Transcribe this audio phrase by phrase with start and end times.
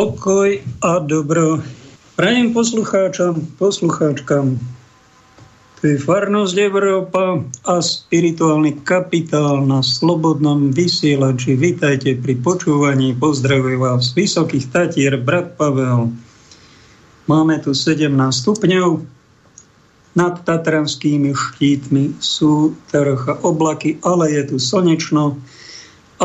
[0.00, 1.60] Pokoj a dobro.
[2.16, 4.56] Prajem poslucháčom, poslucháčkam.
[5.76, 11.52] To je Farnosť Európa a spirituálny kapitál na slobodnom vysielači.
[11.52, 13.12] Vítajte pri počúvaní.
[13.12, 16.08] Pozdravujem vás z Vysokých Tatier, brat Pavel.
[17.28, 19.04] Máme tu 17 stupňov.
[20.16, 25.36] Nad tatranskými štítmi sú trocha oblaky, ale je tu slnečno.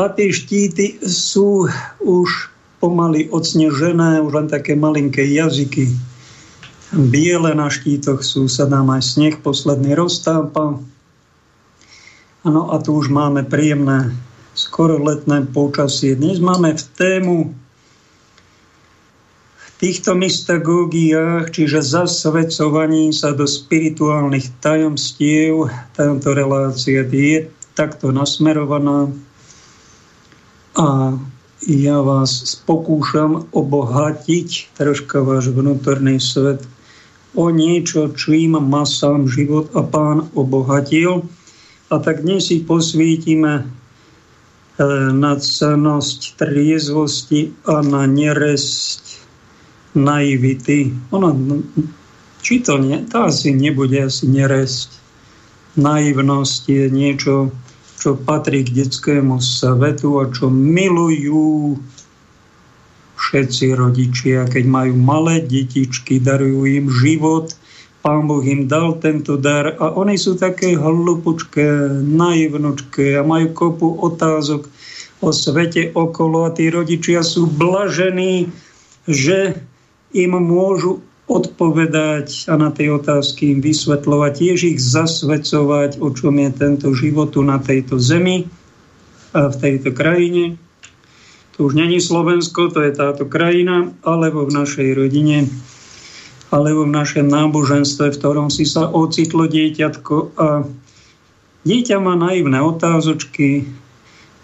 [0.00, 1.68] A tie štíty sú
[2.00, 5.90] už pomaly odsnežené, už len také malinké jazyky.
[6.94, 10.78] Biele na štítoch sú, sa nám aj sneh posledný roztápa.
[12.46, 14.14] Ano a tu už máme príjemné
[14.54, 16.14] skoro letné počasie.
[16.14, 17.36] Dnes máme v tému
[19.58, 25.68] v týchto mystagógiách, čiže zasvedcovaní sa do spirituálnych tajomstiev.
[25.92, 29.12] Táto relácia je takto nasmerovaná.
[30.78, 31.12] A
[31.66, 36.62] ja vás pokúšam obohatiť troška váš vnútorný svet
[37.34, 41.26] o niečo, čím ma sám život a pán obohatil.
[41.90, 43.64] A tak dnes si posvítime e,
[45.10, 49.02] na cenosť triezvosti a na neresť
[49.98, 50.94] naivity.
[51.10, 51.34] Ona,
[52.46, 55.02] či to nie, to asi nebude asi neresť.
[55.76, 57.50] Naivnosť je niečo,
[57.96, 61.76] čo patrí k detskému svetu a čo milujú
[63.16, 67.56] všetci rodičia, keď majú malé detičky, darujú im život,
[68.06, 73.88] Pán Boh im dal tento dar a oni sú také hlupučké, naivnočké a majú kopu
[73.98, 74.70] otázok
[75.26, 78.46] o svete okolo a tí rodičia sú blažení,
[79.10, 79.58] že
[80.14, 86.50] im môžu odpovedať a na tej otázky im vysvetľovať, tiež ich zasvedcovať, o čom je
[86.54, 88.46] tento život tu na tejto zemi
[89.34, 90.54] a v tejto krajine.
[91.58, 95.50] To už není Slovensko, to je táto krajina, alebo v našej rodine,
[96.54, 100.62] alebo v našom náboženstve, v ktorom si sa ocitlo dieťatko a
[101.66, 103.66] dieťa má naivné otázočky,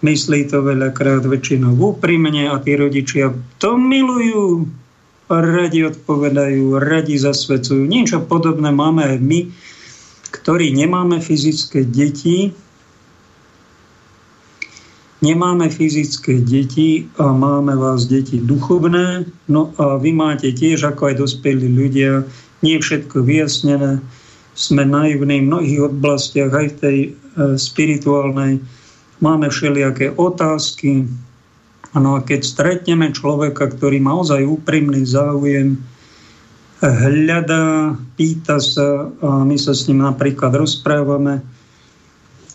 [0.03, 4.67] myslí to veľakrát väčšinou úprimne a tí rodičia to milujú,
[5.39, 7.87] radi odpovedajú, radi zasvedcujú.
[7.87, 9.39] Niečo podobné máme aj my,
[10.33, 12.51] ktorí nemáme fyzické deti,
[15.23, 21.15] nemáme fyzické deti a máme vás deti duchovné, no a vy máte tiež, ako aj
[21.23, 22.27] dospelí ľudia,
[22.59, 24.03] nie všetko vyjasnené,
[24.53, 27.09] sme naivní v mnohých oblastiach, aj v tej e,
[27.57, 28.61] spirituálnej.
[29.23, 31.09] Máme všelijaké otázky,
[31.91, 35.83] No a keď stretneme človeka, ktorý má ozaj úprimný záujem,
[36.83, 41.43] hľadá, pýta sa a my sa s ním napríklad rozprávame,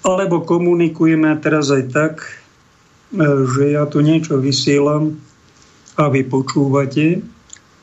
[0.05, 2.15] alebo komunikujeme teraz aj tak,
[3.57, 5.17] že ja tu niečo vysielam
[5.97, 7.25] a vy počúvate,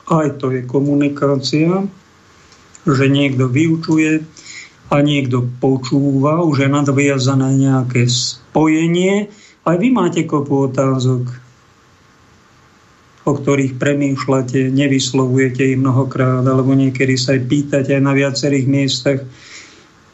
[0.06, 1.82] aj to je komunikácia,
[2.86, 4.22] že niekto vyučuje
[4.86, 9.34] a niekto počúva, už je nadviazané nejaké spojenie,
[9.66, 11.46] aj vy máte kopu otázok
[13.26, 19.20] o ktorých premýšľate, nevyslovujete ich mnohokrát, alebo niekedy sa aj pýtate aj na viacerých miestach.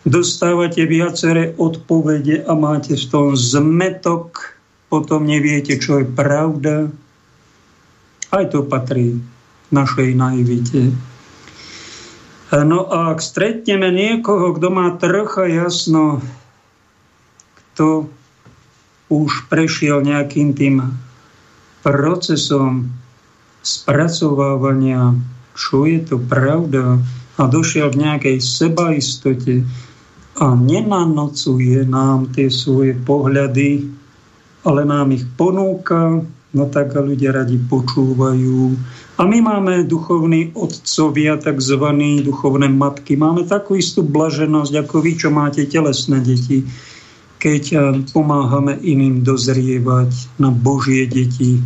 [0.09, 4.57] Dostávate viaceré odpovede a máte v tom zmetok,
[4.89, 6.89] potom neviete, čo je pravda.
[8.33, 9.21] Aj to patrí
[9.69, 10.97] našej naivite.
[12.49, 16.25] No a ak stretneme niekoho, kto má trocha jasno,
[17.77, 18.09] kto
[19.13, 20.81] už prešiel nejakým tým
[21.85, 22.89] procesom
[23.61, 25.13] spracovávania,
[25.53, 26.97] čo je to pravda
[27.37, 29.63] a došiel k nejakej sebaistote
[30.41, 33.85] a nenanocuje nám tie svoje pohľady,
[34.65, 36.25] ale nám ich ponúka,
[36.57, 38.73] no tak a ľudia radi počúvajú.
[39.21, 43.15] A my máme duchovní otcovia, takzvaní duchovné matky.
[43.21, 46.65] Máme takú istú blaženosť, ako vy, čo máte telesné deti,
[47.43, 47.83] keď eh,
[48.15, 51.59] pomáhame iným dozrievať na Božie deti,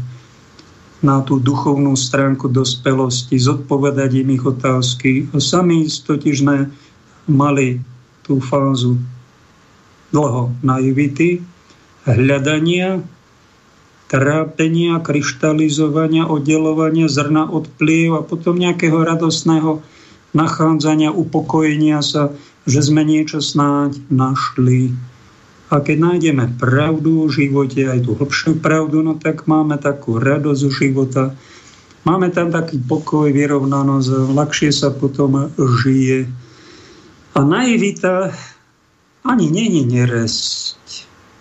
[1.05, 5.29] na tú duchovnú stránku dospelosti, zodpovedať im ich otázky.
[5.37, 6.41] A sami totiž
[7.29, 7.85] mali
[8.25, 8.97] tú fázu
[10.11, 11.45] dlho naivity,
[12.09, 13.05] hľadania,
[14.09, 19.85] trápenia, kryštalizovania, oddelovania zrna od pliev a potom nejakého radosného
[20.33, 22.33] nachádzania, upokojenia sa,
[22.65, 24.97] že sme niečo snáď našli
[25.67, 30.63] a keď nájdeme pravdu v živote, aj tú hlbšiu pravdu, no tak máme takú radosť
[30.63, 31.35] z života.
[32.07, 36.31] Máme tam taký pokoj, vyrovnanosť, ľahšie sa potom žije.
[37.35, 38.31] A naivita
[39.27, 40.79] ani není neresť.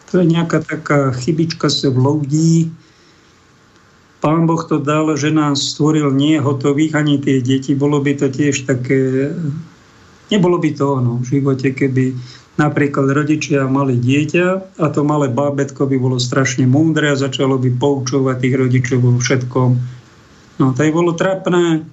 [0.09, 2.73] To je nejaká taká chybička sa vloudí.
[4.25, 7.77] Pán Boh to dal, že nás stvoril nie hotových ani tie deti.
[7.77, 9.29] Bolo by to tiež také...
[10.33, 12.17] Nebolo by to ono v živote, keby
[12.55, 17.69] napríklad rodičia mali dieťa a to malé bábetko by bolo strašne múdre a začalo by
[17.75, 19.69] poučovať tých rodičov vo všetkom.
[20.55, 21.83] No to je bolo trapné,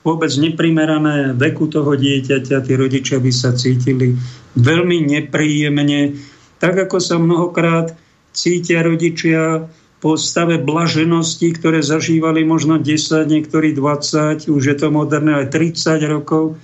[0.00, 4.16] vôbec neprimerané veku toho dieťaťa, tí rodičia by sa cítili
[4.56, 6.16] veľmi nepríjemne,
[6.56, 7.92] tak ako sa mnohokrát
[8.32, 9.68] cítia rodičia
[10.02, 16.02] po stave blaženosti, ktoré zažívali možno 10, niektorí 20, už je to moderné aj 30
[16.10, 16.58] rokov,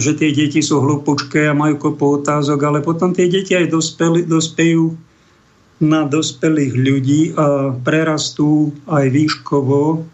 [0.00, 4.24] že tie deti sú hlúpučké a majú kopu otázok, ale potom tie deti aj dospeli,
[4.24, 4.96] dospejú
[5.82, 10.06] na dospelých ľudí a prerastú aj výškovo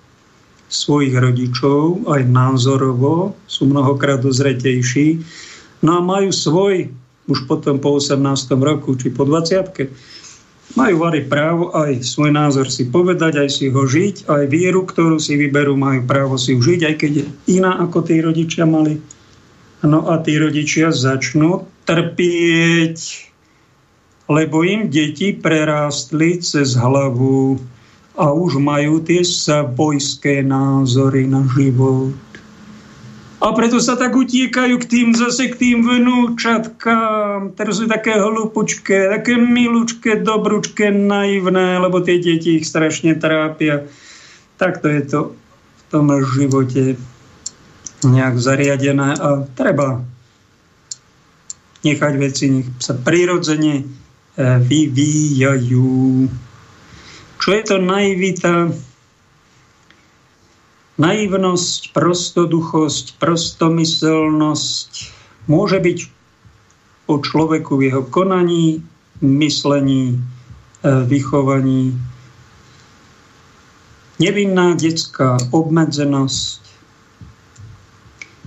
[0.69, 5.23] svojich rodičov, aj názorovo, sú mnohokrát dozretejší,
[5.85, 6.93] no a majú svoj,
[7.29, 8.21] už potom po 18.
[8.59, 9.89] roku, či po 20
[10.77, 15.17] majú vary právo aj svoj názor si povedať, aj si ho žiť, aj vieru, ktorú
[15.17, 17.25] si vyberú, majú právo si ju žiť, aj keď je
[17.57, 19.01] iná, ako tí rodičia mali.
[19.87, 22.99] No a tí rodičia začnú trpieť,
[24.27, 27.63] lebo im deti prerástli cez hlavu
[28.19, 32.11] a už majú tie sabojské názory na život.
[33.39, 39.15] A preto sa tak utiekajú k tým zase k tým vnúčatkám, ktoré sú také hlupučké,
[39.15, 43.87] také milúčké, dobručké, naivné, lebo tie deti ich strašne trápia.
[44.59, 46.99] Takto je to v tom živote
[48.07, 50.05] nejak zariadené a treba
[51.83, 56.29] nechať veci, nech sa prirodzene eh, vyvíjajú.
[57.39, 58.69] Čo je to naivita?
[60.99, 64.91] Naivnosť, prostoduchosť, prostomyselnosť
[65.47, 65.99] môže byť
[67.09, 68.85] o človeku v jeho konaní,
[69.25, 70.19] myslení, e,
[71.09, 71.97] vychovaní.
[74.21, 76.68] Nevinná detská obmedzenosť,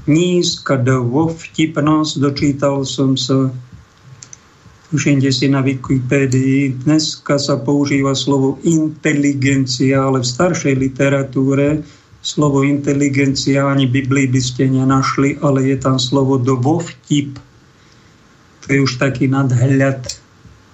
[0.09, 3.53] nízka dovovtipnosť, dočítal som sa,
[4.91, 11.79] Všimte si na Wikipédii, dneska sa používa slovo inteligencia, ale v staršej literatúre
[12.19, 17.39] slovo inteligencia ani Biblii by ste nenašli, ale je tam slovo dovovtip.
[18.61, 20.11] To je už taký nadhľad,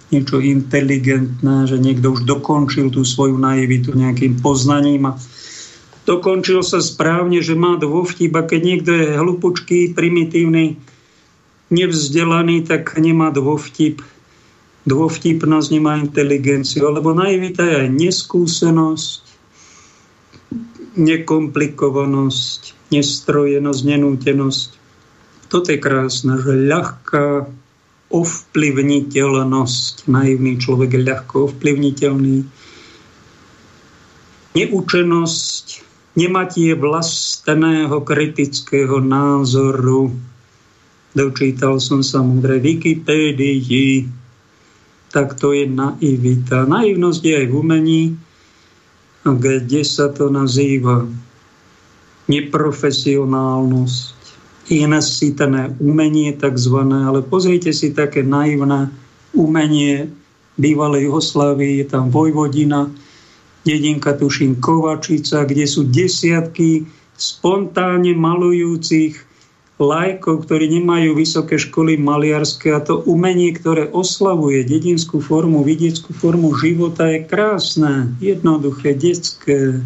[0.10, 5.20] niečo inteligentné, že niekto už dokončil tú svoju naivitu nejakým poznaním a
[6.08, 10.80] dokončil sa správne, že má dovovtip a keď niekto je hlupučký, primitívny,
[11.68, 14.00] nevzdelaný, tak nemá dôvtip.
[14.88, 19.24] Dôvtipnosť nemá inteligenciu, lebo naivita je aj neskúsenosť,
[20.96, 22.62] nekomplikovanosť,
[22.96, 24.70] nestrojenosť, nenútenosť.
[25.52, 27.52] Toto je krásne, že ľahká
[28.08, 32.48] ovplyvniteľnosť, naivný človek je ľahko ovplyvniteľný,
[34.56, 35.87] neúčenosť,
[36.18, 40.10] nematie vlastného kritického názoru,
[41.14, 44.10] dočítal som sa múdre Wikipédii,
[45.14, 46.66] tak to je naivita.
[46.66, 48.04] Naivnosť je aj v umení,
[49.22, 51.06] kde sa to nazýva?
[52.28, 54.18] Neprofesionálnosť,
[54.68, 58.92] inesítené umenie takzvané, ale pozrite si také naivné
[59.32, 60.12] umenie
[60.58, 62.90] bývalej Jugoslávii, je tam Vojvodina,
[63.68, 66.88] dedinka tuším Kovačica, kde sú desiatky
[67.20, 69.28] spontánne malujúcich
[69.78, 76.50] lajkov, ktorí nemajú vysoké školy maliarské a to umenie, ktoré oslavuje dedinskú formu, vidieckú formu
[76.58, 79.78] života je krásne, jednoduché, detské,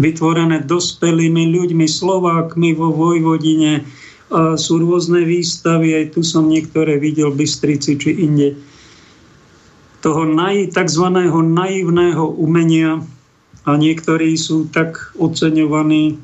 [0.00, 3.84] vytvorené dospelými ľuďmi, Slovákmi vo Vojvodine.
[4.26, 8.58] A sú rôzne výstavy, aj tu som niektoré videl v Bystrici či inde.
[10.06, 11.02] Toho naj, tzv.
[11.42, 13.02] naivného umenia
[13.66, 16.14] a niektorí sú tak oceňovaní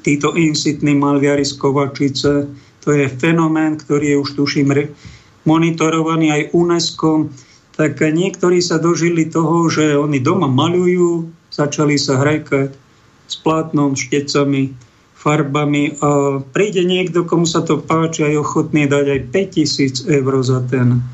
[0.00, 2.48] títo insitní malviari z Kovačice.
[2.80, 4.72] To je fenomén, ktorý je už tuším
[5.44, 7.28] monitorovaný aj UNESCO.
[7.76, 12.72] Tak niektorí sa dožili toho, že oni doma malujú, začali sa hrajkať
[13.28, 14.72] s plátnom, štecami,
[15.20, 20.32] farbami a príde niekto, komu sa to páči a je ochotný dať aj 5000 eur
[20.40, 21.04] za ten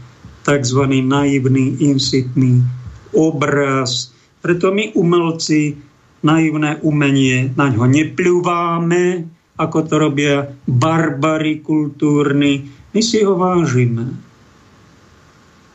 [0.49, 0.81] tzv.
[1.05, 2.65] naivný, insitný
[3.13, 4.17] obraz.
[4.41, 5.77] Preto my umelci
[6.25, 9.29] naivné umenie, na ňo nepľúváme,
[9.61, 12.65] ako to robia barbary kultúrni.
[12.97, 14.17] My si ho vážime.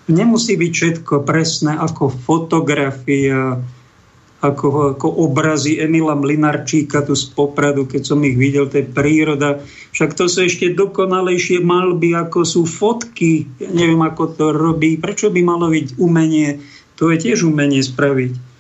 [0.09, 3.61] Nemusí byť všetko presné ako fotografia,
[4.43, 9.63] ako, ako obrazy Emila Mlinarčíka tu z Popradu, keď som ich videl, to je príroda.
[9.95, 13.47] Však to sú ešte dokonalejšie malby, ako sú fotky.
[13.63, 14.99] Ja neviem, ako to robí.
[14.99, 16.59] Prečo by malo byť umenie?
[16.99, 18.53] To je tiež umenie spraviť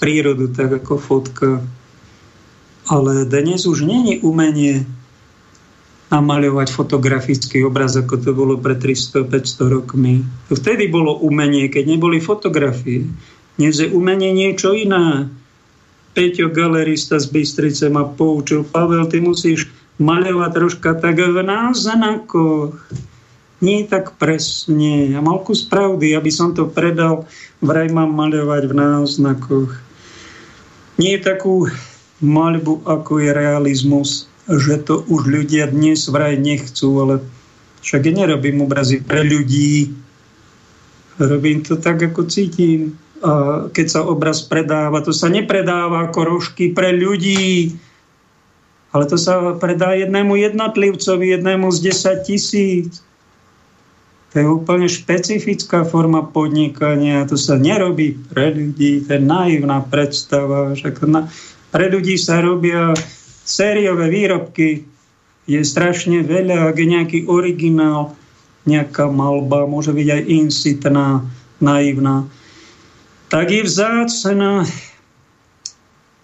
[0.00, 1.48] prírodu tak ako fotka.
[2.86, 4.86] Ale dnes už není umenie
[6.06, 10.22] namaľovať fotografický obraz, ako to bolo pred 300-500 rokmi.
[10.46, 13.10] Vtedy bolo umenie, keď neboli fotografie.
[13.56, 15.32] Dnes je umenie niečo iné.
[16.12, 22.76] Peťo, galerista z Bystrice ma poučil, Pavel, ty musíš maľovať troška tak v náznakoch.
[23.64, 25.08] Nie tak presne.
[25.08, 27.24] Ja mal kus pravdy, aby som to predal,
[27.64, 29.72] vraj mám maľovať v náznakoch.
[31.00, 31.72] Nie takú
[32.20, 37.14] maľbu, ako je realizmus, že to už ľudia dnes vraj nechcú, ale
[37.80, 39.96] však ja nerobím obrazy pre ľudí.
[41.16, 43.00] Robím to tak, ako cítim.
[43.72, 47.72] Keď sa obraz predáva, to sa nepredáva ako rožky pre ľudí,
[48.96, 53.04] ale to sa predá jednému jednotlivcovi, jednému z 10 tisíc.
[54.32, 57.24] To je úplne špecifická forma podnikania.
[57.28, 59.04] To sa nerobí pre ľudí.
[59.08, 60.76] To je naivná predstava.
[60.76, 61.28] Že na,
[61.72, 62.92] pre ľudí sa robia
[63.44, 64.84] sériové výrobky.
[65.48, 68.16] Je strašne veľa, ak je nejaký originál,
[68.66, 71.22] nejaká malba, môže byť aj insitná,
[71.62, 72.26] naivná.
[73.26, 74.62] Tak je vzácna.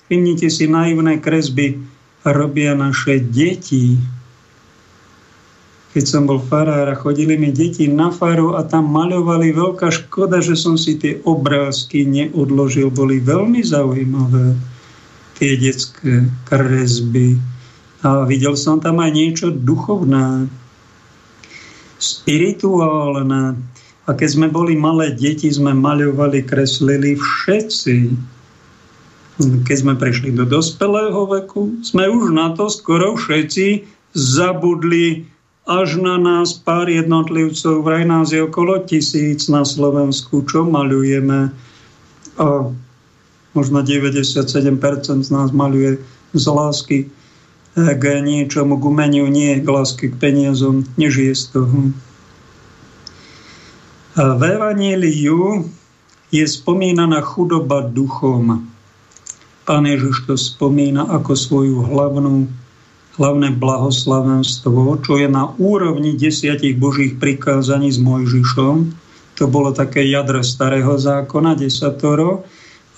[0.07, 1.83] Všimnite si naivné kresby
[2.23, 3.99] robia naše deti.
[5.93, 10.41] Keď som bol farár a chodili mi deti na faru a tam maľovali, veľká škoda,
[10.41, 14.57] že som si tie obrázky neodložil, boli veľmi zaujímavé,
[15.37, 17.37] tie detské kresby.
[18.07, 20.49] A videl som tam aj niečo duchovné,
[22.01, 23.59] spirituálne.
[24.07, 27.97] A keď sme boli malé deti, sme maľovali, kreslili všetci
[29.41, 35.25] keď sme prešli do dospelého veku, sme už na to skoro všetci zabudli
[35.65, 37.87] až na nás pár jednotlivcov.
[37.87, 41.49] Vraj nás je okolo tisíc na Slovensku, čo malujeme.
[42.37, 42.47] A
[43.57, 45.97] možno 97% z nás maluje
[46.35, 46.99] z lásky
[47.73, 51.77] k niečomu, k umeniu, nie k lásky k peniazom, nežije z toho.
[54.13, 55.65] V Evangeliu
[56.29, 58.61] je spomínaná chudoba duchom.
[59.65, 62.45] Pán Ježiš to spomína ako svoju hlavnú,
[63.17, 68.93] hlavné blahoslavenstvo, čo je na úrovni desiatich božích prikázaní s Mojžišom.
[69.41, 72.45] To bolo také jadro starého zákona, desatoro.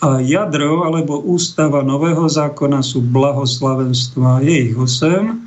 [0.03, 4.43] A jadro alebo ústava nového zákona sú blahoslavenstva.
[4.43, 5.47] Je ich osem.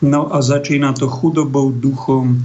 [0.00, 2.40] No a začína to chudobou duchom.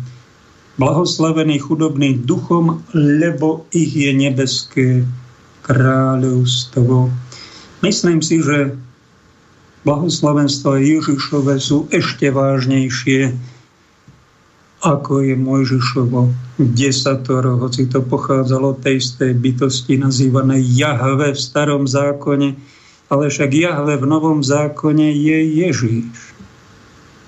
[0.75, 4.87] Blahoslavený chudobný duchom, lebo ich je nebeské
[5.63, 7.09] kráľovstvo.
[7.79, 8.75] Myslím si, že
[9.87, 13.33] blahoslavenstva Ježišove sú ešte vážnejšie
[14.85, 16.29] ako je Mojžišovo
[16.61, 22.53] desatoro, hoci to pochádzalo tej istej bytosti nazývanej Jahve v starom zákone,
[23.09, 26.34] ale však Jahve v novom zákone je Ježíš.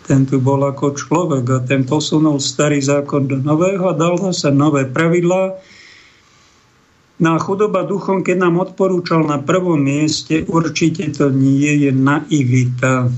[0.08, 4.50] Ten tu bol ako človek a ten posunul starý zákon do nového a dal sa
[4.50, 5.60] nové pravidlá,
[7.18, 13.10] No a chudoba duchom, keď nám odporúčal na prvom mieste, určite to nie je naivita,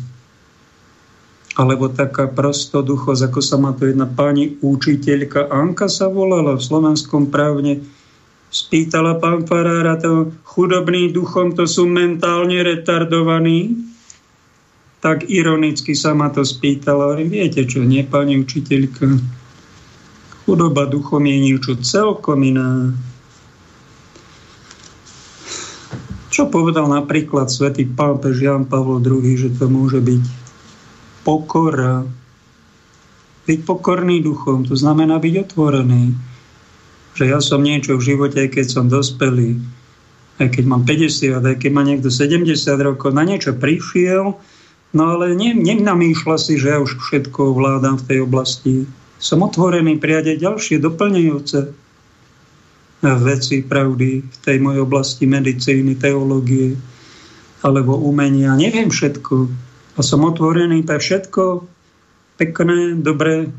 [1.60, 7.28] alebo taká prostoduchosť, ako sa má to jedna pani učiteľka Anka sa volala v slovenskom
[7.28, 7.84] právne,
[8.48, 13.89] spýtala pán Farára, to chudobný duchom, to sú mentálne retardovaní.
[15.00, 19.08] Tak ironicky sa ma to spýtala, ale viete čo, nie, pani učiteľka?
[20.44, 22.92] Chudoba duchom je niečo celkom iné.
[26.28, 30.24] Čo povedal napríklad svätý pápež Jan Pavol II, že to môže byť
[31.24, 32.04] pokora.
[33.48, 36.12] Byť pokorný duchom, to znamená byť otvorený.
[37.16, 39.58] Že ja som niečo v živote, aj keď som dospelý,
[40.44, 42.52] aj keď mám 50, aj keď má niekto 70
[42.84, 44.36] rokov, na niečo prišiel,
[44.94, 48.74] no ale ne, nenamýšľa si, že ja už všetko ovládam v tej oblasti.
[49.20, 51.60] Som otvorený prijať aj ďalšie doplňujúce
[53.00, 56.76] veci, pravdy v tej mojej oblasti medicíny, teológie
[57.64, 58.56] alebo umenia.
[58.56, 59.36] Neviem všetko.
[59.96, 61.68] A som otvorený pre všetko
[62.40, 63.52] pekné, dobré,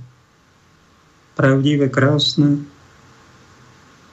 [1.36, 2.64] pravdivé, krásne.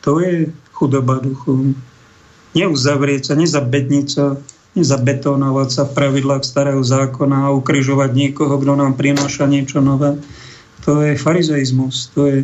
[0.04, 1.72] To je chudoba duchu.
[2.52, 4.36] Neuzavrieť sa, nezabedniť sa,
[4.78, 10.22] nezabetonovať sa v pravidlách starého zákona a ukryžovať niekoho, kto nám prináša niečo nové.
[10.86, 12.38] To je farizeizmus, to je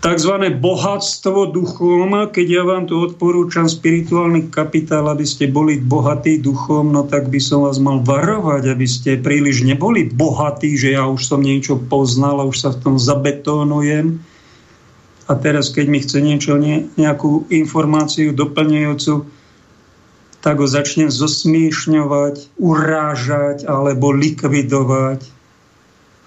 [0.00, 0.34] tzv.
[0.56, 7.04] bohatstvo duchom, keď ja vám tu odporúčam spirituálny kapitál, aby ste boli bohatí duchom, no
[7.04, 11.44] tak by som vás mal varovať, aby ste príliš neboli bohatí, že ja už som
[11.44, 14.20] niečo poznal a už sa v tom zabetónujem.
[15.30, 19.39] A teraz, keď mi chce niečo, ne, nejakú informáciu doplňujúcu,
[20.40, 25.20] tak ho začnem zosmiešňovať, urážať alebo likvidovať.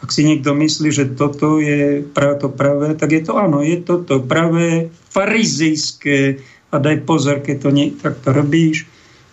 [0.06, 4.22] Ak si niekto myslí, že toto je to pravé, tak je to áno, je toto
[4.22, 6.44] pravé, farizejské.
[6.74, 8.86] A daj pozor, keď to nie, tak to robíš,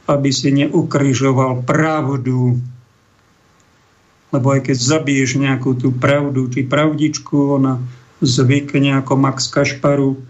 [0.09, 2.61] aby si neukrižoval pravdu.
[4.31, 7.83] Lebo aj keď zabiješ nejakú tú pravdu, či pravdičku, ona
[8.23, 10.23] zvykne ako Max Kašparu,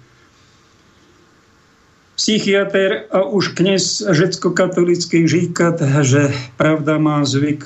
[2.21, 6.29] psychiatr a už knes žecko-katolický říkat, že
[6.61, 7.65] pravda má zvyk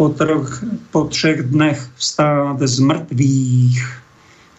[0.00, 3.84] po, troch, po třech dnech vstát z mŕtvych,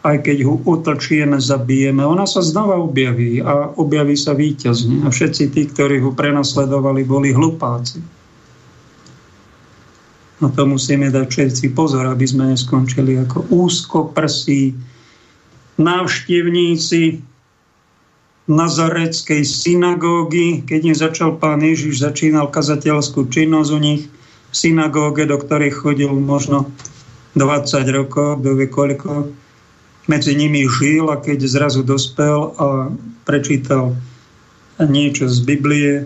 [0.06, 2.06] aj keď ho utlčíme, zabijeme.
[2.06, 5.02] Ona sa znova objaví a objaví sa víťazne.
[5.02, 8.06] A všetci tí, ktorí ho prenasledovali, boli hlupáci.
[10.46, 14.78] No to musíme dať všetci pozor, aby sme neskončili ako úzkoprsí
[15.82, 17.34] návštevníci
[18.46, 20.62] Nazareckej synagógy.
[20.66, 24.04] Keď im začal pán Ježiš, začínal kazateľskú činnosť u nich
[24.52, 26.70] v synagóge, do ktorej chodil možno
[27.34, 29.34] 20 rokov, vie koľko.
[30.06, 32.94] Medzi nimi žil a keď zrazu dospel a
[33.26, 33.98] prečítal
[34.78, 36.06] niečo z Biblie,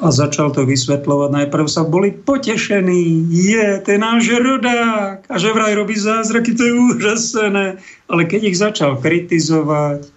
[0.00, 1.28] a začal to vysvetľovať.
[1.28, 3.28] Najprv sa boli potešení.
[3.28, 5.28] Je, ten náš rodák.
[5.28, 7.64] A že vraj robí zázraky, to je úžasné.
[8.08, 10.08] Ale keď ich začal kritizovať,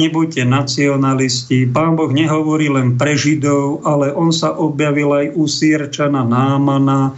[0.00, 1.70] nebuďte nacionalisti.
[1.70, 7.14] Pán Boh nehovorí len pre Židov, ale on sa objavil aj u Sýrčana Námana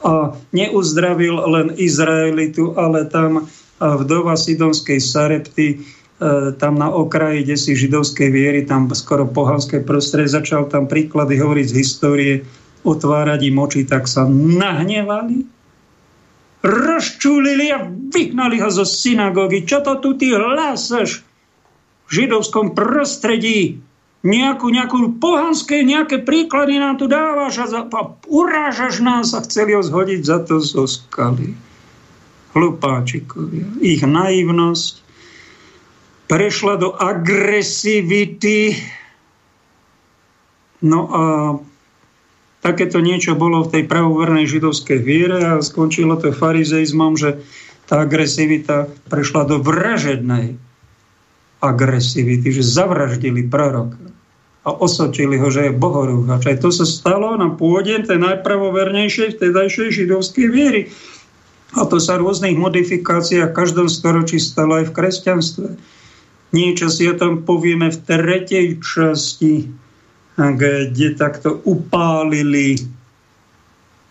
[0.00, 5.82] a neuzdravil len Izraelitu, ale tam vdova Sidonskej Sarepty
[6.20, 11.40] E, tam na okraji, kde si židovskej viery, tam skoro pohanské prostredie, začal tam príklady
[11.40, 12.34] hovoriť z histórie,
[12.84, 15.48] otvárať im oči, tak sa nahnevali,
[16.60, 19.64] rozčúlili a vyhnali ho zo synagógy.
[19.64, 21.29] Čo to tu ty hlásaš v
[22.10, 23.80] židovskom prostredí?
[24.20, 29.72] Nejakú, nejakú pohanské, nejaké príklady nám tu dávaš a, za, a urážaš nás a chceli
[29.72, 31.56] ho zhodiť za to zo skaly.
[32.52, 33.64] Hlupáčikovia.
[33.80, 35.00] Ich naivnosť,
[36.28, 38.76] prešla do agresivity.
[40.84, 41.22] No a
[42.60, 47.40] takéto niečo bolo v tej pravovernej židovskej viere a skončilo to farizeizmom, že
[47.88, 50.60] tá agresivita prešla do vražednej
[51.60, 54.00] agresivity, že zavraždili proroka
[54.60, 56.44] a osočili ho, že je bohorúhač.
[56.44, 60.92] Aj to sa stalo na pôde tej najpravovernejšej vtedajšej židovskej viery.
[61.80, 65.68] A to sa v rôznych modifikáciách v každom storočí stalo aj v kresťanstve.
[66.50, 69.70] Niečo si o tom povieme v tretej časti,
[70.36, 72.84] kde takto upálili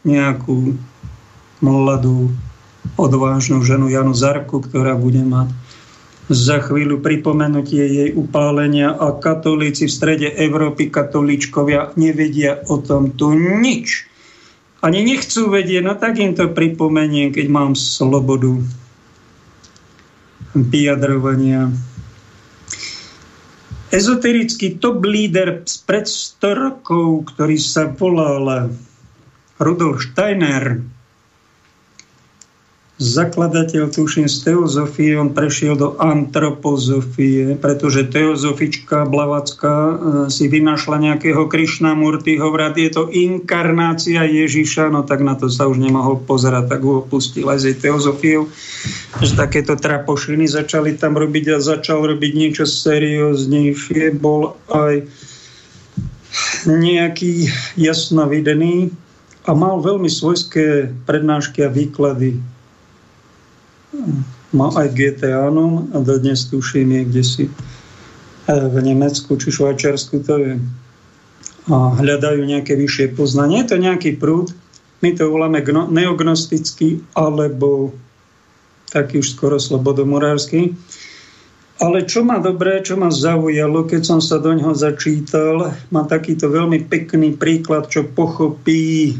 [0.08, 0.80] nejakú
[1.60, 2.32] mladú
[2.96, 5.52] odvážnu ženu Janu Zarku, ktorá bude mať
[6.30, 13.34] za chvíľu pripomenutie jej upálenia a katolíci v strede Európy, katolíčkovia, nevedia o tom tu
[13.34, 14.06] nič.
[14.80, 18.62] Ani nechcú vedieť, no tak im to pripomeniem, keď mám slobodu
[20.54, 21.74] vyjadrovania
[23.90, 28.70] ezoterický top líder pred 100 rokov, ktorý sa volal
[29.58, 30.78] Rudolf Steiner,
[33.00, 39.96] zakladateľ, tuším, z teozofie, on prešiel do antropozofie, pretože teozofička Blavacká e,
[40.28, 41.48] si vynašla nejakého
[41.96, 46.84] Murty, hovorá, je to inkarnácia Ježiša, no tak na to sa už nemohol pozerať, tak
[46.84, 48.52] ho opustil aj z teozofiou,
[49.24, 55.08] že takéto trapošiny začali tam robiť a začal robiť niečo serióznejšie, bol aj
[56.68, 57.48] nejaký
[57.80, 58.92] jasnovidený
[59.48, 62.59] a mal veľmi svojské prednášky a výklady
[64.54, 67.52] má aj GTAnom a dodnes tuším je si e,
[68.50, 70.54] v Nemecku či Švajčiarsku to je
[71.70, 73.62] a hľadajú nejaké vyššie poznanie.
[73.62, 74.50] Je to nejaký prúd,
[75.06, 75.62] my to voláme
[75.94, 77.94] neognostický alebo
[78.90, 80.74] taký už skoro slobodomorársky.
[81.80, 86.52] Ale čo ma dobré, čo ma zaujalo, keď som sa do ňoho začítal, má takýto
[86.52, 89.16] veľmi pekný príklad, čo pochopí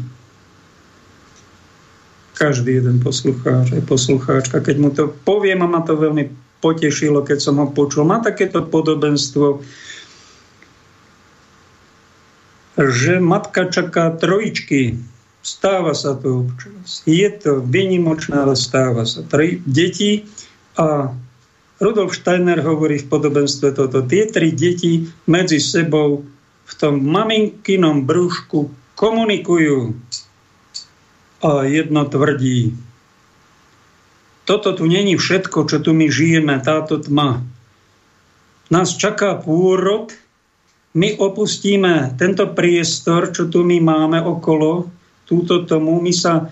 [2.40, 4.64] každý jeden poslucháč, aj poslucháčka.
[4.64, 6.32] Keď mu to poviem a ma to veľmi
[6.64, 8.08] potešilo, keď som ho počul.
[8.08, 9.60] Má takéto podobenstvo,
[12.80, 14.96] že matka čaká trojičky.
[15.44, 17.04] Stáva sa to občas.
[17.04, 19.20] Je to vynimočné, ale stáva sa.
[19.28, 20.24] Tri deti
[20.80, 21.12] a
[21.80, 24.04] Rudolf Steiner hovorí v podobenstve toto.
[24.04, 26.24] Tie tri deti medzi sebou
[26.68, 28.68] v tom maminkinom brúšku
[29.00, 29.96] komunikujú
[31.40, 32.76] a jedno tvrdí,
[34.50, 37.38] toto tu není všetko, čo tu my žijeme, táto tma.
[38.66, 40.10] Nás čaká pôrod,
[40.90, 44.90] my opustíme tento priestor, čo tu my máme okolo,
[45.22, 46.44] túto tomu, my sa e,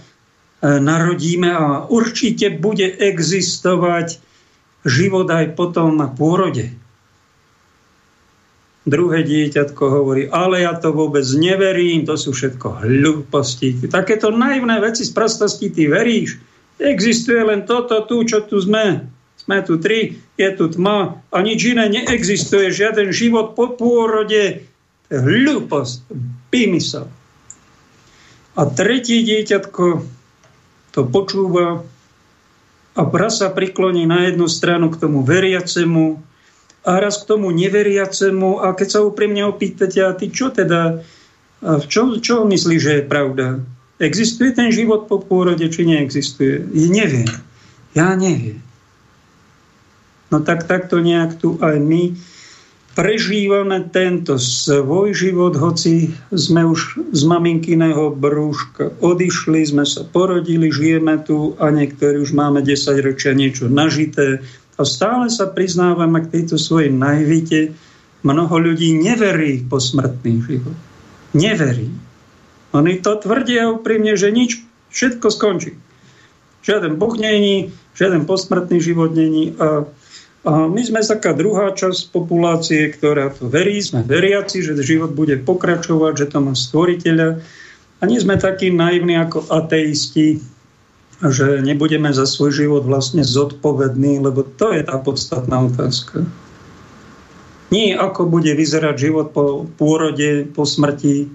[0.79, 4.23] narodíme a určite bude existovať
[4.87, 6.78] život aj po tom pôrode.
[8.89, 13.77] Druhé dieťatko hovorí, ale ja to vôbec neverím, to sú všetko hlúposti.
[13.85, 16.41] Takéto naivné veci z prostosti ty veríš.
[16.81, 19.05] Existuje len toto tu, čo tu sme.
[19.37, 22.73] Sme tu tri, je tu tma a nič iné neexistuje.
[22.73, 24.65] Žiaden život po pôrode.
[25.13, 26.09] Hlúposť,
[26.49, 27.09] vymysel.
[28.57, 29.85] A tretie dieťatko
[30.97, 31.85] to počúva
[32.99, 36.19] a raz sa prikloní na jednu stranu k tomu veriacemu
[36.89, 41.05] a raz k tomu neveriacemu a keď sa úprimne opýtate, a ty čo teda,
[41.61, 43.61] a čo, čo myslíš, že je pravda?
[44.01, 46.65] Existuje ten život po pôrode, či neexistuje?
[46.73, 47.29] Neviem.
[47.93, 48.65] Ja neviem.
[50.33, 52.17] No tak takto nejak tu aj my
[52.99, 61.23] prežívame tento svoj život, hoci sme už z maminkyného brúška odišli, sme sa porodili, žijeme
[61.23, 64.43] tu a niektorí už máme 10 ročia niečo nažité
[64.79, 67.75] a stále sa priznávame k tejto svojej naivite.
[68.23, 70.77] Mnoho ľudí neverí v posmrtný život.
[71.35, 71.91] Neverí.
[72.73, 74.63] Oni to tvrdia úprimne, že nič,
[74.95, 75.75] všetko skončí.
[76.63, 79.87] Žiaden Boh není, žiaden posmrtný život není a
[80.47, 85.35] a my sme taká druhá časť populácie, ktorá to verí, sme veriaci, že život bude
[85.43, 87.43] pokračovať, že to má stvoriteľa.
[87.99, 90.39] A nie sme takí naivní ako ateisti,
[91.19, 96.23] že nebudeme za svoj život vlastne zodpovední, lebo to je tá podstatná otázka.
[97.75, 101.29] Nie ako bude vyzerať život po pôrode, po smrti,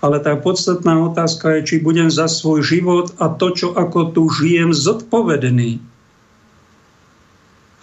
[0.00, 4.28] ale tá podstatná otázka je, či budem za svoj život a to, čo ako tu
[4.32, 5.78] žijem, zodpovedný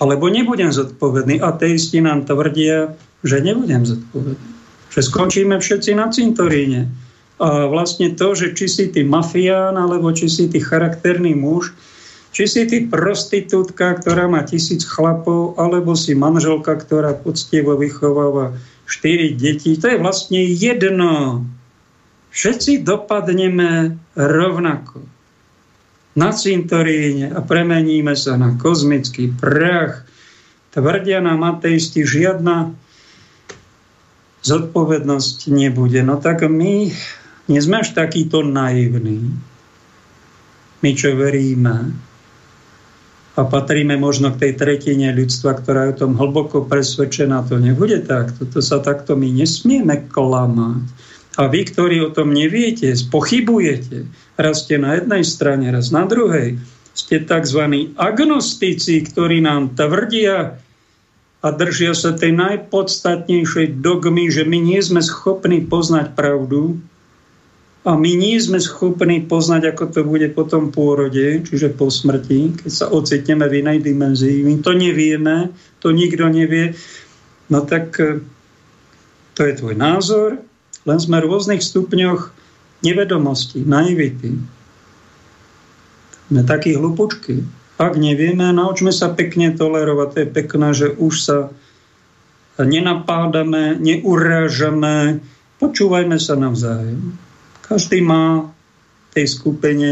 [0.03, 1.39] alebo nebudem zodpovedný.
[1.39, 2.91] Ateisti nám tvrdia,
[3.23, 4.49] že nebudem zodpovedný.
[4.91, 6.91] Že skončíme všetci na cintoríne.
[7.43, 11.75] A vlastne to, že či si ty mafián, alebo či si ty charakterný muž,
[12.31, 18.55] či si ty prostitútka, ktorá má tisíc chlapov, alebo si manželka, ktorá poctivo vychováva
[18.87, 21.43] štyri deti, to je vlastne jedno.
[22.31, 25.05] Všetci dopadneme rovnako
[26.15, 30.05] na cintoríne a premeníme sa na kozmický prach.
[30.73, 32.73] Tvrdia nám ateisti, žiadna
[34.41, 36.01] zodpovednosť nebude.
[36.01, 36.89] No tak my
[37.47, 39.35] nie sme až takýto naivní.
[40.83, 41.95] My, čo veríme
[43.33, 48.05] a patríme možno k tej tretine ľudstva, ktorá je o tom hlboko presvedčená, to nebude
[48.05, 48.29] tak.
[48.37, 50.85] Toto sa takto my nesmieme klamať.
[51.41, 54.05] A vy, ktorí o tom neviete, pochybujete,
[54.37, 56.61] raz ste na jednej strane, raz na druhej,
[56.93, 57.89] ste tzv.
[57.97, 60.61] agnostici, ktorí nám tvrdia
[61.41, 66.77] a držia sa tej najpodstatnejšej dogmy, že my nie sme schopní poznať pravdu
[67.83, 72.63] a my nie sme schopní poznať, ako to bude po tom pôrode, čiže po smrti,
[72.63, 74.39] keď sa ocitneme v inej dimenzii.
[74.47, 75.51] My to nevieme,
[75.83, 76.79] to nikto nevie.
[77.51, 78.23] No tak eh,
[79.35, 80.39] to je tvoj názor,
[80.87, 82.31] len sme v rôznych stupňoch
[82.87, 84.31] nevedomosti, naivity.
[86.31, 87.43] Sme takí hlupučky.
[87.75, 90.07] Ak nevieme, naučme sa pekne tolerovať.
[90.07, 91.37] To je pekné, že už sa
[92.63, 95.19] nenapádame, neurážame,
[95.59, 97.22] počúvajme sa navzájem.
[97.63, 99.89] Každý má v tej skupine,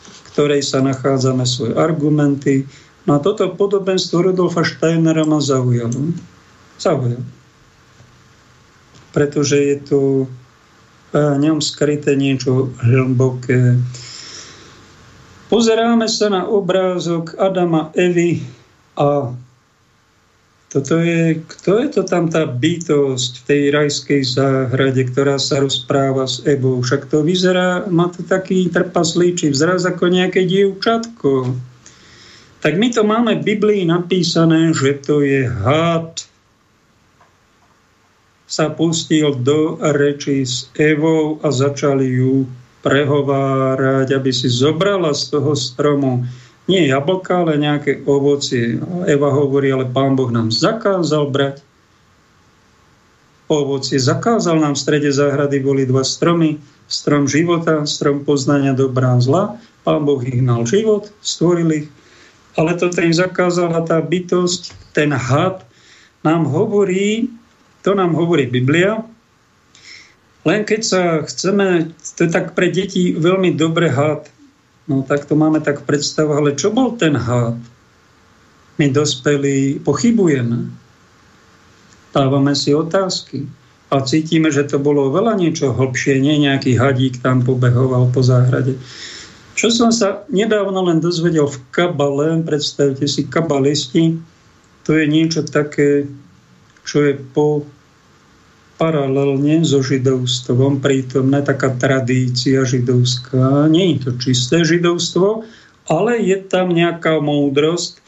[0.00, 2.64] v ktorej sa nachádzame, svoje argumenty.
[3.04, 6.16] No a toto podobenstvo Rudolfa Steinera ma zaujalo.
[6.80, 7.42] Zaujalo
[9.12, 10.00] pretože je tu
[11.12, 13.76] v ňom skryté niečo hlboké.
[15.52, 18.40] Pozeráme sa na obrázok Adama, Evy
[18.96, 19.36] a
[20.72, 26.24] toto je, kto je to tam tá bytosť v tej rajskej záhrade, ktorá sa rozpráva
[26.24, 26.80] s Evou?
[26.80, 31.52] Však to vyzerá, má to taký trpaslíčí vzraz ako nejaké dievčatko.
[32.64, 36.24] Tak my to máme v Biblii napísané, že to je had,
[38.48, 42.48] sa pustil do reči s Evou a začali ju
[42.80, 46.24] prehovárať, aby si zobrala z toho stromu
[46.70, 48.78] nie jablka, ale nejaké ovocie.
[49.10, 51.56] Eva hovorí, ale pán Boh nám zakázal brať
[53.50, 53.98] ovocie.
[53.98, 56.62] Zakázal nám v strede záhrady boli dva stromy.
[56.86, 59.56] Strom života, strom poznania dobrá a zla.
[59.82, 61.88] Pán Boh ich mal život, stvoril ich.
[62.54, 65.64] Ale to im zakázala tá bytosť, ten had,
[66.20, 67.32] nám hovorí,
[67.80, 69.00] to nám hovorí Biblia.
[70.44, 74.28] Len keď sa chceme, to je tak pre deti veľmi dobre had,
[74.90, 77.58] No tak to máme tak predstavu, ale čo bol ten had?
[78.80, 80.72] My dospelí pochybujeme.
[82.12, 83.46] Dávame si otázky
[83.92, 88.80] a cítime, že to bolo veľa niečo hlbšie, nie nejaký hadík tam pobehoval po záhrade.
[89.52, 94.16] Čo som sa nedávno len dozvedel v kabale, predstavte si kabalisti,
[94.82, 96.08] to je niečo také,
[96.88, 97.68] čo je po
[98.80, 103.68] paralelne so židovstvom prítomné, taká tradícia židovská.
[103.68, 105.44] Nie je to čisté židovstvo,
[105.86, 108.02] ale je tam nejaká múdrosť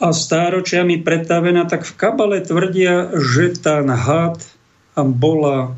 [0.00, 4.40] a stáročiami pretavená, tak v kabale tvrdia, že tá had
[4.96, 5.76] bola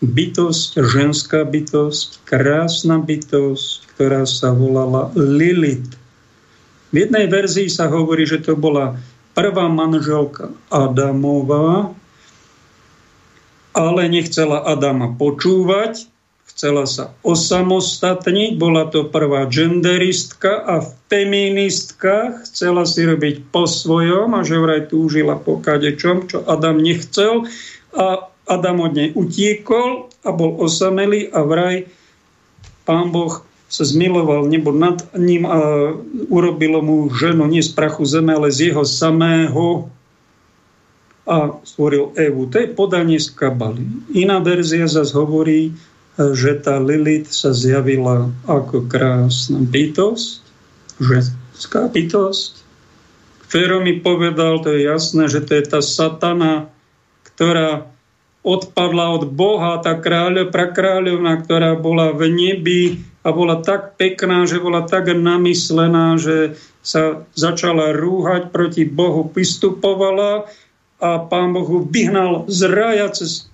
[0.00, 5.96] bytosť, ženská bytosť, krásna bytosť, ktorá sa volala Lilith.
[6.92, 8.96] V jednej verzii sa hovorí, že to bola
[9.32, 11.90] prvá manželka Adamová,
[13.74, 16.06] ale nechcela Adama počúvať,
[16.54, 24.46] chcela sa osamostatniť, bola to prvá genderistka a feministka, chcela si robiť po svojom a
[24.46, 27.50] že vraj túžila po kadečom, čo Adam nechcel.
[27.90, 31.90] A Adam od nej utiekol a bol osamelý a vraj
[32.86, 35.90] pán Boh sa zmiloval nebo nad ním a
[36.30, 39.90] urobilo mu ženu nie z prachu zeme, ale z jeho samého
[41.24, 42.48] a stvoril Evu.
[42.52, 43.84] To je podanie z kabaly.
[44.12, 45.72] Iná verzia zase hovorí,
[46.14, 50.30] že tá Lilith sa zjavila ako krásna bytosť,
[51.02, 52.52] ženská bytosť.
[53.50, 56.70] Fero mi povedal, to je jasné, že to je tá satana,
[57.34, 57.88] ktorá
[58.44, 62.82] odpadla od Boha, tá kráľa, prakráľovna, ktorá bola v nebi
[63.24, 70.44] a bola tak pekná, že bola tak namyslená, že sa začala rúhať proti Bohu, vystupovala
[71.04, 73.52] a pán Bohu vyhnal z raja cez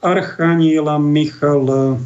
[0.00, 2.00] Archaniela Michala.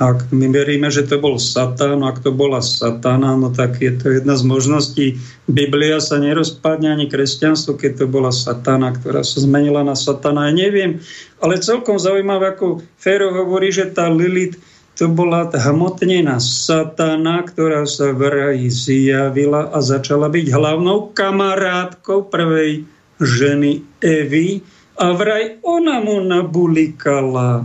[0.00, 4.08] Ak my veríme, že to bol Satan, ak to bola Satana, no tak je to
[4.18, 5.06] jedna z možností.
[5.46, 10.48] Biblia sa nerozpadne ani kresťanstvo, keď to bola Satana, ktorá sa zmenila na Satana.
[10.48, 11.04] Ja neviem,
[11.38, 14.58] ale celkom zaujímavé, ako Fero hovorí, že tá Lilith
[14.92, 22.84] to bola hmotnená satana, ktorá sa v raji zjavila a začala byť hlavnou kamarátkou prvej
[23.22, 24.62] ženy Evy,
[25.02, 27.64] a vraj ona mu nabulikala.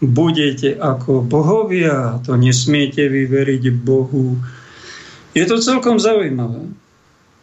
[0.00, 4.36] Budete ako bohovia, to nesmiete vyveriť Bohu.
[5.32, 6.68] Je to celkom zaujímavé.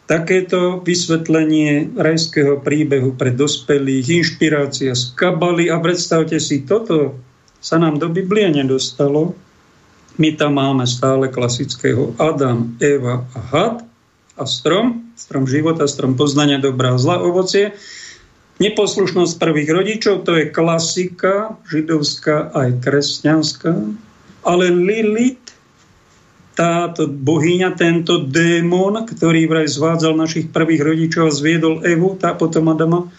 [0.03, 7.17] Takéto vysvetlenie rajského príbehu pre dospelých, inšpirácia z kabaly a predstavte si, toto
[7.63, 9.33] sa nám do Biblie nedostalo.
[10.19, 13.92] My tam máme stále klasického Adam, Eva a Had
[14.33, 17.77] a strom, strom života, strom poznania dobrá a zla, ovocie.
[18.61, 23.73] Neposlušnosť prvých rodičov, to je klasika, židovská aj kresťanská.
[24.45, 25.53] Ale Lilith,
[26.53, 32.69] táto bohyňa, tento démon, ktorý vraj zvádzal našich prvých rodičov a zviedol Evu, tá potom
[32.69, 33.09] Adama,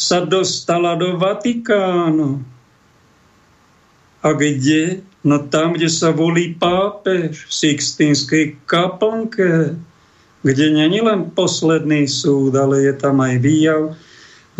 [0.00, 2.40] sa dostala do Vatikánu.
[4.24, 5.04] A kde?
[5.20, 9.76] No tam, kde sa volí pápež, v Sixtínskej kaplnke,
[10.40, 13.82] kde není len posledný súd, ale je tam aj výjav.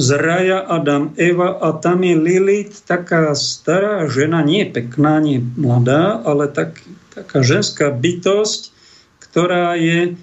[0.01, 6.21] Z raja Adam, Eva a tam je Lilith, taká stará žena, nie pekná, nie mladá,
[6.25, 6.81] ale tak,
[7.13, 8.73] taká ženská bytosť,
[9.21, 10.17] ktorá je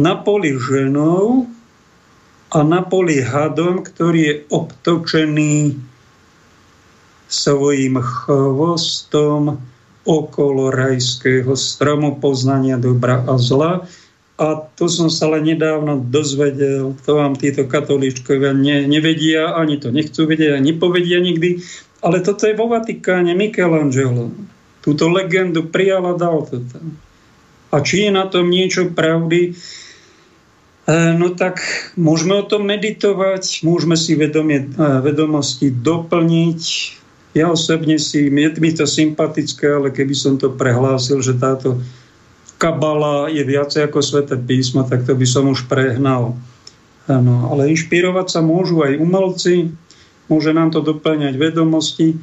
[0.00, 1.48] na poli ženou
[2.48, 5.76] a na poli hadom, ktorý je obtočený
[7.30, 9.60] svojim chvostom
[10.02, 13.84] okolo rajského stromu poznania dobra a zla
[14.40, 19.92] a to som sa len nedávno dozvedel, to vám títo katolíčkovia ne, nevedia, ani to
[19.92, 21.60] nechcú vedieť, ani nepovedia nikdy.
[22.00, 24.32] Ale toto je vo Vatikáne Michelangelo.
[24.80, 26.96] Túto legendu prijal a dal to tam.
[27.68, 31.60] A či je na tom niečo pravdy, e, no tak
[32.00, 36.62] môžeme o tom meditovať, môžeme si vedomie, e, vedomosti doplniť.
[37.36, 41.76] Ja osobne si, je mi to sympatické, ale keby som to prehlásil, že táto
[42.60, 46.36] kabala je viacej ako sveté písmo, tak to by som už prehnal.
[47.08, 49.72] Ano, ale inšpirovať sa môžu aj umelci,
[50.28, 52.20] môže nám to doplňať vedomosti,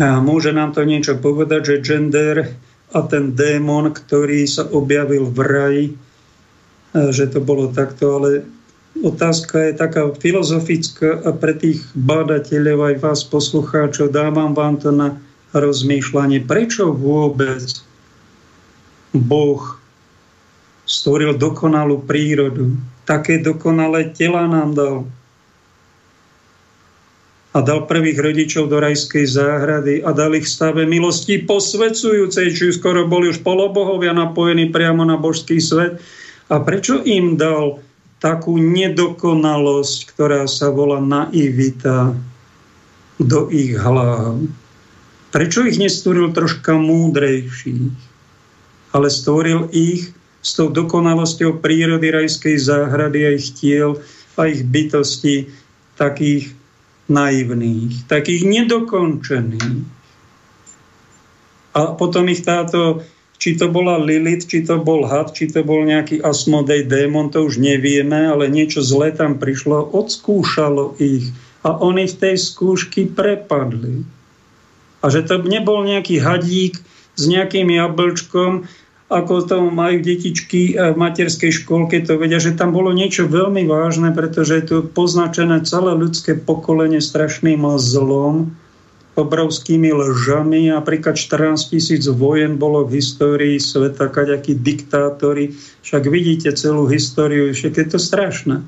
[0.00, 2.56] a môže nám to niečo povedať, že gender
[2.90, 5.86] a ten démon, ktorý sa objavil v raji,
[6.96, 8.30] že to bolo takto, ale
[9.04, 15.20] otázka je taká filozofická a pre tých bádateľov aj vás poslucháčov dávam vám to na
[15.52, 17.68] rozmýšľanie, prečo vôbec
[19.14, 19.78] Boh
[20.86, 22.74] stvoril dokonalú prírodu.
[23.06, 24.96] Také dokonalé tela nám dal.
[27.50, 33.10] a dal prvých rodičov do rajskej záhrady a dal ich stave milosti posvedzujúcej, či skoro
[33.10, 35.98] boli už polobohovia napojení priamo na božský svet.
[36.46, 37.82] A prečo im dal
[38.22, 42.14] takú nedokonalosť, ktorá sa volá naivita
[43.18, 44.46] do ich hlav?
[45.34, 48.09] Prečo ich nestvoril troška múdrejších,
[48.90, 54.00] ale stvoril ich s tou dokonalosťou prírody rajskej záhrady a ich tiel
[54.40, 55.52] a ich bytosti
[56.00, 56.56] takých
[57.12, 59.84] naivných, takých nedokončených.
[61.76, 63.04] A potom ich táto,
[63.36, 67.44] či to bola Lilith, či to bol had, či to bol nejaký Asmodej démon, to
[67.46, 74.02] už nevieme, ale niečo zlé tam prišlo, odskúšalo ich a oni v tej skúšky prepadli.
[75.04, 76.80] A že to nebol nejaký hadík
[77.16, 78.64] s nejakým jablčkom,
[79.10, 84.14] ako to majú detičky v materskej škôlke, to vedia, že tam bolo niečo veľmi vážne,
[84.14, 88.54] pretože je tu poznačené celé ľudské pokolenie strašným zlom,
[89.18, 90.70] obrovskými lžami.
[90.70, 95.58] Napríklad 14 tisíc vojen bolo v histórii sveta, kaďakí diktátori.
[95.82, 98.62] Však vidíte celú históriu, však je to strašné.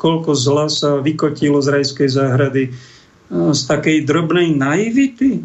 [0.00, 2.72] Koľko zla sa vykotilo z rajskej záhrady
[3.32, 5.44] z takej drobnej naivity,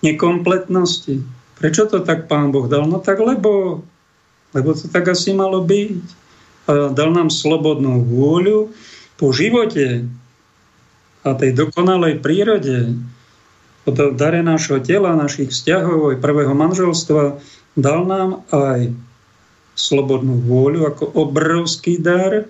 [0.00, 1.41] nekompletnosti.
[1.62, 2.90] Prečo to tak pán Boh dal?
[2.90, 3.86] No tak lebo,
[4.50, 6.02] lebo to tak asi malo byť.
[6.66, 8.74] A dal nám slobodnú vôľu
[9.14, 10.06] po živote
[11.22, 12.98] a tej dokonalej prírode,
[13.86, 17.38] po dare nášho tela, našich vzťahov, aj prvého manželstva,
[17.78, 18.94] dal nám aj
[19.74, 22.46] slobodnú vôľu ako obrovský dar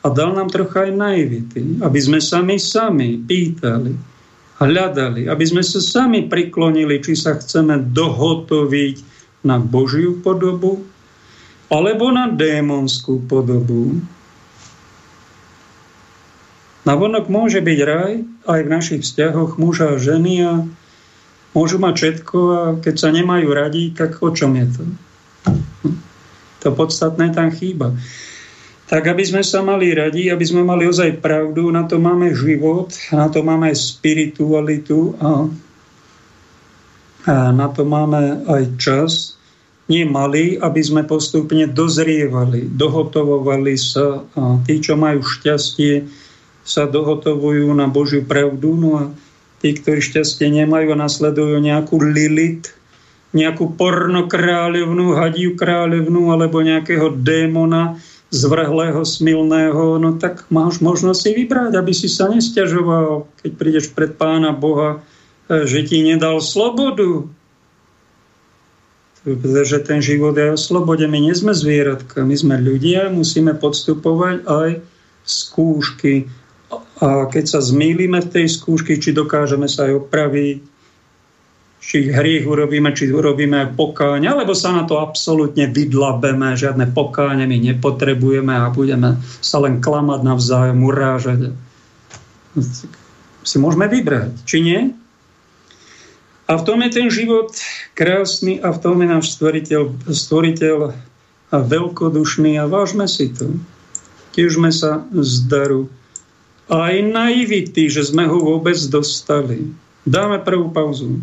[0.00, 3.92] a dal nám trocha aj naivity, aby sme sami sami pýtali,
[4.60, 8.96] hľadali, aby sme sa sami priklonili, či sa chceme dohotoviť
[9.48, 10.84] na Božiu podobu
[11.72, 13.96] alebo na démonskú podobu.
[16.84, 18.12] Navonok môže byť raj
[18.48, 20.52] aj v našich vzťahoch muža a ženy a
[21.56, 24.84] môžu mať všetko a keď sa nemajú radi, tak o čom je to?
[26.60, 27.96] To podstatné tam chýba
[28.90, 32.90] tak aby sme sa mali radi, aby sme mali ozaj pravdu, na to máme život,
[33.14, 35.46] na to máme spiritualitu a,
[37.30, 39.38] a na to máme aj čas,
[39.86, 46.10] nie malý, aby sme postupne dozrievali, dohotovovali sa a tí, čo majú šťastie,
[46.66, 49.04] sa dohotovujú na Božiu pravdu, no a
[49.62, 52.74] tí, ktorí šťastie nemajú a nasledujú nejakú Lilit,
[53.30, 57.94] nejakú pornokráľovnú, hadiu kráľovnú alebo nejakého démona,
[58.30, 64.14] zvrhlého, smilného, no tak máš možnosť si vybrať, aby si sa nestiažoval, keď prídeš pred
[64.14, 65.02] pána Boha,
[65.50, 67.26] e, že ti nedal slobodu.
[69.20, 71.04] Pretože ten život je o slobode.
[71.04, 74.70] My nie sme zvieratka, my sme ľudia, musíme podstupovať aj
[75.26, 76.30] skúšky.
[77.02, 80.69] A keď sa zmýlime v tej skúšky, či dokážeme sa aj opraviť,
[81.80, 87.56] či hriech urobíme, či urobíme pokáň, alebo sa na to absolútne vydlabeme, žiadne pokáne my
[87.56, 91.56] nepotrebujeme a budeme sa len klamať navzájom, urážať.
[93.40, 94.80] Si môžeme vybrať, či nie?
[96.50, 97.54] A v tom je ten život
[97.96, 100.78] krásny a v tom je náš stvoriteľ, stvoriteľ
[101.50, 103.56] a veľkodušný a vážme si to.
[104.36, 105.90] Tiežme sa z daru.
[106.70, 109.74] A aj naivity, že sme ho vôbec dostali.
[110.06, 111.18] Dáme prvú pauzu.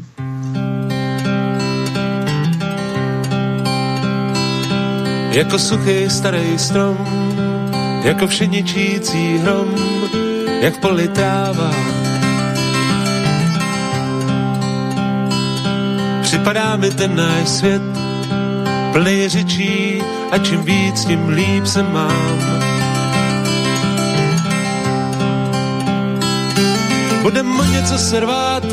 [5.37, 6.97] Jako suchý starý strom,
[8.03, 9.67] jako všeničící hrom,
[10.61, 11.71] jak v.
[16.21, 17.81] Připadá mi ten náš svět,
[18.91, 22.39] plný řečí a čím víc, tím líp se mám.
[27.21, 28.63] Budem o něco servát,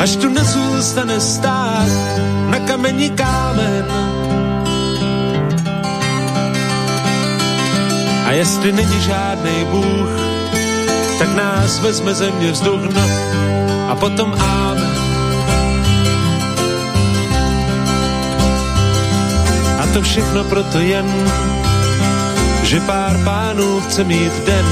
[0.00, 1.88] až tu nezůstane stát
[2.50, 4.19] na kamení kámen
[8.30, 10.08] A jestli není žádný Bůh,
[11.18, 13.02] tak nás vezme země vzduch, no
[13.88, 14.86] a potom áme.
[19.78, 21.06] A to všechno proto jen,
[22.62, 24.66] že pár pánů chce mít den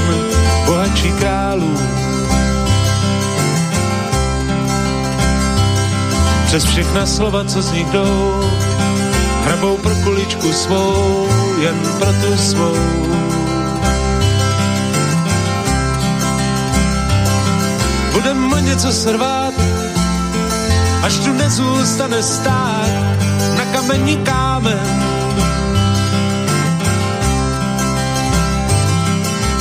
[0.65, 1.77] bohatší králů.
[6.45, 8.43] Přes všechna slova, co z nich jdou,
[9.43, 11.27] hrabou pro kuličku svou,
[11.61, 13.38] jen pro tu svou.
[18.19, 19.53] Budem něco srvát,
[21.03, 22.89] až tu nezůstane stát
[23.57, 25.03] na kamení kámen.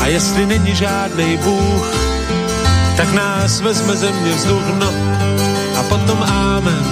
[0.00, 1.86] A jestli není žádný Bůh,
[2.96, 4.90] tak nás vezme země vzduch, no
[5.78, 6.84] a potom amen.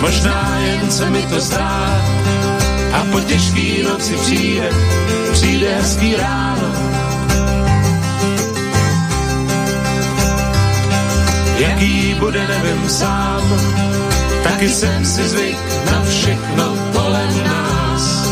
[0.00, 2.00] Možná jen se mi to zdá
[2.92, 4.70] a po těžký noci přijde,
[5.32, 6.55] přijde hezký ráno.
[11.58, 13.42] Jaký bude, nevím sám,
[14.44, 15.58] taky jsem si zvyk
[15.92, 18.28] na všechno kolem nás.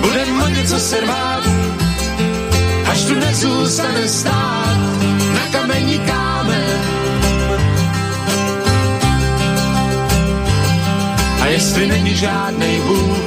[0.00, 1.42] Budem o něco se rvát,
[2.90, 4.76] až tu nezůstane stát
[5.34, 6.80] na kamení kámen.
[11.42, 13.18] A jestli není žádnej Bůh,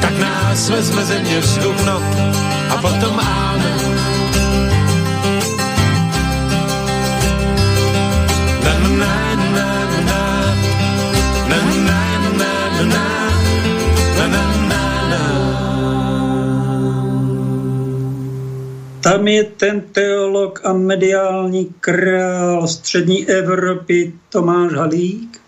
[0.00, 2.02] tak nás vezme země vzduch, no,
[2.70, 4.08] a potom amen.
[19.08, 25.40] Tam je ten teolog a mediální král střední Evropy Tomáš Halík.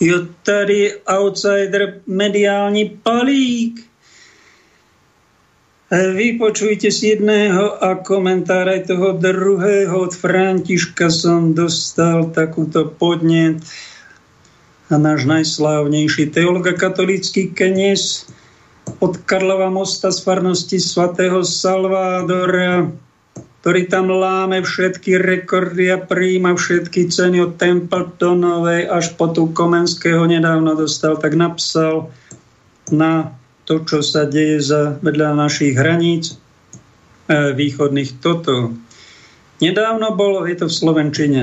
[0.00, 3.86] Jo, tady outsider mediální palík.
[5.88, 9.96] Vypočujte si jedného a komentára toho druhého.
[9.96, 13.64] Od Františka som dostal takúto podnet.
[14.92, 18.28] A náš najslávnejší teolog a katolický kniez
[19.00, 22.92] od Karlova mosta z farnosti svatého Salvádora,
[23.64, 30.24] ktorý tam láme všetky rekordy a príjma všetky ceny od Templetonovej až po tu Komenského
[30.28, 32.12] nedávno dostal, tak napsal
[32.92, 33.37] na
[33.68, 38.72] to, čo sa deje za vedľa našich hraníc e, východných toto.
[39.60, 41.42] Nedávno bolo, je to v Slovenčine,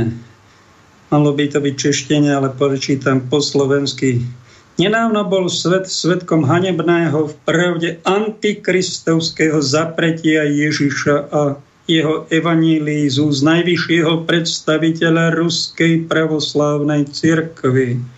[1.14, 4.26] malo by to byť češtene, ale prečítam po slovensky.
[4.82, 14.26] Nedávno bol svet svetkom hanebného v pravde antikristovského zapretia Ježiša a jeho evanílií z najvyššieho
[14.26, 18.15] predstaviteľa Ruskej pravoslávnej cirkvi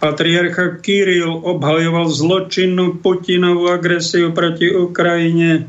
[0.00, 5.68] Patriarcha Kiril obhajoval zločinnú Putinovú agresiu proti Ukrajine.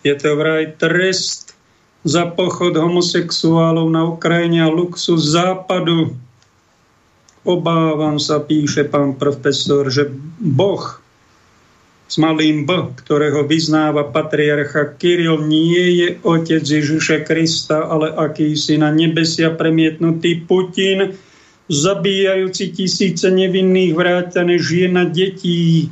[0.00, 1.52] Je to vraj trest
[2.00, 6.16] za pochod homosexuálov na Ukrajine a luxus západu.
[7.44, 10.08] Obávam sa, píše pán profesor, že
[10.40, 11.02] Boh
[12.12, 18.92] s malým B, ktorého vyznáva patriarcha Kiril, nie je otec Ježiša Krista, ale akýsi na
[18.92, 21.16] nebesia premietnutý Putin,
[21.72, 25.88] zabíjajúci tisíce nevinných vrátane žien a detí.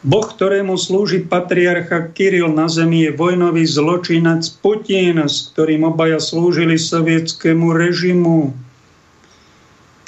[0.00, 6.80] Boh, ktorému slúži patriarcha Kiril na zemi, je vojnový zločinac Putin, s ktorým obaja slúžili
[6.80, 8.56] sovietskému režimu.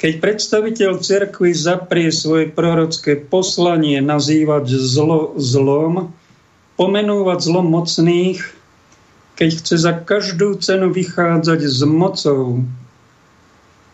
[0.01, 6.09] Keď predstaviteľ cerkvy zaprie svoje prorocké poslanie nazývať zlo zlom,
[6.73, 8.41] pomenúvať zlom mocných,
[9.37, 12.65] keď chce za každú cenu vychádzať s mocou,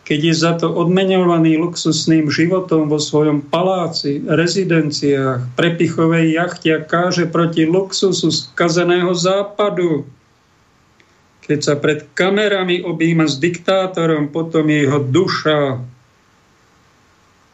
[0.08, 7.28] keď je za to odmenovaný luxusným životom vo svojom paláci, rezidenciách, prepichovej jachte a káže
[7.28, 10.08] proti luxusu skazeného západu.
[11.44, 15.84] Keď sa pred kamerami objíma s diktátorom, potom je jeho duša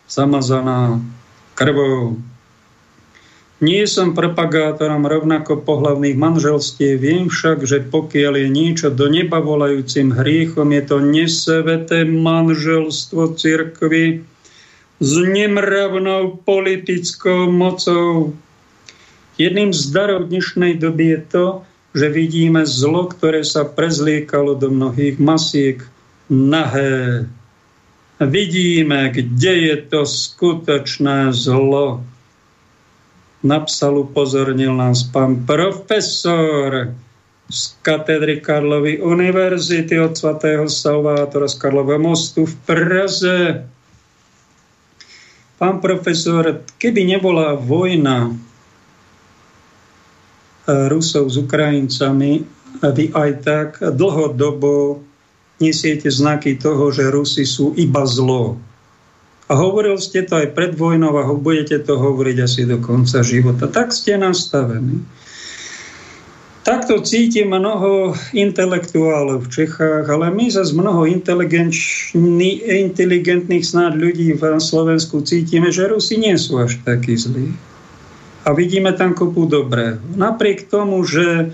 [0.06, 1.02] zamazaná
[1.58, 2.22] krvou.
[3.64, 10.12] Nie som propagátorom rovnako pohlavných manželstiev, viem však, že pokiaľ je niečo do neba volajúcim
[10.12, 14.28] hriechom, je to nesveté manželstvo cirkvy
[15.00, 18.36] s nemravnou politickou mocou.
[19.40, 21.46] Jedným z darov dnešnej doby je to,
[21.96, 25.80] že vidíme zlo, ktoré sa prezliekalo do mnohých masiek
[26.28, 27.32] nahé.
[28.20, 32.04] Vidíme, kde je to skutočné zlo
[33.44, 36.96] napsal, upozornil nás pán profesor
[37.52, 43.68] z katedry Karlovy univerzity od svatého Salvátora z Karlova mostu v Praze.
[45.60, 48.36] Pán profesor, keby nebola vojna eh,
[50.90, 52.48] Rusov s Ukrajincami,
[52.82, 55.00] vy aj tak dlhodobo
[55.62, 58.58] nesiete znaky toho, že Rusi sú iba zlo.
[59.52, 63.68] A hovoril ste to aj pred vojnou a budete to hovoriť asi do konca života.
[63.68, 65.04] Tak ste nastavení.
[66.64, 71.04] Takto cíti mnoho intelektuálov v Čechách, ale my zase mnoho
[72.72, 77.52] inteligentných snáď ľudí v Slovensku cítime, že Rusi nie sú až takí zlí.
[78.48, 80.00] A vidíme tam kopu dobrého.
[80.16, 81.48] Napriek tomu, že e,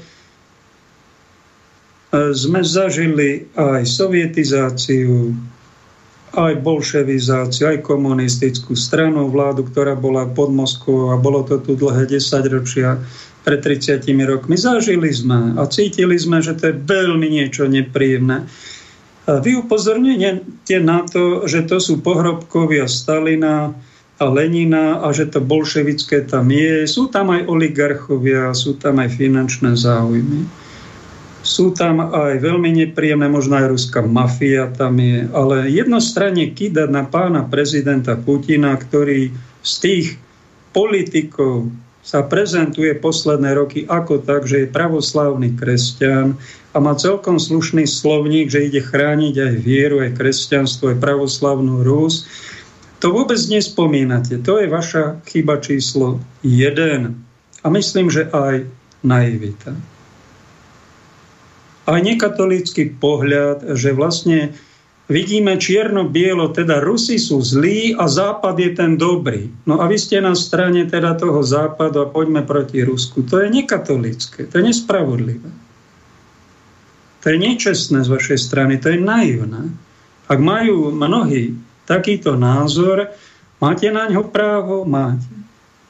[2.37, 5.33] sme zažili aj sovietizáciu,
[6.47, 12.07] aj bolševizáciu, aj komunistickú stranu, vládu, ktorá bola pod Moskvou a bolo to tu dlhé
[12.07, 12.95] 10 ročia
[13.43, 14.55] pred 30 rokmi.
[14.55, 18.47] Zažili sme a cítili sme, že to je veľmi niečo nepríjemné.
[19.29, 23.77] A vy upozornite na to, že to sú pohrobkovia Stalina
[24.19, 26.83] a Lenina a že to bolševické tam je.
[26.89, 30.43] Sú tam aj oligarchovia, sú tam aj finančné záujmy.
[31.39, 37.07] Sú tam aj veľmi nepríjemné, možno aj ruská mafia tam je, ale jednostranne kýdať na
[37.07, 39.31] pána prezidenta Putina, ktorý
[39.63, 40.05] z tých
[40.75, 41.71] politikov
[42.03, 46.35] sa prezentuje posledné roky ako tak, že je pravoslavný kresťan
[46.73, 52.25] a má celkom slušný slovník, že ide chrániť aj vieru, aj kresťanstvo, aj pravoslavnú Rus.
[52.99, 54.41] To vôbec nespomínate.
[54.43, 57.23] To je vaša chyba číslo jeden.
[57.63, 58.67] A myslím, že aj
[59.05, 59.75] naivita
[61.89, 64.53] aj nekatolícky pohľad, že vlastne
[65.09, 69.49] vidíme čierno-bielo, teda Rusi sú zlí a Západ je ten dobrý.
[69.65, 73.25] No a vy ste na strane teda toho Západu a poďme proti Rusku.
[73.25, 75.49] To je nekatolické, to je nespravodlivé.
[77.19, 79.73] To je nečestné z vašej strany, to je naivné.
[80.29, 81.57] Ak majú mnohí
[81.89, 83.11] takýto názor,
[83.57, 84.85] máte na ňo právo?
[84.85, 85.38] Máte.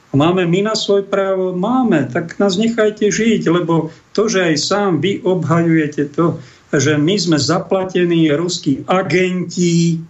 [0.09, 1.53] Máme my na svoj právo?
[1.53, 2.09] Máme.
[2.09, 6.41] Tak nás nechajte žiť, lebo to, že aj sám vy obhajujete to,
[6.73, 10.01] že my sme zaplatení ruskí agenti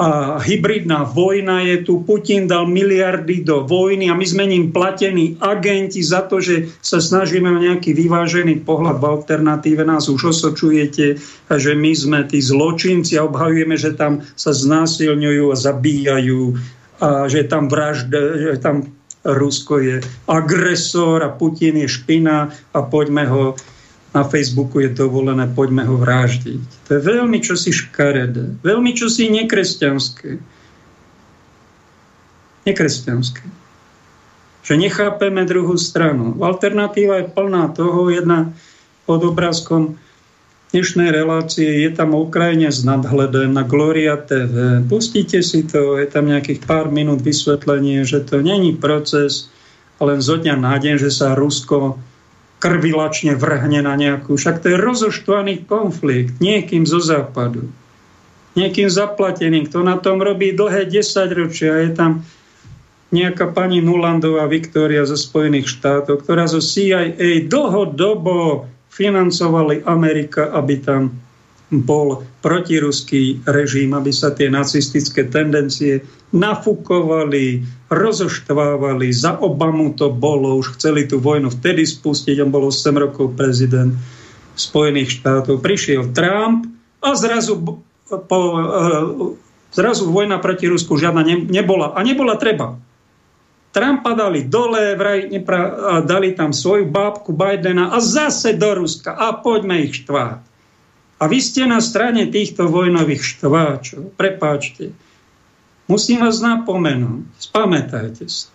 [0.00, 5.36] a hybridná vojna je tu, Putin dal miliardy do vojny a my sme ním platení
[5.44, 9.84] agenti za to, že sa snažíme o nejaký vyvážený pohľad v alternatíve.
[9.84, 11.20] Nás už osočujete,
[11.52, 16.56] že my sme tí zločinci a obhajujeme, že tam sa znásilňujú a zabíjajú
[17.00, 18.92] a že tam vražda, že tam
[19.24, 19.96] Rusko je
[20.28, 23.44] agresor a Putin je špina a poďme ho
[24.10, 26.90] na Facebooku je dovolené, poďme ho vraždiť.
[26.90, 30.42] To je veľmi čosi škaredé, veľmi čosi nekresťanské.
[32.66, 33.46] Nekresťanské.
[34.66, 36.34] Že nechápeme druhú stranu.
[36.42, 38.50] Alternatíva je plná toho, jedna
[39.06, 39.94] pod obrázkom
[40.70, 44.78] dnešnej relácie je tam o Ukrajine s nadhledem na Gloria TV.
[44.86, 49.50] Pustite si to, je tam nejakých pár minút vysvetlenie, že to není proces
[49.98, 51.98] len zo dňa na deň, že sa Rusko
[52.62, 54.38] krvilačne vrhne na nejakú...
[54.38, 57.66] Však to je rozoštvaný konflikt niekým zo západu.
[58.54, 61.02] Niekým zaplateným, kto na tom robí dlhé 10
[61.34, 61.82] ročia.
[61.82, 62.22] Je tam
[63.10, 67.18] nejaká pani Nulandová Viktória zo Spojených štátov, ktorá zo CIA
[67.50, 71.14] dlhodobo financovali Amerika, aby tam
[71.70, 76.02] bol protiruský režim, aby sa tie nacistické tendencie
[76.34, 79.14] nafúkovali, rozoštvávali.
[79.14, 83.94] Za Obamu to bolo, už chceli tú vojnu vtedy spustiť, on bol 8 rokov prezident
[84.58, 85.62] Spojených štátov.
[85.62, 86.66] Prišiel Trump
[86.98, 87.54] a zrazu,
[88.10, 89.06] po, eh,
[89.70, 91.94] zrazu vojna proti Rusku žiadna ne, nebola.
[91.94, 92.82] A nebola treba.
[93.70, 95.62] Trumpa dali dole, vraj nepra,
[96.02, 100.42] dali tam svoju bábku Bidena a zase do Ruska a poďme ich štvať.
[101.20, 104.16] A vy ste na strane týchto vojnových štváčov.
[104.18, 104.90] Prepáčte.
[105.86, 107.28] Musím vás napomenúť.
[107.38, 108.50] Spamätajte sa.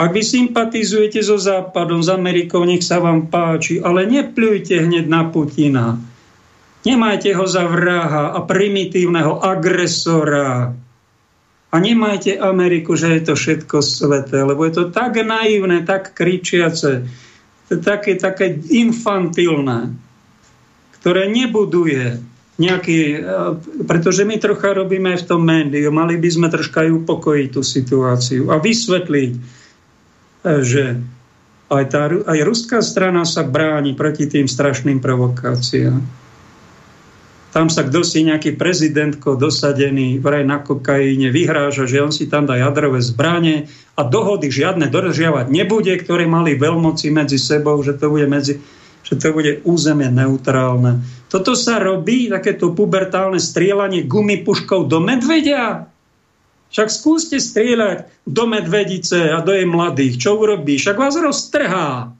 [0.00, 5.28] Ak vy sympatizujete so Západom, s Amerikou, nech sa vám páči, ale nepľujte hneď na
[5.28, 6.00] Putina.
[6.88, 10.72] Nemajte ho za vraha a primitívneho agresora,
[11.70, 17.06] a nemajte Ameriku, že je to všetko sveté, lebo je to tak naivné, tak kričiace,
[17.70, 19.94] také, také infantilné,
[20.98, 22.18] ktoré nebuduje
[22.58, 23.22] nejaký...
[23.86, 27.62] Pretože my trocha robíme aj v tom médiu, mali by sme troška aj upokojiť tú
[27.62, 29.32] situáciu a vysvetliť,
[30.42, 30.84] že
[31.70, 36.19] aj, tá, aj ruská strana sa bráni proti tým strašným provokáciám
[37.50, 42.46] tam sa kto si nejaký prezidentko dosadený vraj na kokaine vyhráža, že on si tam
[42.46, 43.66] dá jadrové zbranie
[43.98, 48.62] a dohody žiadne dodržiavať nebude, ktoré mali veľmoci medzi sebou, že to bude, medzi,
[49.02, 51.02] že to bude územie neutrálne.
[51.26, 55.90] Toto sa robí, takéto pubertálne strieľanie gumipuškou do medvedia.
[56.70, 60.22] Však skúste strieľať do medvedice a do jej mladých.
[60.22, 60.78] Čo urobí?
[60.78, 62.14] Však vás roztrhá.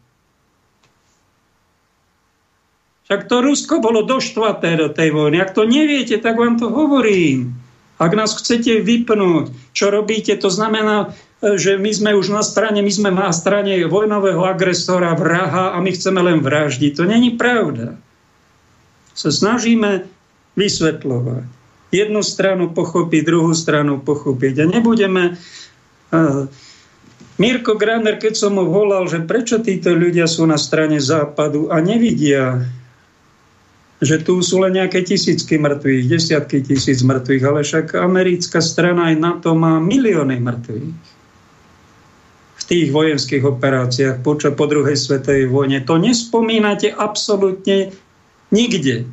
[3.11, 5.43] Tak to Rusko bolo doštvaté do tej vojny.
[5.43, 7.59] Ak to neviete, tak vám to hovorím.
[7.99, 11.11] Ak nás chcete vypnúť, čo robíte, to znamená,
[11.43, 15.91] že my sme už na strane, my sme na strane vojnového agresora, vraha a my
[15.91, 17.03] chceme len vraždiť.
[17.03, 17.99] To není pravda.
[19.19, 20.07] Sa snažíme
[20.55, 21.45] vysvetľovať.
[21.91, 24.55] Jednu stranu pochopiť, druhú stranu pochopiť.
[24.63, 25.35] A nebudeme...
[26.15, 26.47] Uh,
[27.41, 31.81] Mirko Graner, keď som mu volal, že prečo títo ľudia sú na strane západu a
[31.81, 32.69] nevidia
[34.01, 39.17] že tu sú len nejaké tisícky mŕtvych, desiatky tisíc mŕtvych, ale však americká strana aj
[39.21, 40.89] na to má milióny mŕtvych
[42.61, 45.85] v tých vojenských operáciách počas po druhej svetovej vojne.
[45.85, 47.93] To nespomínate absolútne
[48.49, 49.05] nikde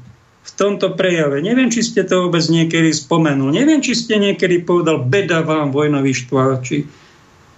[0.48, 1.44] v tomto prejave.
[1.44, 3.52] Neviem, či ste to vôbec niekedy spomenul.
[3.52, 6.88] Neviem, či ste niekedy povedal beda vám vojnoví štváči,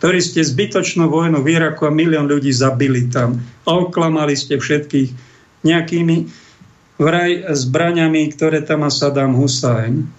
[0.02, 3.38] ktorí ste zbytočnú vojnu v Iraku a milión ľudí zabili tam
[3.70, 5.10] a oklamali ste všetkých
[5.62, 6.49] nejakými
[7.00, 10.12] vraj zbraňami, ktoré tam má Saddam Hussein.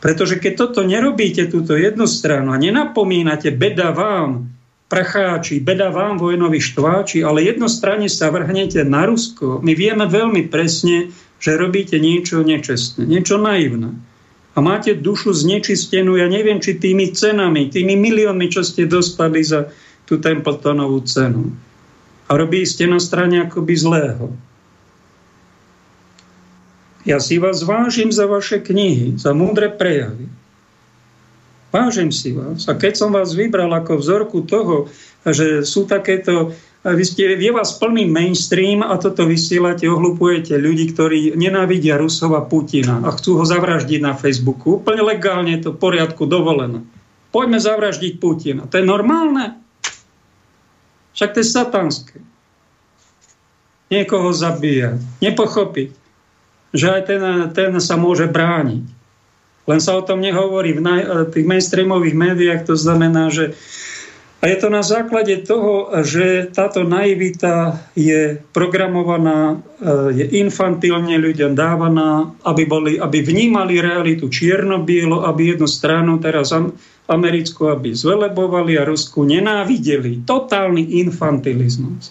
[0.00, 4.48] Pretože keď toto nerobíte, túto jednu stranu a nenapomínate, beda vám,
[4.88, 9.60] pracháči, beda vám, vojnoví štváči, ale jednostranne sa vrhnete na Rusko.
[9.60, 13.92] My vieme veľmi presne, že robíte niečo nečestné, niečo naivné.
[14.56, 19.68] A máte dušu znečistenú, ja neviem, či tými cenami, tými miliónmi, čo ste dostali za
[20.08, 21.54] tú Templetonovú cenu.
[22.26, 24.34] A robí ste na strane akoby zlého.
[27.08, 30.28] Ja si vás vážim za vaše knihy, za múdre prejavy.
[31.70, 32.66] Vážim si vás.
[32.66, 34.90] A keď som vás vybral ako vzorku toho,
[35.24, 36.52] že sú takéto...
[36.80, 43.04] Vy ste, je vás plný mainstream a toto vysielate, ohlupujete ľudí, ktorí nenávidia Rusova Putina
[43.04, 44.80] a chcú ho zavraždiť na Facebooku.
[44.80, 46.80] Úplne legálne je to v poriadku, dovolené.
[47.36, 48.64] Poďme zavraždiť Putina.
[48.64, 49.60] To je normálne?
[51.12, 52.16] Však to je satanské.
[53.92, 56.00] Niekoho zabíjať, nepochopiť
[56.70, 58.84] že aj ten, ten sa môže brániť.
[59.68, 61.00] Len sa o tom nehovorí v naj,
[61.30, 63.54] tých mainstreamových médiách, to znamená, že
[64.40, 71.52] a je to na základe toho, že táto naivita je programovaná, e, je infantilne ľuďom
[71.52, 76.56] dávaná, aby, boli, aby vnímali realitu čierno-bielo, aby jednu stranu, teraz
[77.04, 80.24] Americku, aby zvelebovali a Rusku nenávideli.
[80.24, 82.08] Totálny infantilizmus.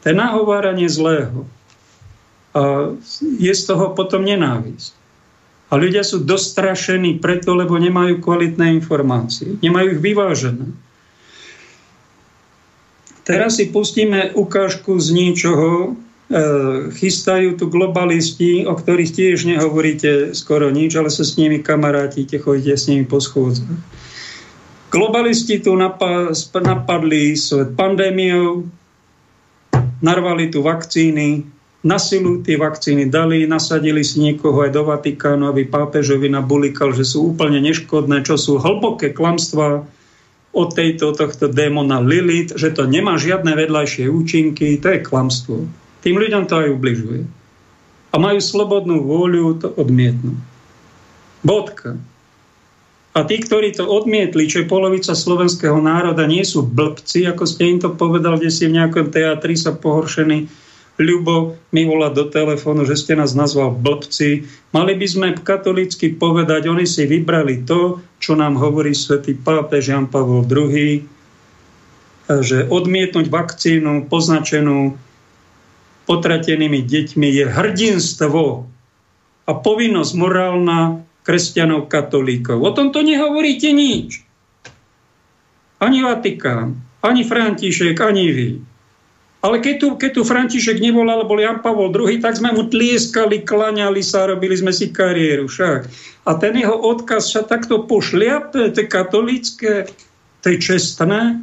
[0.00, 1.44] To je nahováranie zlého
[3.20, 4.98] je z toho potom nenávisť.
[5.70, 9.54] A ľudia sú dostrašení preto, lebo nemajú kvalitné informácie.
[9.62, 10.66] Nemajú ich vyvážené.
[13.22, 15.70] Teraz si pustíme ukážku z ničoho.
[15.86, 15.90] E,
[16.90, 22.74] chystajú tu globalisti, o ktorých tiež nehovoríte skoro nič, ale sa s nimi kamarátite, chodíte
[22.74, 23.70] s nimi po schôdzach.
[24.90, 25.78] Globalisti tu
[26.58, 28.66] napadli svet pandémiou,
[30.02, 31.46] narvali tu vakcíny,
[31.80, 37.08] na silu tie vakcíny dali, nasadili si niekoho aj do Vatikánu, aby pápežovi nabulikal, že
[37.08, 39.88] sú úplne neškodné, čo sú hlboké klamstvá
[40.50, 45.64] od tejto, tohto démona Lilith, že to nemá žiadne vedľajšie účinky, to je klamstvo.
[46.04, 47.22] Tým ľuďom to aj ubližuje.
[48.10, 50.36] A majú slobodnú vôľu to odmietnúť.
[51.40, 51.96] Bodka.
[53.10, 57.72] A tí, ktorí to odmietli, čo je polovica slovenského národa, nie sú blbci, ako ste
[57.72, 60.46] im to povedal, kde si v nejakom teatri sa pohoršení
[61.00, 64.44] Ľubo mi volá do telefónu, že ste nás nazval blbci.
[64.76, 70.12] Mali by sme katolícky povedať, oni si vybrali to, čo nám hovorí svätý pápež Jan
[70.12, 71.00] Pavol II,
[72.44, 75.00] že odmietnúť vakcínu poznačenú
[76.04, 78.44] potratenými deťmi je hrdinstvo
[79.48, 82.60] a povinnosť morálna kresťanov katolíkov.
[82.60, 84.20] O tomto nehovoríte nič.
[85.80, 88.48] Ani Vatikán, ani František, ani vy.
[89.40, 93.40] Ale keď tu, keď tu František nevolal, bol Jan Pavol II, tak sme mu tlieskali,
[93.40, 95.88] klaňali sa, robili sme si kariéru však.
[96.28, 99.88] A ten jeho odkaz sa takto pošliapne, to je katolické,
[100.44, 101.40] to je čestné.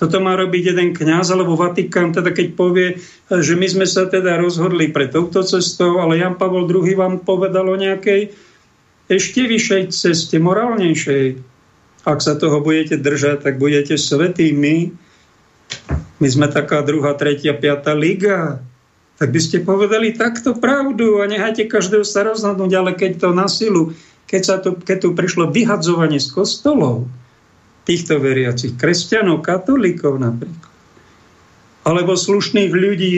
[0.00, 4.40] Toto má robiť jeden kňaz alebo Vatikán, teda keď povie, že my sme sa teda
[4.40, 8.32] rozhodli pre touto cestou, ale Jan Pavol II vám povedal o nejakej
[9.12, 11.40] ešte vyššej ceste, morálnejšej.
[12.08, 14.96] Ak sa toho budete držať, tak budete svetými
[16.18, 18.58] my sme taká druhá, tretia, piata liga.
[19.18, 23.50] Tak by ste povedali takto pravdu a nehajte každého sa rozhodnúť, ale keď to na
[23.50, 23.90] silu,
[24.30, 27.06] keď, sa to, keď tu prišlo vyhadzovanie z kostolov,
[27.82, 30.70] týchto veriacich, kresťanov, katolíkov napríklad,
[31.88, 33.16] alebo slušných ľudí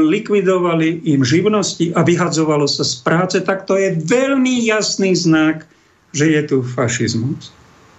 [0.00, 5.68] likvidovali im živnosti a vyhadzovalo sa z práce, tak to je veľmi jasný znak,
[6.16, 7.52] že je tu fašizmus.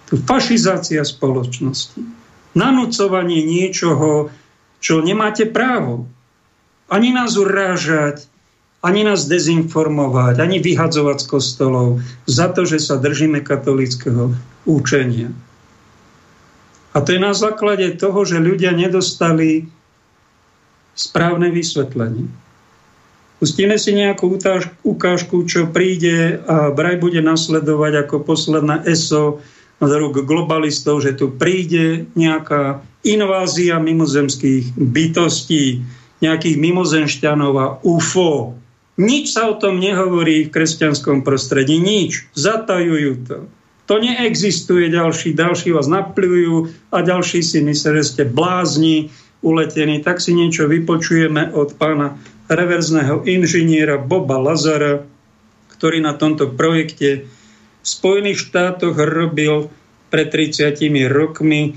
[0.09, 2.18] Tu fašizácia spoločnosti
[2.59, 4.27] nanúcovanie niečoho,
[4.83, 6.11] čo nemáte právo.
[6.91, 8.27] Ani nás urážať,
[8.83, 11.87] ani nás dezinformovať, ani vyhadzovať z kostolov
[12.27, 14.35] za to, že sa držíme katolického
[14.67, 15.31] účenia.
[16.95, 19.69] A to je na základe toho, že ľudia nedostali
[20.97, 22.27] správne vysvetlenie.
[23.39, 24.35] Pustíme si nejakú
[24.83, 29.39] ukážku, čo príde a Braj bude nasledovať ako posledná ESO
[29.79, 35.83] z rúk globalistov, že tu príde nejaká invázia mimozemských bytostí,
[36.19, 38.59] nejakých mimozenšťanov a UFO.
[38.99, 42.27] Nič sa o tom nehovorí v kresťanskom prostredí, nič.
[42.35, 43.37] Zatajujú to.
[43.87, 49.09] To neexistuje, ďalší, ďalší vás napľujú a ďalší si myslia, že ste blázni,
[49.39, 50.03] uletení.
[50.03, 52.19] Tak si niečo vypočujeme od pána
[52.51, 55.07] reverzného inžiniera Boba Lazara,
[55.73, 57.25] ktorý na tomto projekte
[57.89, 59.73] Spojených štátoch robil
[60.13, 60.77] pred 30
[61.09, 61.73] rokmi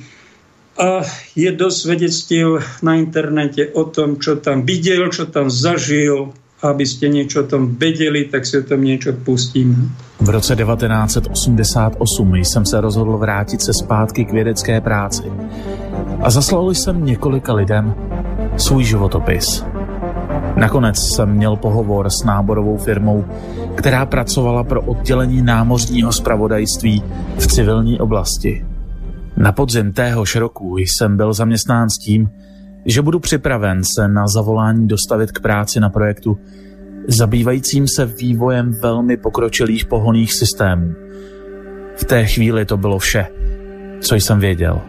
[0.77, 1.05] a
[1.37, 6.33] je dosť svedectiev na internete o tom, čo tam videl, čo tam zažil,
[6.63, 9.77] aby ste niečo o tom vedeli, tak si o tom niečo pustíme.
[10.21, 15.23] V roce 1988 jsem se rozhodl vrátit se zpátky k vědecké práci
[16.23, 17.95] a zaslal jsem několika lidem
[18.57, 19.65] svůj životopis.
[20.57, 23.25] Nakonec jsem měl pohovor s náborovou firmou,
[23.77, 27.03] která pracovala pro oddělení námořního spravodajství
[27.39, 28.67] v civilní oblasti.
[29.37, 32.31] Na podzim téhož roku jsem byl zaměstnán s tím,
[32.87, 36.39] že budu připraven se na zavolání dostavit k práci na projektu
[37.09, 40.95] zabývajícím se vývojem velmi pokročilých pohoných systémů.
[41.97, 43.27] V té chvíli to bylo vše,
[44.01, 44.81] co jsem věděl.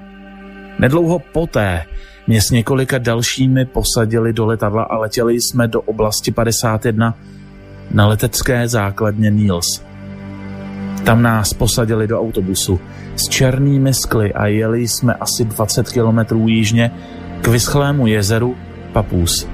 [0.80, 1.84] Nedlouho poté
[2.28, 7.18] mě s několika dalšími posadili do letadla a letěli jsme do oblasti 51
[7.94, 9.82] na letecké základně Niels.
[11.04, 12.80] Tam nás posadili do autobusu
[13.16, 16.92] s černými skly a jeli jsme asi 20 kilometrů jižně
[17.42, 18.56] k vyschlému jezeru
[18.94, 19.48] Papus,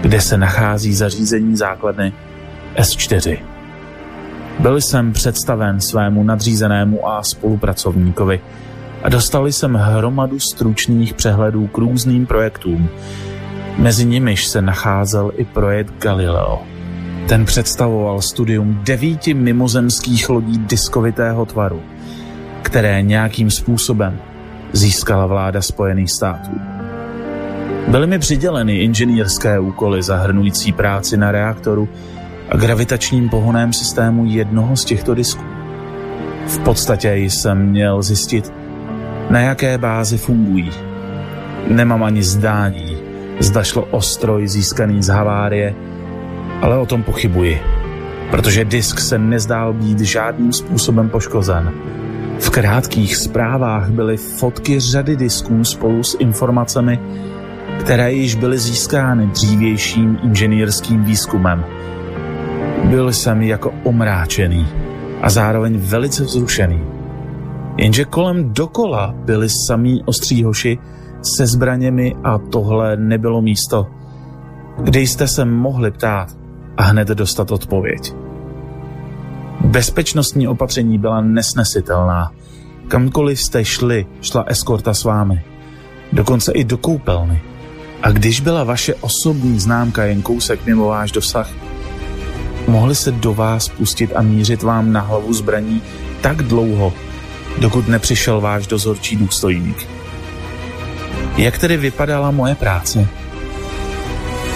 [0.00, 2.12] kde se nachází zařízení základny
[2.76, 3.38] S4.
[4.58, 8.40] Byl jsem představen svému nadřízenému a spolupracovníkovi
[9.02, 12.88] a dostali jsem hromadu stručných přehledů k různým projektům.
[13.76, 16.77] Mezi nimiž se nacházel i projekt Galileo.
[17.28, 21.82] Ten představoval studium devíti mimozemských lodí diskovitého tvaru,
[22.62, 24.18] které nějakým způsobem
[24.72, 26.50] získala vláda Spojených států.
[27.88, 31.88] Byly mi přiděleny inženýrské úkoly zahrnující práci na reaktoru
[32.50, 35.44] a gravitačním pohoném systému jednoho z těchto disků.
[36.46, 38.52] V podstatě jsem měl zjistit,
[39.30, 40.70] na jaké bázi fungují.
[41.68, 42.96] Nemám ani zdání,
[43.40, 45.74] zda šlo o stroj získaný z havárie,
[46.62, 47.62] ale o tom pochybuji,
[48.30, 51.72] protože disk se nezdál být žádným způsobem poškozen.
[52.38, 56.98] V krátkých zprávách byly fotky řady disků spolu s informacemi,
[57.80, 61.64] které již byly získány dřívějším inženýrským výzkumem.
[62.84, 64.66] Byl jsem jako omráčený
[65.22, 66.82] a zároveň velice vzrušený.
[67.76, 70.78] Jenže kolem dokola byli samí ostříhoši
[71.36, 73.86] se zbraněmi a tohle nebylo místo,
[74.82, 76.37] kde jste se mohli ptát
[76.78, 78.14] a hned dostat odpověď.
[79.60, 82.32] Bezpečnostní opatření byla nesnesitelná.
[82.88, 85.42] Kamkoliv jste šli, šla eskorta s vámi.
[86.12, 87.42] Dokonce i do koupelny.
[88.02, 91.50] A když byla vaše osobní známka jen kousek mimo váš dosah,
[92.68, 95.82] mohli se do vás pustit a mířit vám na hlavu zbraní
[96.20, 96.92] tak dlouho,
[97.58, 99.88] dokud nepřišel váš dozorčí důstojník.
[101.36, 103.08] Jak tedy vypadala moje práce?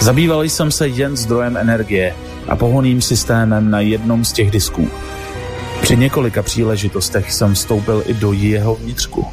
[0.03, 2.15] Zabýval jsem se jen zdrojem energie
[2.47, 4.87] a pohoným systémem na jednom z těch disků.
[5.81, 9.25] Při několika příležitostech jsem vstoupil i do jeho vnitřku.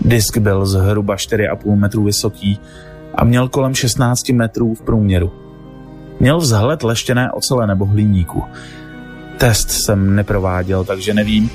[0.00, 2.60] Disk byl zhruba 4,5 metrů vysoký
[3.14, 5.32] a měl kolem 16 metrů v průměru.
[6.20, 8.42] Měl vzhled leštěné ocele nebo hliníku.
[9.38, 11.50] Test jsem neprováděl, takže nevím,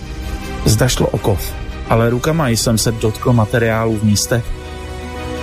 [0.65, 1.53] zda šlo o kov,
[1.89, 4.45] ale rukama jsem se dotkl materiálu v místech,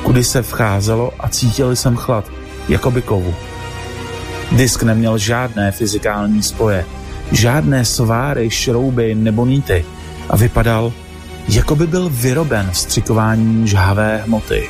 [0.03, 2.38] kudy se vcházelo a cítil jsem chlad,
[2.69, 3.35] jako kovu.
[4.57, 6.85] Disk neměl žádné fyzikální spoje,
[7.33, 9.85] žádné sváry, šrouby nebo níty
[10.29, 10.93] a vypadal,
[11.49, 14.69] jako by byl vyroben vstřikováním žhavé hmoty.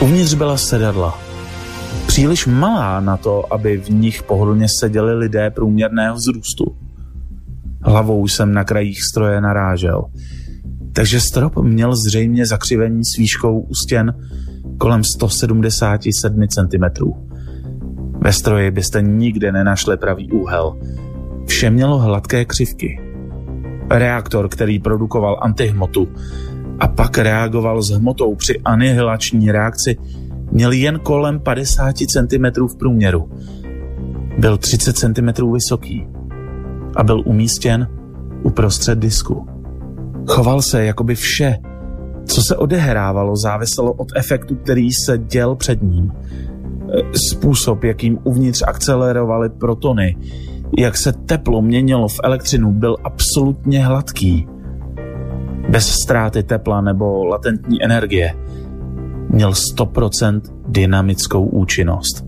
[0.00, 1.18] Uvnitř byla sedadla.
[2.06, 6.76] Příliš malá na to, aby v nich pohodlně seděli lidé průměrného vzrůstu.
[7.82, 10.04] Hlavou jsem na krajích stroje narážel.
[10.92, 14.14] Takže strop měl zřejmě zakřivení s výškou u stěn
[14.78, 16.84] kolem 177 cm.
[18.24, 20.78] Ve stroji byste nikde nenašli pravý úhel.
[21.46, 23.00] Vše mělo hladké křivky.
[23.90, 26.08] Reaktor, který produkoval antihmotu,
[26.80, 29.96] a pak reagoval s hmotou při anihilační reakci,
[30.50, 33.30] měl jen kolem 50 cm v průměru.
[34.38, 36.06] Byl 30 cm vysoký
[36.96, 37.88] a byl umístěn
[38.42, 39.46] uprostřed disku.
[40.28, 41.58] Choval se, jako by vše,
[42.24, 46.12] co se odehrávalo, záviselo od efektu, který se děl před ním.
[47.30, 50.16] Způsob, jakým uvnitř akcelerovaly protony,
[50.78, 54.48] jak se teplo měnilo v elektřinu, byl absolutně hladký
[55.68, 58.34] bez ztráty tepla nebo latentní energie,
[59.28, 62.26] měl 100% dynamickou účinnost.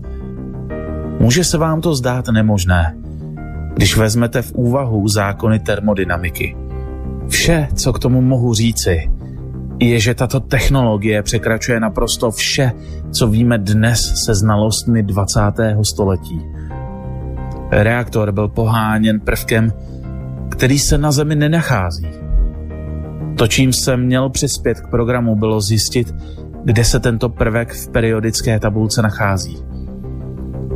[1.19, 2.97] Může se vám to zdát nemožné,
[3.73, 6.55] když vezmete v úvahu zákony termodynamiky.
[7.27, 9.09] Vše, co k tomu mohu říci,
[9.79, 12.71] je, že tato technologie překračuje naprosto vše,
[13.11, 15.39] co víme dnes se znalostmi 20.
[15.93, 16.41] století.
[17.71, 19.73] Reaktor byl poháněn prvkem,
[20.49, 22.07] který se na Zemi nenachází.
[23.37, 26.15] To, čím jsem měl přispět k programu, bylo zjistit,
[26.63, 29.57] kde se tento prvek v periodické tabulce nachází.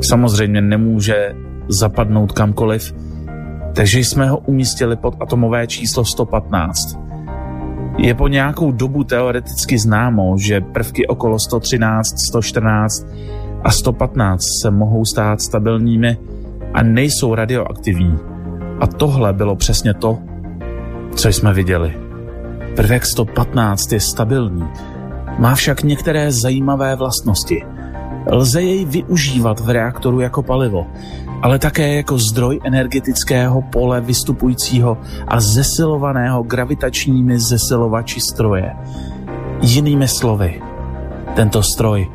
[0.02, 1.34] Samozřejmě nemůže
[1.68, 2.94] zapadnout kamkoliv,
[3.76, 7.01] takže jsme ho umístili pod atomové číslo 115.
[7.98, 13.08] Je po nějakou dobu teoreticky známo, že prvky okolo 113, 114
[13.64, 16.18] a 115 se mohou stát stabilními
[16.74, 18.18] a nejsou radioaktivní.
[18.80, 20.20] A tohle bylo přesně to,
[21.16, 21.98] co jsme viděli.
[22.76, 24.64] Prvek 115 je stabilní,
[25.40, 27.64] má však některé zajímavé vlastnosti.
[28.32, 30.88] Lze jej využívat v reaktoru jako palivo,
[31.42, 38.76] ale také jako zdroj energetického pole vystupujícího a zesilovaného gravitačními zesilovači stroje.
[39.62, 40.62] Jinými slovy,
[41.36, 42.08] tento stroj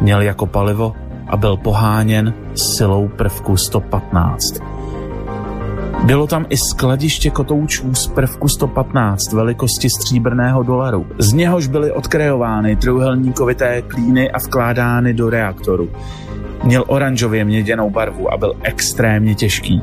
[0.00, 0.92] měl jako palivo
[1.26, 4.73] a byl poháněn silou prvku 115.
[6.02, 11.06] Bylo tam i skladiště kotoučů z prvku 115 velikosti stříbrného dolaru.
[11.18, 15.90] Z něhož byly odkrejovány trojuhelníkovité klíny a vkládány do reaktoru.
[16.64, 19.82] Měl oranžově měděnou barvu a byl extrémně těžký.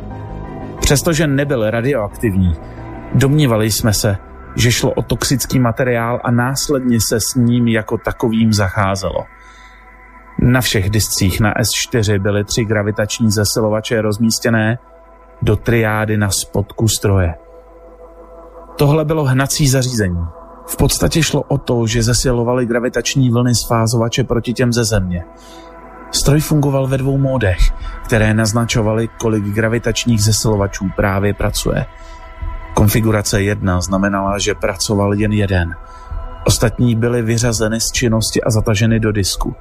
[0.80, 2.55] Přestože nebyl radioaktivní,
[3.16, 4.18] domnívali jsme se,
[4.55, 9.24] že šlo o toxický materiál a následně se s ním jako takovým zacházelo.
[10.39, 14.78] Na všech discích na S4 byly tři gravitační zesilovače rozmístěné
[15.41, 17.35] do triády na spodku stroje.
[18.75, 20.25] Tohle bylo hnací zařízení.
[20.67, 25.23] V podstatě šlo o to, že zesilovaly gravitační vlny z fázovače proti těm ze země.
[26.11, 27.57] Stroj fungoval ve dvou módech,
[28.05, 31.85] které naznačovaly, kolik gravitačních zesilovačů právě pracuje.
[32.73, 35.75] Konfigurace 1 znamenala, že pracoval jen jeden.
[36.45, 39.55] Ostatní byly vyřazeny z činnosti a zataženy do disku.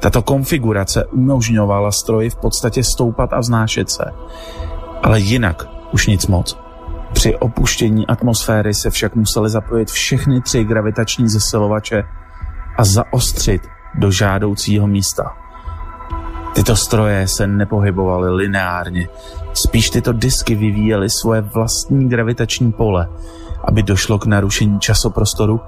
[0.00, 4.04] Tato konfigurace umožňovala stroji v podstatě stoupat a vznášet se.
[5.02, 6.58] Ale jinak už nic moc.
[7.12, 12.02] Při opuštění atmosféry se však museli zapojit všechny tři gravitační zesilovače
[12.78, 13.62] a zaostřit
[13.94, 15.36] do žádoucího místa.
[16.54, 19.08] Tyto stroje se nepohybovaly lineárně,
[19.54, 23.08] spíš tyto disky vyvíjely svoje vlastní gravitační pole,
[23.64, 25.60] aby došlo k narušení časoprostoru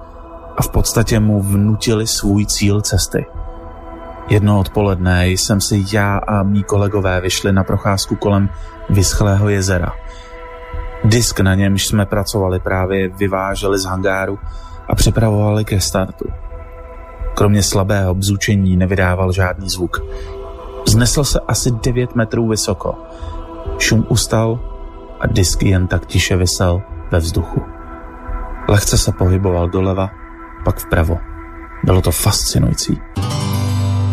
[0.56, 3.26] a v podstatě mu vnutili svůj cíl cesty.
[4.28, 8.48] Jedno odpoledne jsem si já a mý kolegové vyšli na procházku kolem
[8.92, 9.92] vyschlého jezera.
[11.04, 14.38] Disk, na němž jsme pracovali, právě vyváželi z hangáru
[14.88, 16.24] a připravovali ke startu.
[17.34, 20.00] Kromě slabého bzučení nevydával žádný zvuk.
[20.88, 22.94] Znesl se asi 9 metrů vysoko.
[23.78, 24.58] Šum ustal
[25.20, 27.62] a disk jen tak tiše vysel ve vzduchu.
[28.68, 30.10] Lehce se pohyboval doleva,
[30.64, 31.18] pak vpravo.
[31.84, 33.00] Bylo to fascinující.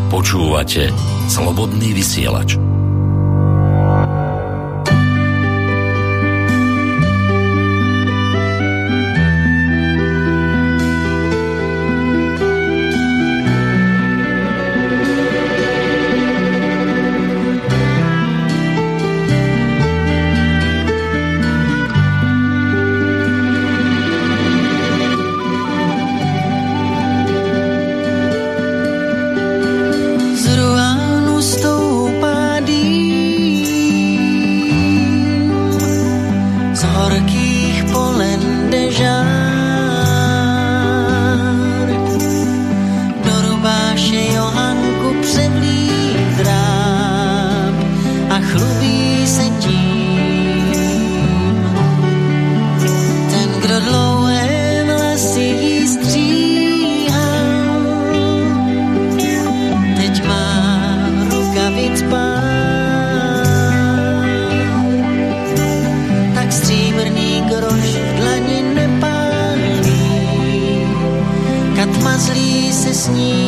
[0.10, 0.90] Počúvate
[1.30, 2.58] Slobodný vysielač.
[36.80, 37.84] Devatenáctých
[38.16, 39.49] let
[73.10, 73.39] sní.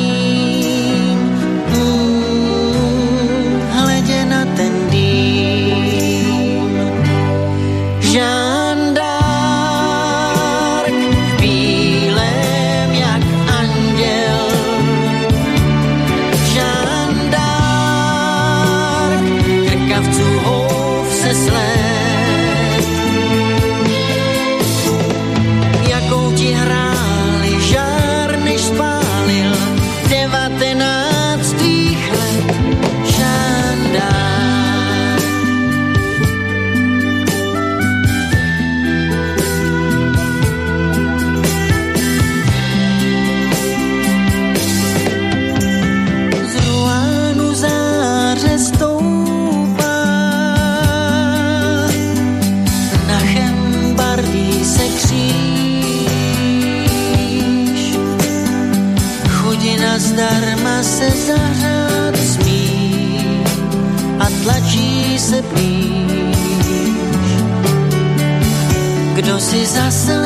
[69.72, 70.21] Kdo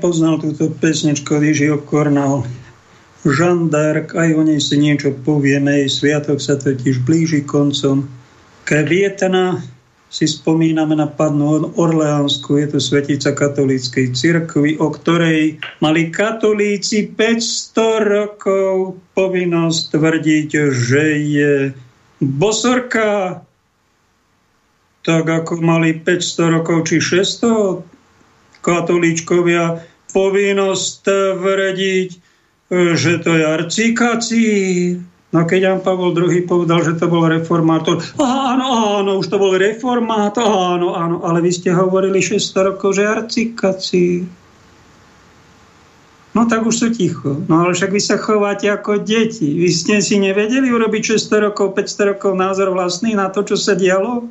[0.00, 2.48] nepoznal túto pesničku od Jižího Kornal.
[3.20, 8.08] Jean d'Arc, aj o nej si niečo povieme, jej sviatok sa totiž blíži koncom.
[8.64, 9.60] Kvietna
[10.08, 18.00] si spomíname na padnú Orleánsku, je to svetica katolíckej cirkvi, o ktorej mali katolíci 500
[18.00, 21.52] rokov povinnosť tvrdiť, že je
[22.24, 23.44] bosorka,
[25.04, 32.10] tak ako mali 500 rokov či 600 katolíčkovia povinnosť tvrdiť,
[32.94, 35.02] že to je arcikacír.
[35.30, 39.54] No keď Jan Pavol II povedal, že to bol reformátor, áno, áno, už to bol
[39.54, 44.26] reformátor, áno, áno, ale vy ste hovorili 600 rokov, že arcikacír.
[46.34, 47.42] No tak už sú ticho.
[47.50, 49.50] No ale však vy sa chováte ako deti.
[49.50, 53.74] Vy ste si nevedeli urobiť 600 rokov, 500 rokov názor vlastný na to, čo sa
[53.74, 54.30] dialo?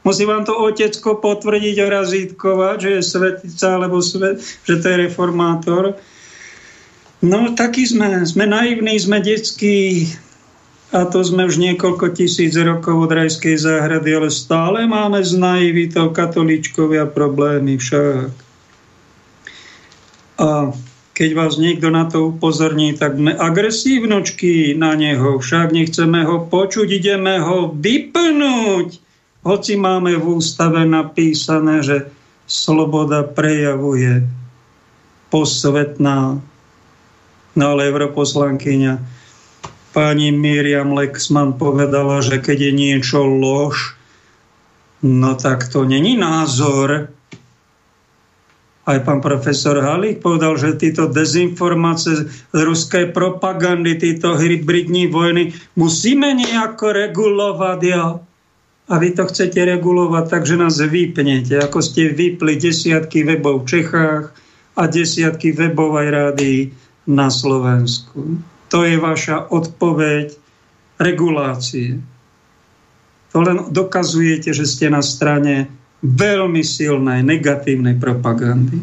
[0.00, 4.96] Musí vám to otecko potvrdiť a razítkovať, že je svetica, alebo svet, že to je
[4.96, 5.84] reformátor.
[7.20, 10.08] No takí sme, sme naivní, sme detskí
[10.90, 16.16] a to sme už niekoľko tisíc rokov od rajskej záhrady, ale stále máme s naivitou
[16.16, 18.32] katolíčkovia problémy však.
[20.40, 20.72] A
[21.12, 26.88] keď vás niekto na to upozorní, tak sme agresívnočky na neho, však nechceme ho počuť,
[26.88, 29.09] ideme ho vypnúť
[29.40, 31.96] hoci máme v ústave napísané, že
[32.44, 34.26] sloboda prejavuje
[35.30, 36.42] posvetná,
[37.54, 39.20] no ale europoslankyňa
[39.90, 43.94] pani Miriam Lexman povedala, že keď je niečo lož,
[45.02, 47.10] no tak to není názor.
[48.90, 56.34] Aj pán profesor Halík povedal, že títo dezinformácie z ruskej propagandy, títo hybridní vojny musíme
[56.34, 57.80] nejako regulovať.
[57.86, 58.18] Ja
[58.90, 63.78] a vy to chcete regulovať tak, že nás vypnete, ako ste vypli desiatky webov v
[63.78, 64.34] Čechách
[64.74, 66.74] a desiatky webov aj rády
[67.06, 68.42] na Slovensku.
[68.74, 70.34] To je vaša odpoveď
[70.98, 72.02] regulácie.
[73.30, 75.70] To len dokazujete, že ste na strane
[76.02, 78.82] veľmi silnej negatívnej propagandy.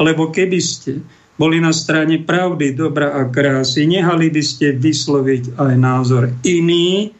[0.00, 1.04] Lebo keby ste
[1.36, 7.12] boli na strane pravdy, dobra a krásy, nehali by ste vysloviť aj názor iný,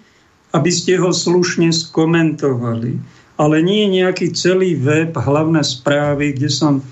[0.52, 3.00] aby ste ho slušne skomentovali.
[3.40, 6.84] Ale nie nejaký celý web, hlavné správy, kde som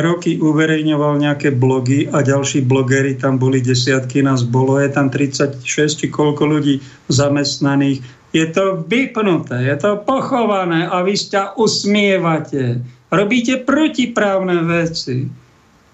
[0.00, 5.60] roky uverejňoval nejaké blogy a ďalší blogery, tam boli desiatky, nás bolo, je tam 36
[5.76, 6.80] či koľko ľudí
[7.12, 8.00] zamestnaných.
[8.32, 12.80] Je to vypnuté, je to pochované a vy sa usmievate.
[13.12, 15.28] Robíte protiprávne veci.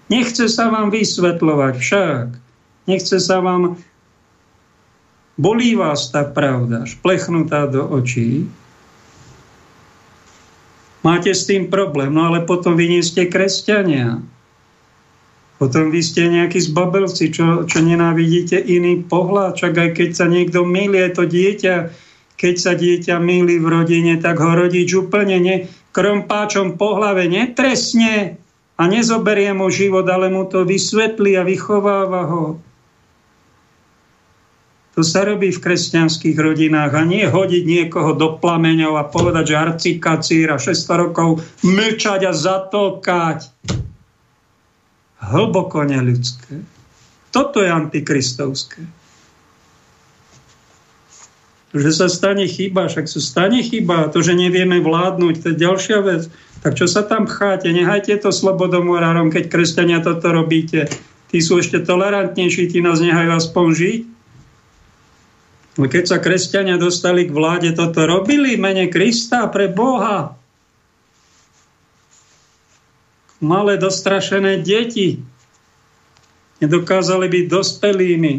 [0.07, 2.25] Nechce sa vám vysvetľovať však.
[2.87, 3.75] Nechce sa vám
[5.39, 8.43] Bolí vás tá pravda, šplechnutá do očí.
[10.99, 14.19] Máte s tým problém, no ale potom vy nie ste kresťania.
[15.55, 19.55] Potom vy ste nejakí zbabelci, čo, čo nenávidíte iný pohľad.
[19.63, 21.87] Aj keď sa niekto milí, to dieťa,
[22.35, 25.55] keď sa dieťa milí v rodine, tak ho rodič úplne ne,
[25.95, 28.35] krompáčom po hlave netresne,
[28.79, 32.43] a nezoberie mu život, ale mu to vysvetlí a vychováva ho.
[34.99, 39.55] To sa robí v kresťanských rodinách a nie hodiť niekoho do plameňov a povedať, že
[39.55, 40.75] arcikacír a 600
[41.07, 43.47] rokov mlčať a zatlkať.
[45.23, 46.51] Hlboko neľudské.
[47.31, 48.83] Toto je antikristovské.
[51.71, 55.99] Že sa stane chyba, však sa stane chyba, to, že nevieme vládnuť, to je ďalšia
[56.03, 56.27] vec.
[56.59, 57.71] Tak čo sa tam cháte?
[57.71, 60.91] Nehajte to slobodomorárom, keď kresťania toto robíte.
[61.31, 64.18] Tí sú ešte tolerantnejší, tí nás nehajú aspoň žiť.
[65.79, 70.35] No keď sa kresťania dostali k vláde, toto robili mene Krista pre Boha.
[73.39, 75.23] Malé dostrašené deti
[76.59, 78.33] nedokázali byť dospelými.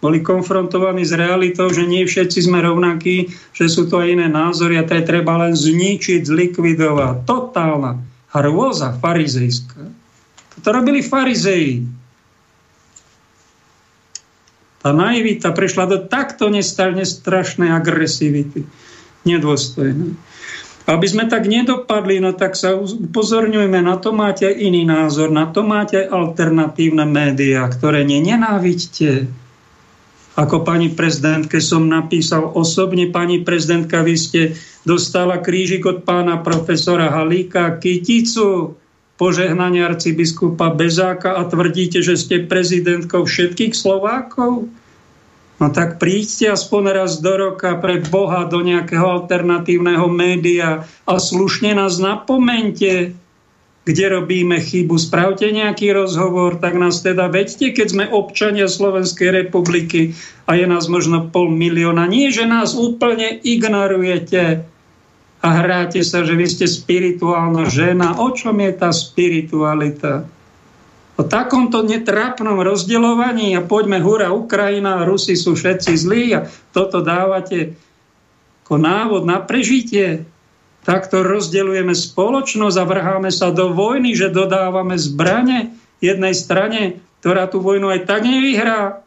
[0.00, 4.86] Boli konfrontovaní s realitou, že nie všetci sme rovnakí, že sú to iné názory a
[4.88, 7.28] to je treba len zničiť, zlikvidovať.
[7.28, 8.00] Totálna
[8.32, 9.84] hrôza farizejská.
[10.56, 11.97] Toto robili farizeji.
[14.78, 18.62] Tá naivita prešla do takto nestrašnej agresivity.
[19.26, 20.14] Nedôstojné.
[20.88, 25.60] Aby sme tak nedopadli, no tak sa upozorňujme, na to máte iný názor, na to
[25.60, 29.28] máte alternatívne médiá, ktoré nenávidíte.
[30.38, 34.40] Ako pani prezidentke som napísal osobne, pani prezidentka, vy ste
[34.86, 38.78] dostala krížik od pána profesora Halíka Kyticu,
[39.18, 44.70] požehnania arcibiskupa Bezáka a tvrdíte, že ste prezidentkou všetkých Slovákov?
[45.58, 51.74] No tak príďte aspoň raz do roka pre Boha do nejakého alternatívneho média a slušne
[51.74, 53.10] nás napomente,
[53.82, 54.94] kde robíme chybu.
[55.02, 60.14] Spravte nejaký rozhovor, tak nás teda veďte, keď sme občania Slovenskej republiky
[60.46, 62.06] a je nás možno pol milióna.
[62.06, 64.62] Nie, že nás úplne ignorujete
[65.38, 68.18] a hráte sa, že vy ste spirituálna žena.
[68.18, 70.26] O čom je tá spiritualita?
[71.18, 77.74] O takomto netrápnom rozdeľovaní a poďme hura Ukrajina, Rusi sú všetci zlí a toto dávate
[78.62, 80.22] ako návod na prežitie.
[80.86, 87.58] Takto rozdeľujeme spoločnosť a vrháme sa do vojny, že dodávame zbrane jednej strane, ktorá tú
[87.58, 89.02] vojnu aj tak nevyhrá.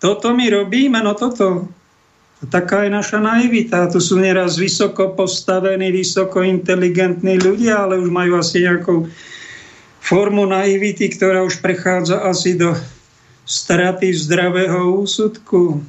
[0.00, 1.68] Toto my robíme, no toto.
[2.38, 3.90] Taká je naša naivita.
[3.90, 9.10] Tu sú nieraz vysoko postavení, vysoko inteligentní ľudia, ale už majú asi nejakou
[9.98, 12.78] formu naivity, ktorá už prechádza asi do
[13.42, 15.82] straty zdravého úsudku.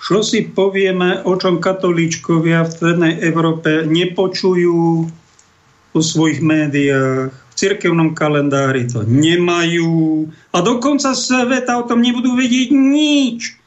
[0.00, 5.04] Čo si povieme, o čom katolíčkovia v Strednej Európe nepočujú
[5.92, 10.24] o svojich médiách, v cirkevnom kalendári to nemajú
[10.56, 13.59] a dokonca sveta o tom nebudú vedieť nič.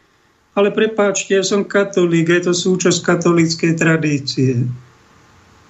[0.53, 4.69] Ale prepáčte, ja som katolík, je to súčasť katolíckej tradície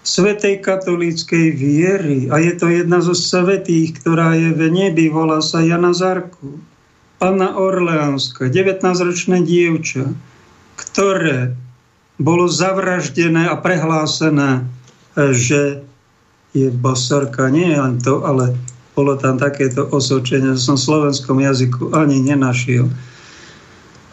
[0.03, 2.27] svetej katolíckej viery.
[2.29, 6.59] A je to jedna zo svetých, ktorá je v nebi, volá sa Jana Zarku.
[7.17, 10.11] Panna Orleánska, 19-ročné dievča,
[10.75, 11.55] ktoré
[12.19, 14.67] bolo zavraždené a prehlásené,
[15.15, 15.87] že
[16.51, 17.47] je basorka.
[17.47, 18.51] Nie len to, ale
[18.91, 22.91] bolo tam takéto osočenie, že som v slovenskom jazyku ani nenašiel.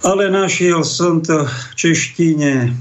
[0.01, 2.73] Ale našiel som to v češtine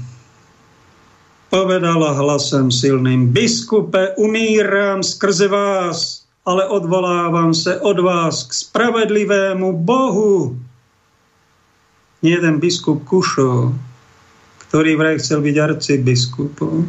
[1.52, 10.56] povedala hlasem silným, biskupe, umírám skrze vás, ale odvolávam se od vás k spravedlivému Bohu.
[12.24, 13.76] Jeden biskup Kušo,
[14.68, 16.88] ktorý vraj chcel byť arcibiskupom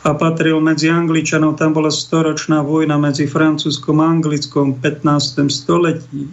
[0.00, 5.52] a patril medzi Angličanov, tam bola storočná vojna medzi Francúzskom a Anglickom v 15.
[5.52, 6.32] století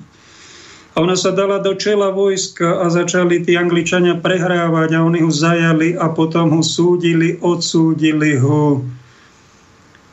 [0.97, 5.29] a ona sa dala do čela vojska a začali tí Angličania prehrávať a oni ho
[5.29, 8.81] zajali a potom ho súdili, odsúdili ho.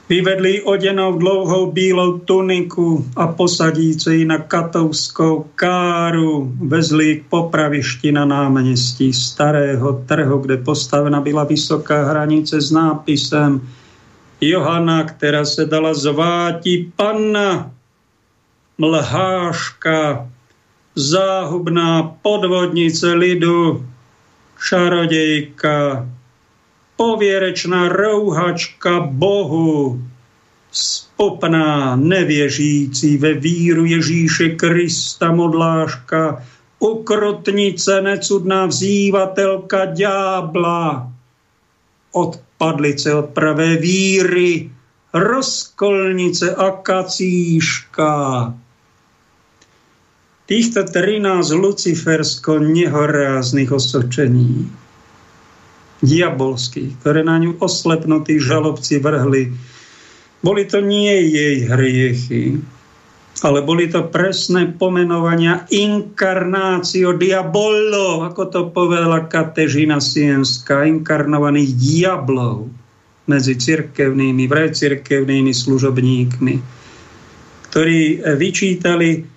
[0.04, 9.08] Vyvedli odenou dlouhou bílou tuniku a posadíci na katovskou káru vezli k popravišti na námestí
[9.08, 13.64] starého trhu, kde postavená byla vysoká hranice s nápisem
[14.36, 17.72] Johana, která se dala zváti panna,
[18.76, 20.28] mlháška,
[20.94, 23.86] záhubná podvodnice lidu,
[24.68, 26.08] čarodejka,
[26.96, 30.02] povierečná rouhačka Bohu,
[30.72, 36.42] spopná nevěřící ve víru Ježíše Krista modláška,
[36.78, 41.12] ukrotnice, necudná vzývatelka ďábla,
[42.12, 44.70] odpadlice od pravé víry,
[45.14, 48.54] rozkolnice a kacíška,
[50.44, 54.68] týchto 13 lucifersko-nehoráznych osočení,
[56.04, 59.56] diabolských, ktoré na ňu oslepnutí žalobci vrhli.
[60.44, 62.60] Boli to nie jej hriechy,
[63.40, 72.68] ale boli to presné pomenovania inkarnácio diabolo, ako to povedala Katežina Sienská, inkarnovaných diablov
[73.24, 76.54] medzi cirkevnými, vrajcirkevnými služobníkmi,
[77.72, 79.32] ktorí vyčítali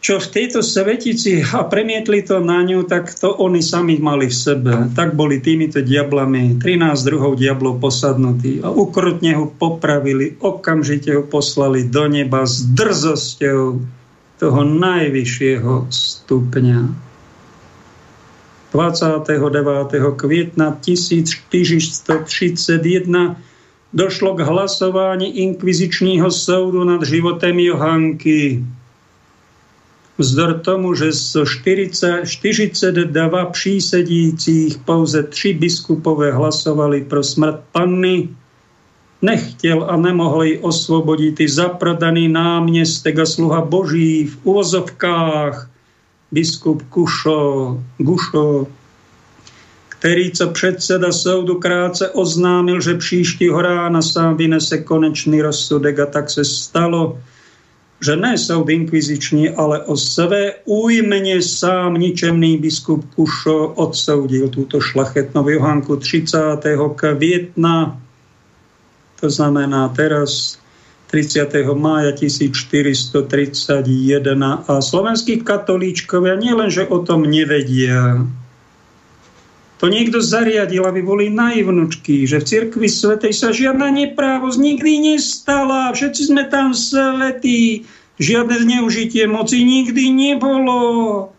[0.00, 4.36] čo v tejto svetici a premietli to na ňu, tak to oni sami mali v
[4.36, 4.88] sebe.
[4.96, 11.84] Tak boli týmito diablami, 13 druhov diablov posadnutí a ukrutne ho popravili, okamžite ho poslali
[11.84, 13.76] do neba s drzosťou
[14.40, 16.80] toho najvyššieho stupňa.
[18.72, 19.36] 29.
[20.16, 23.36] kvietna 1431
[23.92, 28.64] došlo k hlasovaní inkvizičního soudu nad životem Johanky
[30.20, 31.10] vzdor tomu, že
[31.44, 38.28] 40, 42 přísedících pouze tři biskupové hlasovali pro smrt panny,
[39.22, 45.70] nechtěl a nemohl ji osvobodit i zaprodaný náměstek a sluha boží v uvozovkách
[46.32, 48.66] biskup Kušo, Gušo,
[49.88, 56.30] který co předseda soudu krátce oznámil, že příštího rána sám vynese konečný rozsudek a tak
[56.30, 57.18] se stalo
[58.00, 65.48] že ne soud inkviziční, ale o své újmene sám ničemný biskup Kušo odsoudil túto šlachetnou
[65.48, 66.38] Johánku 30.
[66.96, 68.00] kvietna,
[69.20, 70.58] to znamená teraz
[71.10, 71.54] 30.
[71.74, 78.26] mája 1431 a slovenskí katolíčkovia nielenže o tom nevedia,
[79.80, 85.96] to niekto zariadil, aby boli naivnučky, že v cirkvi svetej sa žiadna neprávosť nikdy nestala,
[85.96, 87.88] všetci sme tam svetí,
[88.20, 91.32] žiadne zneužitie moci nikdy nebolo.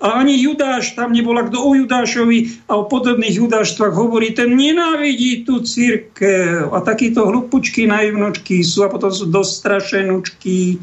[0.00, 5.44] A ani Judáš tam nebola, kto o Judášovi a o podobných judáštvách hovorí, ten nenávidí
[5.44, 6.72] tú církev.
[6.72, 10.80] A takíto hlupučky, naivnočky sú a potom sú dostrašenučky.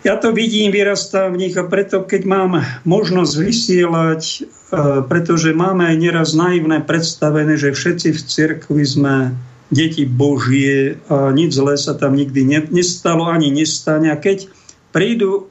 [0.00, 4.22] Ja to vidím, vyrastám v nich a preto, keď mám možnosť vysielať
[5.10, 9.16] pretože máme aj neraz naivné predstavené, že všetci v cirkvi sme
[9.70, 14.10] deti Božie a nič zlé sa tam nikdy nestalo ani nestane.
[14.10, 14.50] A keď
[14.94, 15.50] prídu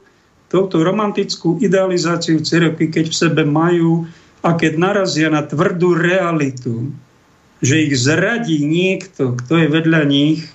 [0.52, 4.08] touto romantickú idealizáciu cirkvi, keď v sebe majú
[4.40, 6.92] a keď narazia na tvrdú realitu,
[7.60, 10.48] že ich zradí niekto, kto je vedľa nich,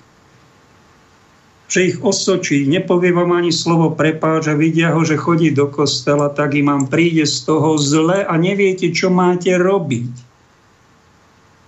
[1.66, 6.30] že ich osočí, nepovie vám ani slovo prepáč a vidia ho, že chodí do kostela,
[6.30, 10.14] tak im vám príde z toho zle a neviete, čo máte robiť.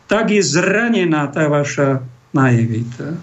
[0.07, 3.19] Tak je zranená tá vaša naivita.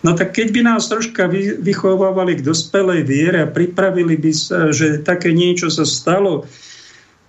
[0.00, 1.28] No tak keď by nás troška
[1.60, 6.48] vychovávali k dospelej viere a pripravili by sa, že také niečo sa stalo,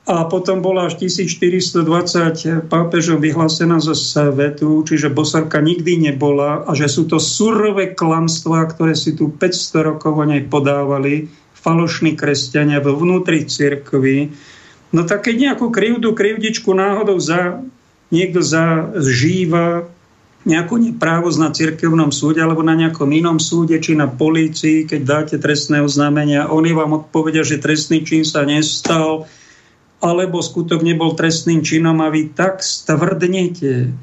[0.02, 6.90] a potom bola až 1420 pápežom vyhlásená zo svetu, čiže Bosarka nikdy nebola a že
[6.90, 12.98] sú to surové klamstvá, ktoré si tu 500 rokov o nej podávali falošní kresťania vo
[12.98, 14.34] vnútri cirkvi.
[14.90, 17.62] No tak keď nejakú krivdu, krivdičku náhodou za,
[18.10, 19.86] niekto zažíva
[20.42, 25.36] nejakú neprávosť na cirkevnom súde alebo na nejakom inom súde či na polícii, keď dáte
[25.38, 29.30] trestné oznámenia, oni vám odpovedia, že trestný čin sa nestal,
[30.02, 33.94] alebo skutok nebol trestným činom a vy tak stvrdnete,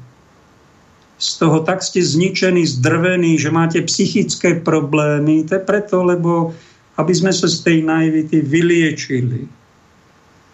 [1.19, 5.43] z toho tak ste zničení, zdrvení, že máte psychické problémy.
[5.51, 6.55] To je preto, lebo
[6.95, 9.43] aby sme sa z tej naivity vyliečili.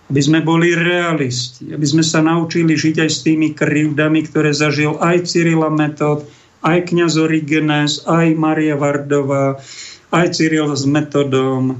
[0.09, 1.69] Aby sme boli realisti.
[1.69, 6.25] Aby sme sa naučili žiť aj s tými krivdami, ktoré zažil aj Cyrila Metod,
[6.65, 9.61] aj kniaz Origenes, aj Maria Vardová,
[10.09, 11.77] aj Cyril s Metodom,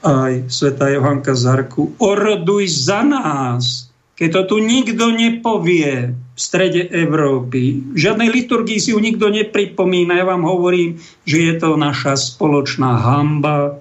[0.00, 7.80] aj sveta Johanka Zarku, oroduj za nás, keď to tu nikto nepovie v strede Európy.
[7.92, 10.20] V žiadnej liturgii si ju nikto nepripomína.
[10.20, 13.80] Ja vám hovorím, že je to naša spoločná hamba,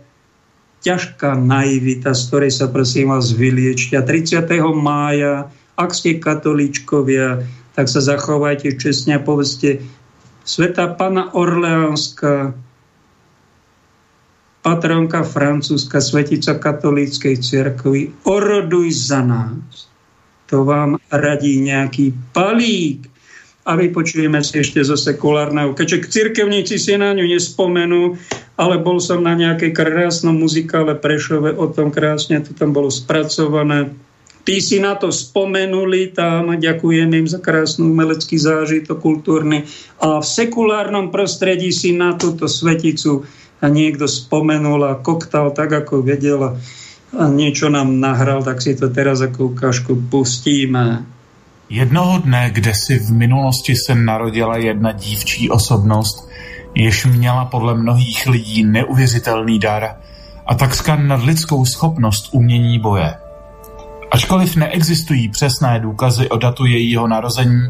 [0.79, 3.99] ťažká naivita, z ktorej sa prosím vás vyliečte.
[3.99, 4.47] A 30.
[4.75, 7.43] mája, ak ste katolíčkovia,
[7.75, 9.83] tak sa zachovajte čestne a povedzte
[10.43, 12.55] Sveta Pana Orleánska,
[14.59, 19.87] patronka francúzska, svetica katolíckej cirkvi, oroduj za nás.
[20.49, 23.05] To vám radí nejaký palík.
[23.69, 25.77] A vypočujeme si ešte zo sekulárneho.
[25.77, 28.17] Keďže cirkevníci si na ňu nespomenú,
[28.57, 33.93] ale bol som na nejakej krásnom muzikále Prešove, o tom krásne to tam bolo spracované.
[34.41, 39.69] Tí si na to spomenuli tam, ďakujem im za krásny umelecký zážitok kultúrny.
[40.01, 43.29] A v sekulárnom prostredí si na túto sveticu
[43.59, 46.51] a niekto spomenul a koktal tak, ako vedel a,
[47.19, 51.03] a niečo nám nahral, tak si to teraz ako ukážku pustíme.
[51.69, 56.29] Jednoho dne, kde si v minulosti se narodila jedna dívčí osobnost,
[56.75, 59.95] jež měla podle mnohých lidí neuvěřitelný dar
[60.47, 63.13] a takřka nadlidskou schopnost umění boje.
[64.11, 67.61] Ačkoliv neexistují přesné důkazy o datu jejího narození,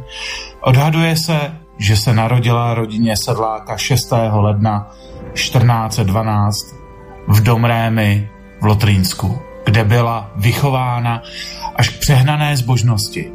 [0.61, 4.11] odhaduje se, že se narodila rodině sedláka 6.
[4.31, 4.91] ledna
[5.33, 6.75] 1412
[7.27, 8.29] v Domrémy
[8.61, 11.21] v Lotrínsku, kde byla vychována
[11.75, 13.31] až k přehnané zbožnosti.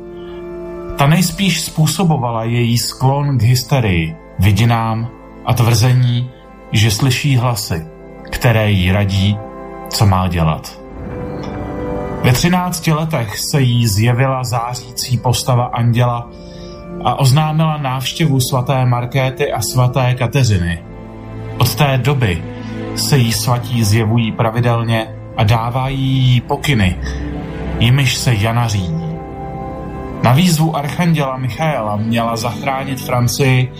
[0.98, 5.08] Ta nejspíš způsobovala její sklon k hysterii, vidinám
[5.46, 6.30] a tvrzení,
[6.72, 7.86] že slyší hlasy,
[8.30, 9.38] které jí radí,
[9.88, 10.80] co má dělat.
[12.24, 16.30] Ve třinácti letech se jí zjevila zářící postava anděla
[17.04, 20.93] a oznámila návštěvu svaté Markéty a svaté Kateřiny.
[21.58, 22.42] Od té doby
[22.96, 26.96] se jí svatí zjevují pravidelně a dávají jí pokyny,
[27.78, 29.04] jimiž se Jana řídí.
[30.22, 33.72] Na výzvu archanděla Michaela měla zachránit Francii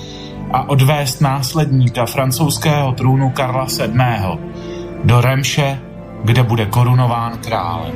[0.53, 4.39] a odvést následníka francouzského trůnu Karla VII.
[5.05, 5.81] do Remše,
[6.25, 7.93] kde bude korunován králem.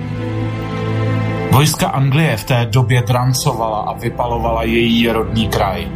[1.50, 5.88] Vojska Anglie v té době drancovala a vypalovala její rodný kraj.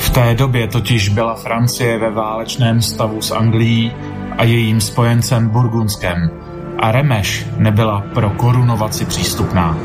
[0.00, 3.92] V té době totiž byla Francie ve válečném stavu s Anglií
[4.38, 6.30] a jejím spojencem Burgundskem
[6.78, 9.78] a Remeš nebyla pro korunovaci přístupná.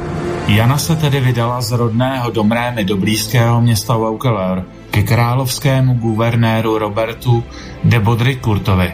[0.47, 7.43] Jana se tedy vydala z rodného Domrémy do blízkého města Vauquelin ke královskému guvernéru Robertu
[7.83, 8.93] de Baudricourtovi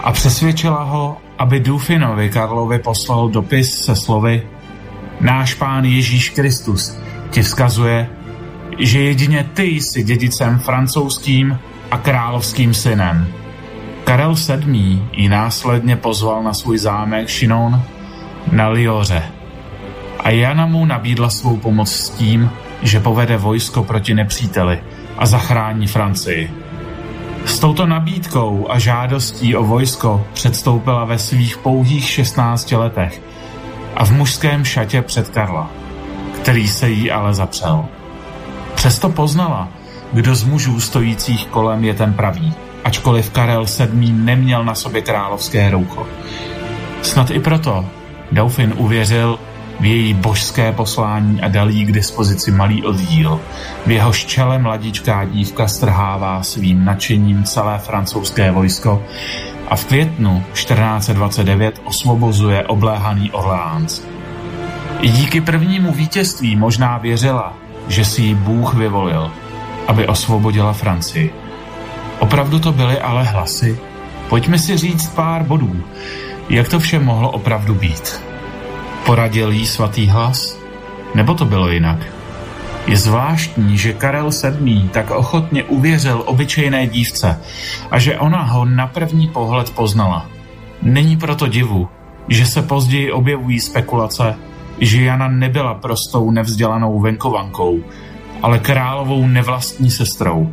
[0.00, 4.42] a přesvědčila ho, aby Dufinovi Karlovi poslal dopis se slovy
[5.20, 6.92] Náš pán Ježíš Kristus
[7.30, 8.08] ti vzkazuje,
[8.78, 11.58] že jedině ty jsi dědicem francouzským
[11.90, 13.28] a královským synem.
[14.04, 15.02] Karel VII.
[15.12, 17.82] ji následně pozval na svůj zámek Chinon
[18.52, 19.22] na Lioře
[20.26, 22.50] a Jana mu nabídla svou pomoc s tím,
[22.82, 24.80] že povede vojsko proti nepříteli
[25.18, 26.50] a zachrání Francii.
[27.44, 33.22] S touto nabídkou a žádostí o vojsko předstoupila ve svých pouhých 16 letech
[33.96, 35.70] a v mužském šatě před Karla,
[36.42, 37.88] který se jí ale zapřel.
[38.86, 39.68] Přesto poznala,
[40.12, 42.54] kdo z mužů stojících kolem je ten pravý,
[42.84, 44.12] ačkoliv Karel VII.
[44.12, 46.06] neměl na sobě královské roucho.
[47.02, 47.84] Snad i proto
[48.32, 49.38] Dauphin uvěřil
[49.80, 53.40] v její božské poslání a dal jí k dispozici malý oddíl.
[53.86, 59.02] V jeho čele mladičká dívka strhává svým nadšením celé francouzské vojsko
[59.68, 64.02] a v květnu 1429 osvobozuje obléhaný Orleans.
[65.00, 69.30] I díky prvnímu vítězství možná věřila, že si ji Bůh vyvolil,
[69.86, 71.34] aby osvobodila Francii.
[72.18, 73.78] Opravdu to byly ale hlasy?
[74.28, 75.82] Pojďme si říct pár bodů,
[76.48, 78.22] jak to vše mohlo opravdu být.
[79.06, 80.58] Poradil jí svatý hlas?
[81.14, 81.98] Nebo to bylo jinak?
[82.86, 84.88] Je zvláštní, že Karel VII.
[84.92, 87.40] tak ochotně uvěřil obyčejné dívce
[87.90, 90.26] a že ona ho na první pohled poznala.
[90.82, 91.88] Není proto divu,
[92.28, 94.34] že se později objevují spekulace,
[94.80, 97.80] že Jana nebyla prostou nevzdělanou venkovankou,
[98.42, 100.52] ale královou nevlastní sestrou.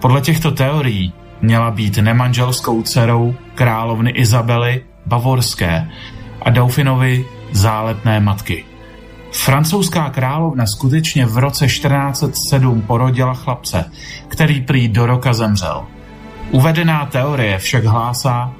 [0.00, 1.12] Podle těchto teorií
[1.42, 5.90] měla být nemanželskou dcerou královny Izabely Bavorské
[6.42, 8.64] a Dauphinovi záletné matky.
[9.32, 13.90] Francouzská královna skutečně v roce 1407 porodila chlapce,
[14.28, 15.84] který prý do roka zemřel.
[16.50, 18.52] Uvedená teorie však hlásá,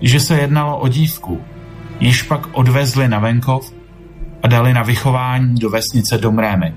[0.00, 1.40] že se jednalo o dívku,
[2.00, 3.72] již pak odvezli na venkov
[4.42, 6.74] a dali na vychování do vesnice Domrémy.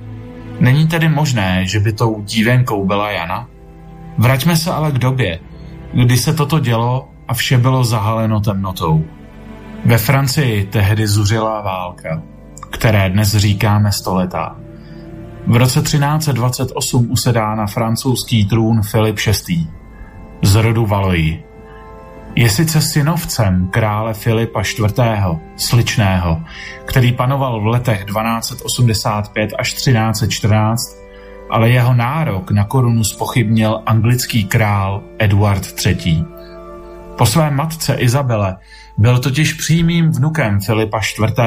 [0.60, 3.48] Není tedy možné, že by tou dívenkou byla Jana?
[4.18, 5.40] Vraťme se ale k době,
[5.94, 9.06] kdy se toto dělo a vše bylo zahaleno temnotou.
[9.86, 12.22] Ve Francii tehdy zuřila válka,
[12.70, 14.56] které dnes říkáme stoletá.
[15.48, 19.18] V roce 1328 usedá na francouzský trůn Filip
[19.48, 19.68] VI.
[20.42, 21.51] z rodu Valoji.
[22.36, 25.02] Je sice synovcem krále Filipa IV.
[25.56, 26.42] Sličného,
[26.86, 30.98] který panoval v letech 1285 až 1314,
[31.50, 36.24] ale jeho nárok na korunu spochybnil anglický král Eduard III.
[37.18, 38.58] Po své matce Izabele
[38.98, 41.40] byl totiž přímým vnukem Filipa IV.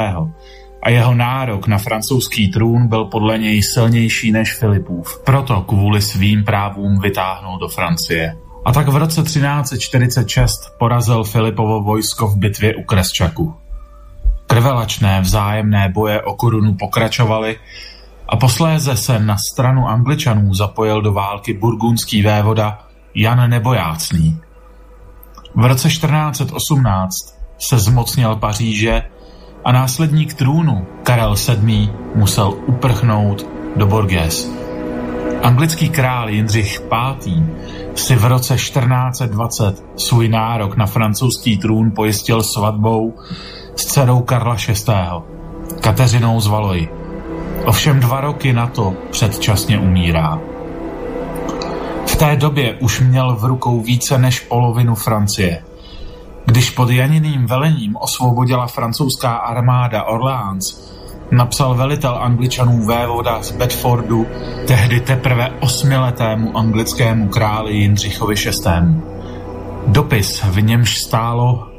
[0.82, 5.22] a jeho nárok na francouzský trůn byl podle něj silnější než Filipův.
[5.24, 8.43] Proto kvůli svým právům vytáhnul do Francie.
[8.64, 13.54] A tak v roce 1346 porazil Filipovo vojsko v bitvě u Kresčaku.
[14.46, 17.56] Krvelačné vzájemné boje o korunu pokračovaly
[18.28, 22.78] a posléze se na stranu Angličanů zapojil do války burgundský vévoda
[23.14, 24.40] Jan Nebojácný.
[25.54, 27.10] V roce 1418
[27.58, 29.02] se zmocnil Paříže
[29.64, 31.90] a následník trůnu Karel VII.
[32.14, 33.46] musel uprchnout
[33.76, 34.63] do Borges.
[35.44, 37.16] Anglický král Jindřich V.
[37.94, 43.14] si v roce 1420 svůj nárok na francouzský trůn pojistil svatbou
[43.76, 44.94] s dcerou Karla VI.
[45.80, 46.88] Kateřinou z Valoji.
[47.64, 50.38] Ovšem dva roky na to předčasně umírá.
[52.06, 55.64] V té době už měl v rukou více než polovinu Francie.
[56.44, 60.93] Když pod Janiným velením osvobodila francouzská armáda Orleans,
[61.30, 64.26] napsal velitel angličanů vévoda z Bedfordu
[64.66, 69.02] tehdy teprve osmiletému anglickému králi Jindřichovi VI.
[69.86, 71.74] Dopis, v němž stálo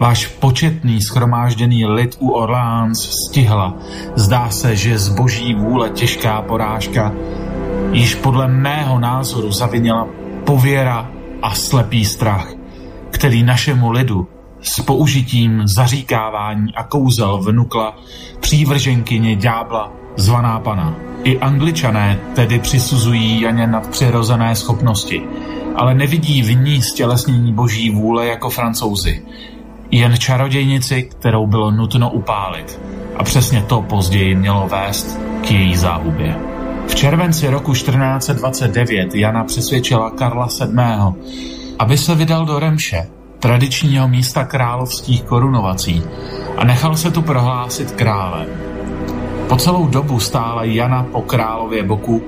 [0.00, 3.74] Váš početný schromážděný lid u Orleans stihla.
[4.14, 7.12] Zdá se, že z boží vůle těžká porážka
[7.92, 10.08] již podle mého názoru zavinila
[10.44, 11.10] pověra
[11.42, 12.48] a slepý strach,
[13.10, 14.28] který našemu lidu
[14.60, 17.96] s použitím zaříkávání a kouzel vnukla
[18.40, 20.96] přívrženkyně ďábla zvaná pana.
[21.24, 25.22] I angličané tedy přisuzují Janě nadpřirozené schopnosti,
[25.76, 29.22] ale nevidí v ní stělesnění boží vůle jako francouzi.
[29.90, 32.80] Jen čarodějnici, kterou bylo nutno upálit.
[33.16, 36.36] A přesně to později mělo vést k její záhubě.
[36.86, 40.76] V červenci roku 1429 Jana přesvědčila Karla VII.,
[41.78, 43.06] aby se vydal do Remše,
[43.38, 46.02] tradičního místa královských korunovací,
[46.56, 48.46] a nechal se tu prohlásit králem.
[49.48, 52.22] Po celou dobu stála Jana po králově boku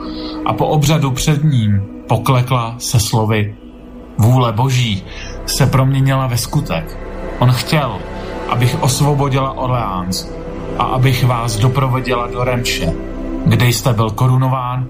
[0.47, 3.55] a po obřadu před ním poklekla se slovy
[4.18, 5.05] Vůle boží
[5.47, 6.98] se proměnila ve skutek.
[7.39, 7.98] On chtěl,
[8.48, 10.28] abych osvobodila Orleans
[10.78, 12.93] a abych vás doprovodila do Remše,
[13.47, 14.86] kde jste byl korunován,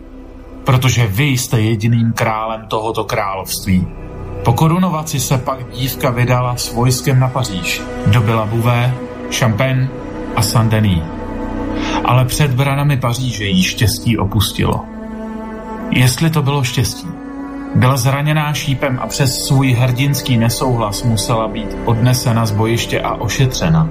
[0.65, 3.86] protože vy jste jediným králem tohoto království.
[4.44, 7.82] Po korunovaci se pak dívka vydala s vojskem na Paříž.
[8.06, 8.90] Dobila Bouvet,
[9.39, 9.89] Champagne
[10.36, 11.02] a Saint-Denis.
[12.05, 14.85] Ale před branami Paříže jí štěstí opustilo.
[15.90, 17.09] Jestli to bylo štěstí,
[17.74, 23.89] byla zraněná šípem a přes svůj hrdinský nesouhlas musela být odnesena z bojiště a ošetřena.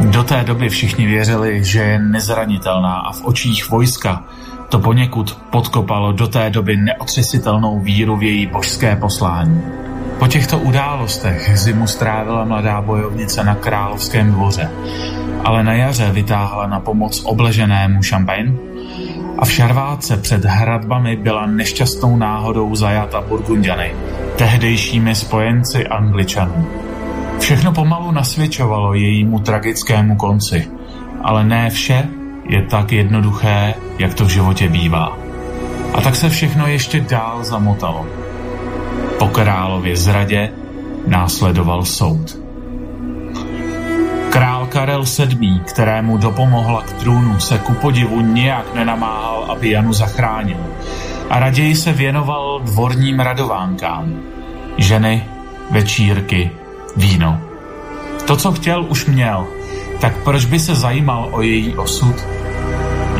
[0.00, 4.24] Do té doby všichni věřili, že je nezranitelná a v očích vojska
[4.68, 9.62] to poněkud podkopalo do té doby neotřesitelnou víru v její božské poslání.
[10.18, 14.70] Po těchto událostech zimu strávila mladá bojovnice na královském dvoře,
[15.44, 18.52] ale na jaře vytáhla na pomoc obleženému Champagne
[19.38, 23.94] a v Šarváce před hradbami byla nešťastnou náhodou zajata Burgundiany,
[24.36, 26.66] tehdejšími spojenci Angličanů.
[27.38, 30.68] Všechno pomalu nasvědčovalo jejímu tragickému konci,
[31.22, 32.08] ale ne vše
[32.48, 35.18] je tak jednoduché, jak to v životě bývá.
[35.94, 38.06] A tak se všechno ještě dál zamotalo.
[39.18, 40.52] Po králově zradě
[41.06, 42.38] následoval soud.
[44.30, 50.58] Král Karel VII., kterému dopomohla k trůnu, se ku podivu nijak nenamáhal, aby Janu zachránil
[51.30, 54.20] a raději se věnoval dvorním radovánkám.
[54.76, 55.24] Ženy,
[55.70, 56.50] večírky,
[56.96, 57.40] víno.
[58.26, 59.46] To, co chtěl, už měl,
[60.00, 62.16] tak proč by se zajímal o její osud?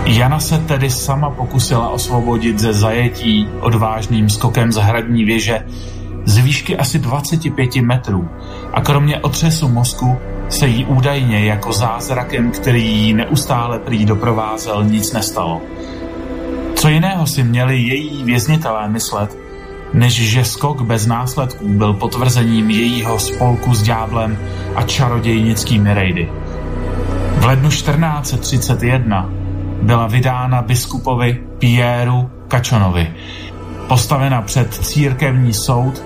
[0.09, 5.64] Jana se tedy sama pokusila osvobodit ze zajetí odvážným skokem z hradní věže
[6.24, 8.28] z výšky asi 25 metrů
[8.72, 10.16] a kromě otřesu mozku
[10.48, 15.60] se jí údajně jako zázrakem, který jí neustále prý doprovázel, nic nestalo.
[16.74, 19.39] Co jiného si měli její věznitelé myslet,
[19.94, 24.39] než že skok bez následků byl potvrzením jejího spolku s ďáblem
[24.74, 26.28] a čarodějnickými rejdy.
[27.36, 29.30] V lednu 1431
[29.83, 33.15] byla vydána biskupovi Pieru Kačonovi,
[33.89, 36.03] postavena před církevní soud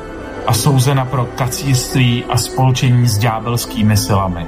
[0.47, 4.47] a souzena pro kacírství a spolčení s ďábelskými silami.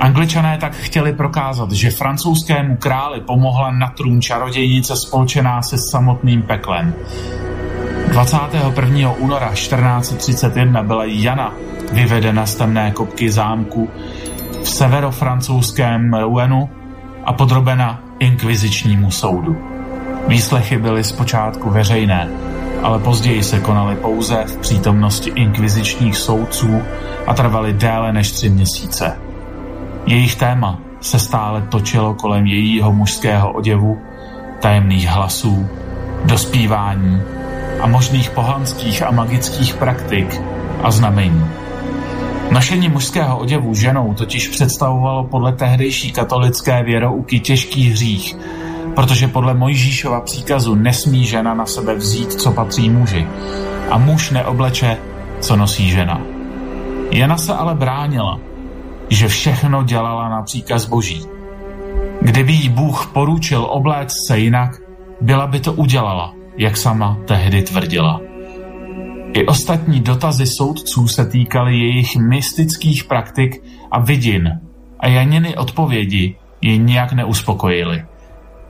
[0.00, 6.94] Angličané tak chtěli prokázat, že francouzskému králi pomohla na trůn čarodějnice spolčená se samotným peklem.
[8.08, 9.12] 21.
[9.12, 11.54] února 1431 byla Jana
[11.92, 13.90] vyvedena z temné kopky zámku
[14.62, 16.70] v severofrancouzském Rouenu
[17.24, 19.56] a podrobena inkvizičnímu soudu.
[20.28, 22.28] Výslechy byly zpočátku veřejné,
[22.82, 26.82] ale později se konaly pouze v přítomnosti inkvizičních soudců
[27.26, 29.18] a trvaly déle než tři měsíce.
[30.06, 34.00] Jejich téma se stále točilo kolem jejího mužského oděvu,
[34.60, 35.68] tajemných hlasů,
[36.24, 37.22] dospívání
[37.80, 40.40] a možných pohanských a magických praktik
[40.82, 41.44] a znamení.
[42.50, 48.36] Nošení mužského oděvu ženou totiž představovalo podle tehdejší katolické věrouky těžký hřích,
[48.94, 53.26] protože podle Mojžíšova příkazu nesmí žena na sebe vzít, co patří muži,
[53.90, 54.98] a muž neobleče,
[55.40, 56.20] co nosí žena.
[57.10, 58.40] Jana se ale bránila,
[59.08, 61.22] že všechno dělala na příkaz boží.
[62.20, 64.70] Kdyby jí Bůh poručil obléct se jinak,
[65.20, 68.25] byla by to udělala, jak sama tehdy tvrdila.
[69.36, 74.60] I ostatní dotazy soudců se týkaly jejich mystických praktik a vidin
[75.00, 78.04] a Janiny odpovědi ji nijak neuspokojily.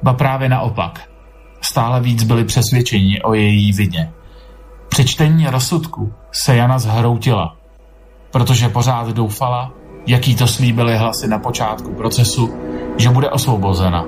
[0.03, 1.11] Ba právě naopak.
[1.61, 4.11] Stále víc byli přesvědčeni o její vině.
[4.89, 7.57] Při čtení rozsudku se Jana zhroutila,
[8.31, 9.73] protože pořád doufala,
[10.07, 12.55] jaký to slíbily hlasy na počátku procesu,
[12.97, 14.05] že bude osvobozena.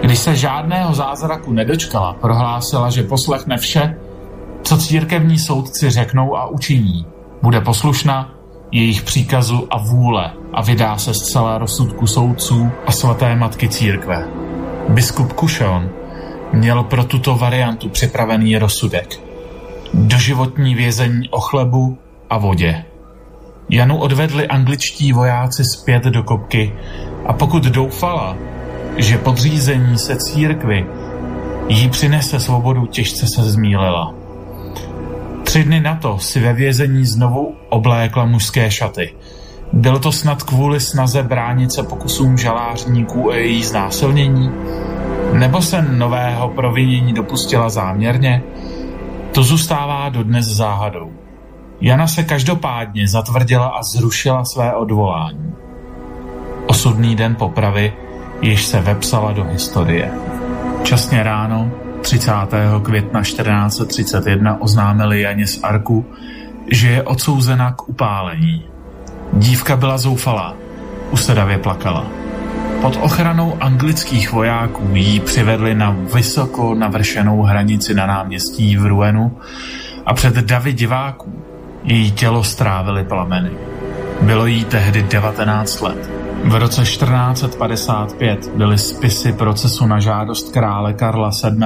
[0.00, 3.98] Když se žádného zázraku nedočkala, prohlásila, že poslechne vše,
[4.62, 7.06] co církevní soudci řeknou a učiní.
[7.42, 8.34] Bude poslušná
[8.72, 14.28] jejich příkazu a vůle a vydá se z celé rozsudku soudců a svaté matky církve.
[14.88, 15.90] Biskup Kušon
[16.52, 19.20] měl pro tuto variantu připravený rozsudek.
[19.94, 21.98] Doživotní vězení o chlebu
[22.30, 22.84] a vodě.
[23.70, 26.72] Janu odvedli angličtí vojáci zpět do kopky
[27.26, 28.36] a pokud doufala,
[28.96, 30.86] že podřízení se církvi
[31.68, 34.14] jí přinese svobodu, těžce se zmílela.
[35.48, 39.14] Tři dny na to si ve vězení znovu oblékla mužské šaty.
[39.72, 44.50] Bylo to snad kvůli snaze bránit se pokusům žalářníků o její znásilnění?
[45.32, 48.42] Nebo se nového provinění dopustila záměrně?
[49.32, 51.12] To zůstává dodnes záhadou.
[51.80, 55.52] Jana se každopádně zatvrdila a zrušila své odvolání.
[56.66, 57.92] Osudný den popravy
[58.42, 60.10] již se vepsala do historie.
[60.82, 61.70] Časně ráno
[62.00, 62.32] 30.
[62.82, 66.06] května 1431 oznámili Janě z Arku,
[66.70, 68.64] že je odsouzena k upálení.
[69.32, 70.54] Dívka byla zoufalá,
[71.10, 72.06] usedavě plakala.
[72.80, 79.38] Pod ochranou anglických vojáků jí přivedli na vysoko navršenou hranici na náměstí v Ruenu
[80.06, 81.42] a před davy diváků
[81.84, 83.50] její tělo strávily plameny.
[84.22, 86.27] Bylo jí tehdy 19 let.
[86.44, 91.64] V roce 1455 byly spisy procesu na žádost krále Karla VII.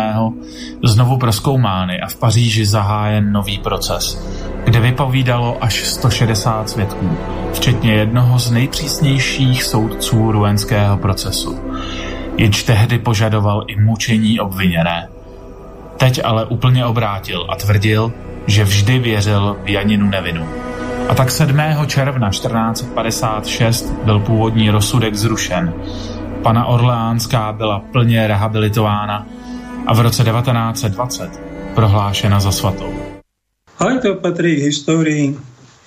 [0.85, 4.29] znovu proskoumány a v Paříži zahájen nový proces,
[4.65, 7.11] kde vypovídalo až 160 svědků,
[7.53, 11.59] včetně jednoho z nejpřísnějších soudců ruenského procesu.
[12.37, 15.09] Jenž tehdy požadoval i mučení obviněné.
[15.97, 18.13] Teď ale úplně obrátil a tvrdil,
[18.47, 20.49] že vždy věřil v Janinu nevinu.
[21.09, 21.59] A tak 7.
[21.87, 25.75] června 1456 byl původní rozsudek zrušen.
[26.43, 29.27] Pana Orleánská byla plně rehabilitována
[29.87, 31.41] a v roce 1920
[31.75, 32.93] prohlášena za svatou.
[33.79, 35.35] Aj to patrí k histórii.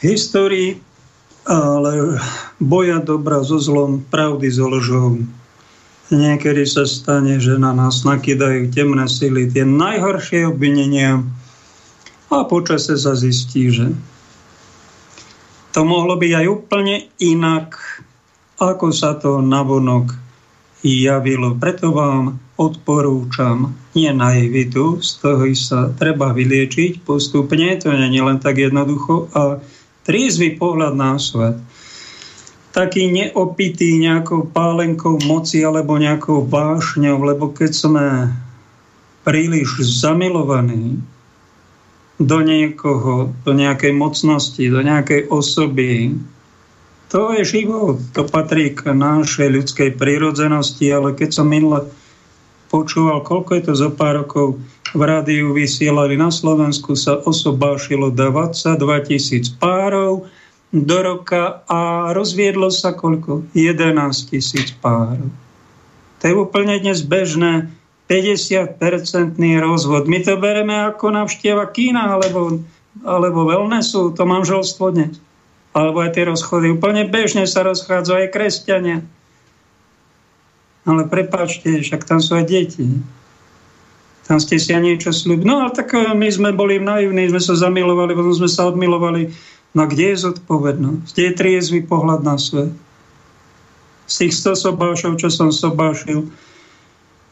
[0.02, 0.82] Histórii,
[1.48, 2.20] ale
[2.60, 5.24] boja dobra so zlom, pravdy so lžou.
[6.12, 11.24] Niekedy sa stane, že na nás nakydajú temné sily, tie najhoršie obvinenia
[12.30, 13.96] a počase sa zistí, že
[15.76, 17.76] to mohlo byť aj úplne inak,
[18.56, 20.16] ako sa to navonok
[20.80, 21.60] javilo.
[21.60, 28.40] Preto vám odporúčam nie naivitu, z toho sa treba vyliečiť postupne, to nie je len
[28.40, 29.60] tak jednoducho, a
[30.08, 31.60] trízvy pohľad na svet.
[32.72, 38.06] Taký neopitý nejakou pálenkou moci alebo nejakou vášňou, lebo keď sme
[39.28, 41.04] príliš zamilovaní,
[42.16, 46.16] do niekoho, do nejakej mocnosti, do nejakej osoby.
[47.12, 51.86] To je život, to patrí k našej ľudskej prírodzenosti, ale keď som minule
[52.72, 54.60] počúval, koľko je to za pár rokov
[54.96, 60.28] v rádiu vysielali na Slovensku, sa osobášilo 22 tisíc párov
[60.72, 63.48] do roka a rozviedlo sa koľko?
[63.56, 65.32] 11 tisíc párov.
[66.20, 67.75] To je úplne dnes bežné
[68.06, 70.06] 50-percentný rozvod.
[70.06, 72.62] My to bereme ako navštieva kína alebo,
[73.02, 75.18] alebo wellnessu, to manželstvo dnes.
[75.74, 76.72] Alebo aj tie rozchody.
[76.78, 78.98] Úplne bežne sa rozchádzajú aj kresťania.
[80.86, 82.86] Ale prepáčte, však tam sú aj deti.
[84.26, 85.50] Tam ste si aj niečo slúbili.
[85.50, 89.34] No a tak eh, my sme boli naivní, sme sa zamilovali, potom sme sa odmilovali.
[89.76, 91.12] No kde je zodpovednosť?
[91.12, 92.72] Kde je triezvy pohľad na svet?
[94.06, 96.30] Z tých 100 sobášov, čo som sobášil,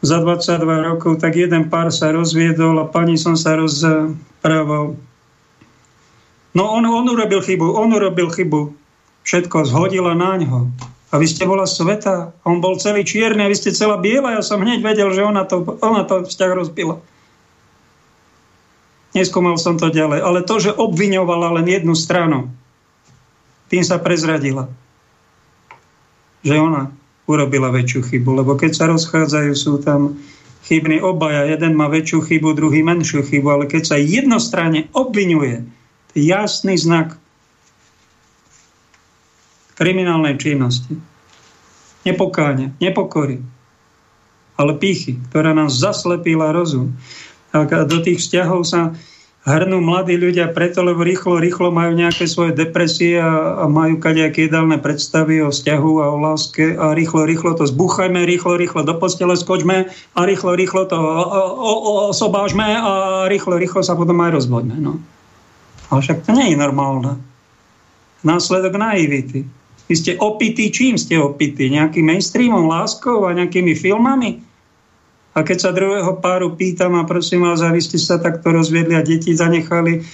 [0.04, 5.00] za 22 rokov, tak jeden pár sa rozviedol a pani som sa rozprával.
[6.54, 8.76] No on, on urobil chybu, on urobil chybu.
[9.24, 10.70] Všetko zhodila na ňo.
[11.10, 14.36] A vy ste bola sveta, on bol celý čierny a vy ste celá biela.
[14.36, 17.00] Ja som hneď vedel, že ona to, ona to vzťah rozbila.
[19.14, 20.20] Neskúmal som to ďalej.
[20.20, 22.50] Ale to, že obviňovala len jednu stranu,
[23.70, 24.68] tým sa prezradila.
[26.42, 26.82] Že ona
[27.24, 28.30] urobila väčšiu chybu.
[28.44, 30.20] Lebo keď sa rozchádzajú, sú tam
[30.64, 31.48] chybní obaja.
[31.48, 33.48] Jeden má väčšiu chybu, druhý menšiu chybu.
[33.48, 35.64] Ale keď sa jednostranne obvinuje,
[36.12, 37.16] to je jasný znak
[39.74, 40.94] kriminálnej činnosti.
[42.04, 43.40] Nepokáne, nepokory.
[44.54, 46.94] ale pýchy, ktorá nám zaslepila rozum.
[47.50, 48.94] A do tých vzťahov sa
[49.44, 54.48] hrnú mladí ľudia preto, lebo rýchlo, rýchlo majú nejaké svoje depresie a, a majú kadejaké
[54.48, 58.96] ideálne predstavy o vzťahu a o láske a rýchlo, rýchlo to zbuchajme, rýchlo, rýchlo do
[58.96, 60.96] postele skočme a rýchlo, rýchlo to
[62.08, 64.80] osobážme a rýchlo, rýchlo sa potom aj rozvodne.
[64.80, 64.96] No.
[65.92, 67.20] Ale však to nie je normálne.
[68.24, 69.44] Následok naivity.
[69.84, 71.68] Vy ste opití, čím ste opití?
[71.68, 74.40] Nejakým mainstreamom, láskou a nejakými filmami?
[75.34, 79.02] A keď sa druhého páru pýtam, a prosím vás, a ste sa takto rozviedli a
[79.02, 80.06] deti zanechali,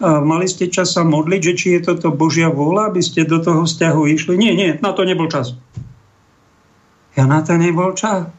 [0.00, 3.42] a mali ste čas sa modliť, že či je toto Božia vôľa, aby ste do
[3.42, 4.34] toho vzťahu išli?
[4.40, 5.52] Nie, nie, na to nebol čas.
[7.18, 8.30] Ja na to nebol čas.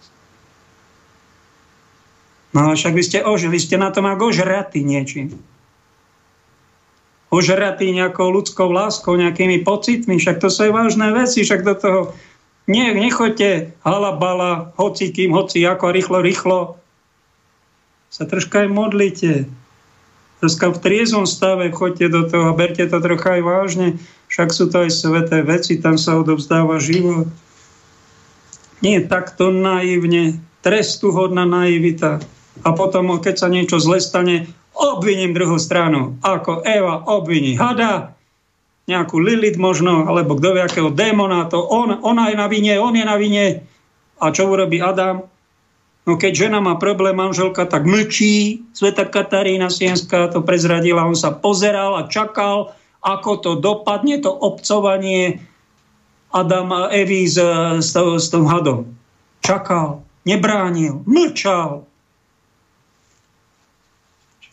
[2.51, 5.37] No ale však vy ste ožili, ste na tom ako ožratí niečím.
[7.31, 11.99] Ožratí nejakou ľudskou láskou, nejakými pocitmi, však to sú aj vážne veci, však do toho
[12.71, 16.59] nie, nechoďte halabala, hoci kým, hoci ako, rýchlo, rýchlo.
[18.07, 19.31] Sa troška aj modlite.
[20.39, 23.87] Troška v triezom stave choďte do toho, berte to trocha aj vážne.
[24.31, 27.27] Však sú to aj sveté veci, tam sa odovzdáva život.
[28.79, 32.23] Nie takto naivne, trestuhodná naivita.
[32.63, 36.17] A potom, keď sa niečo zle stane, obviním druhú stranu.
[36.23, 38.15] Ako Eva obviní hada,
[38.91, 42.91] nejakú Lilith možno, alebo kto vie akého démona, to on, ona je na vine, on
[42.91, 43.63] je na vine.
[44.19, 45.31] A čo urobí Adam?
[46.03, 48.65] No keď žena má problém, manželka, tak mlčí.
[48.75, 55.41] Sveta Katarína Sienská to prezradila, on sa pozeral a čakal, ako to dopadne, to obcovanie
[56.33, 57.37] Adama a Evy s,
[57.81, 58.91] s, s tom hadom.
[59.45, 61.85] Čakal, nebránil, mlčal.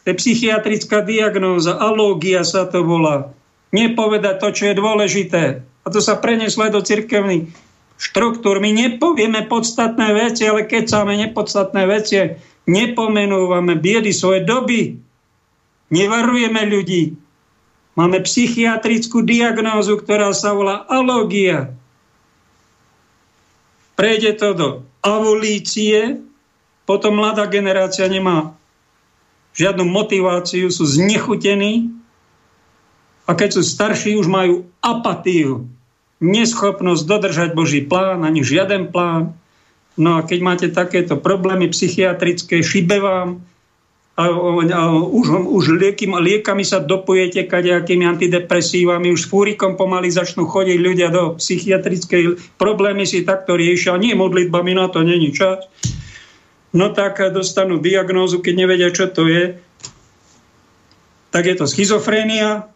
[0.04, 3.36] To je psychiatrická diagnóza, alógia sa to volá
[3.72, 5.42] nepovedať to, čo je dôležité.
[5.84, 7.48] A to sa preneslo aj do cirkevných
[7.98, 8.62] štruktúr.
[8.62, 12.38] My nepovieme podstatné veci, ale keď sáme nepodstatné veci,
[12.68, 14.96] nepomenúvame biedy svoje doby,
[15.90, 17.16] nevarujeme ľudí.
[17.98, 21.74] Máme psychiatrickú diagnózu, ktorá sa volá alógia.
[23.98, 24.68] Prejde to do
[25.02, 26.22] avolície,
[26.86, 28.54] potom mladá generácia nemá
[29.58, 31.97] žiadnu motiváciu, sú znechutení,
[33.28, 35.68] a keď sú starší, už majú apatiu,
[36.24, 39.36] neschopnosť dodržať Boží plán, ani žiaden plán.
[40.00, 43.44] No a keď máte takéto problémy psychiatrické, šibe vám,
[44.18, 44.24] a,
[44.74, 50.78] a už, už lieky, liekami sa dopujete kadejakými antidepresívami, už s fúrikom pomaly začnú chodiť
[50.80, 53.94] ľudia do psychiatrickej problémy si takto riešia.
[53.94, 55.70] Nie modlitbami, na to není čas.
[56.74, 59.54] No tak dostanú diagnózu, keď nevedia, čo to je.
[61.30, 62.66] Tak je to schizofrénia,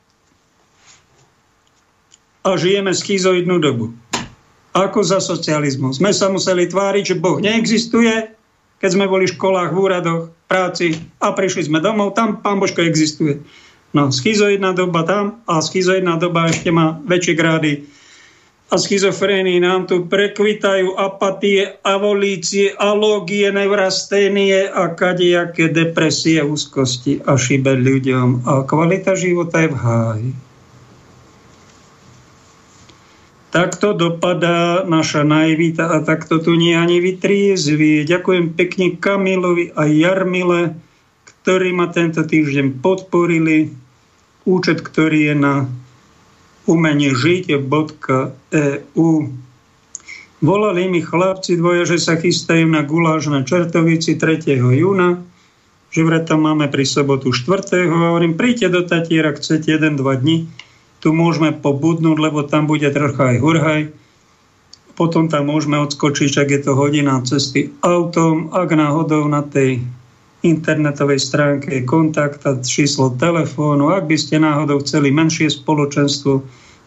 [2.43, 3.95] a žijeme schizoidnú dobu.
[4.73, 5.93] Ako za socializmu.
[5.93, 8.35] Sme sa museli tváriť, že Boh neexistuje,
[8.83, 12.85] keď sme boli v školách, v úradoch, práci a prišli sme domov, tam Pán Božko
[12.85, 13.41] existuje.
[13.93, 17.73] No, schizoidná doba tam a schizoidná doba ešte má väčšie grády.
[18.73, 27.77] A schizofrénii nám tu prekvitajú apatie, avolície, alógie, nevrasténie a kadejaké depresie, úzkosti a šibe
[27.77, 28.49] ľuďom.
[28.49, 30.31] A kvalita života je v háji.
[33.53, 38.09] Takto dopadá naša naivita a takto tu nie ani vytriezvie.
[38.09, 40.73] Ďakujem pekne Kamilovi a Jarmile,
[41.29, 43.69] ktorí ma tento týždeň podporili.
[44.49, 45.69] Účet, ktorý je na
[46.65, 47.61] umenie žite.eu.
[50.43, 54.49] Volali mi chlapci dvoja, že sa chystajú na guláž na Čertovici 3.
[54.81, 55.21] júna,
[55.93, 57.69] že vraj tam máme pri sobotu 4.
[57.85, 60.49] A hovorím, príďte do Tatiera, chcete 1-2 dní
[61.03, 63.83] tu môžeme pobudnúť, lebo tam bude trocha aj hurhaj.
[64.95, 68.55] Potom tam môžeme odskočiť, ak je to hodina cesty autom.
[68.55, 69.83] Ak náhodou na tej
[70.47, 73.91] internetovej stránke je kontakt a číslo telefónu.
[73.91, 76.33] Ak by ste náhodou chceli menšie spoločenstvo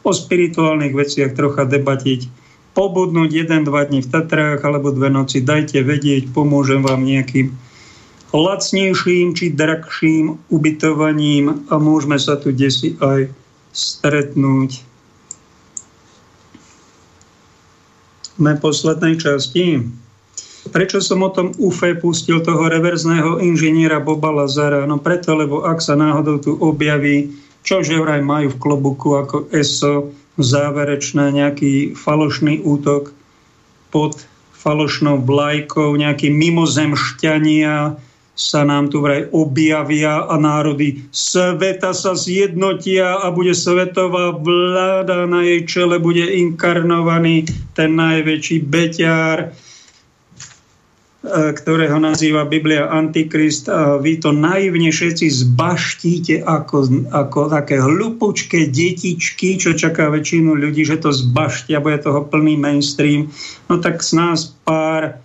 [0.06, 2.28] o spirituálnych veciach trocha debatiť,
[2.76, 7.56] pobudnúť jeden, dva dní v Tatrách alebo dve noci, dajte vedieť, pomôžem vám nejakým
[8.36, 13.32] lacnejším či drahším ubytovaním a môžeme sa tu desi aj
[13.76, 14.80] stretnúť.
[18.40, 19.84] Na poslednej časti.
[20.72, 24.88] Prečo som o tom UFE pustil toho reverzného inžiniera Boba Lazara?
[24.88, 27.32] No preto, lebo ak sa náhodou tu objaví,
[27.62, 33.16] čo že vraj majú v klobuku ako ESO, záverečné nejaký falošný útok
[33.94, 34.20] pod
[34.52, 37.96] falošnou vlajkou, nejaký mimozemšťania,
[38.36, 45.48] sa nám tu vraj objavia a národy sveta sa zjednotia a bude svetová vláda na
[45.48, 49.56] jej čele, bude inkarnovaný ten najväčší beťár.
[51.32, 59.58] ktorého nazýva Biblia Antikrist a vy to naivne všetci zbaštíte ako, ako také hlupučké detičky,
[59.58, 63.34] čo čaká väčšinu ľudí, že to zbaštia, bude toho plný mainstream.
[63.66, 65.18] No tak z nás pár,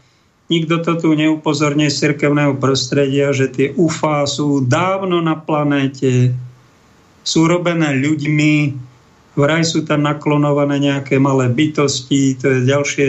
[0.51, 6.35] nikto to tu neupozorňuje z cirkevného prostredia, že tie UFA sú dávno na planéte,
[7.23, 8.55] sú robené ľuďmi,
[9.39, 13.09] vraj sú tam naklonované nejaké malé bytosti, to je ďalšie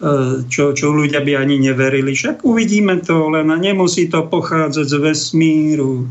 [0.00, 2.16] E, čo, čo ľudia by ani neverili.
[2.16, 6.08] Však uvidíme to, len nemusí to pochádzať z vesmíru.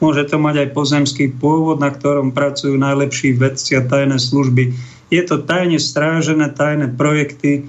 [0.00, 4.72] Môže to mať aj pozemský pôvod, na ktorom pracujú najlepší vedci a tajné služby.
[5.12, 7.68] Je to tajne strážené, tajné projekty,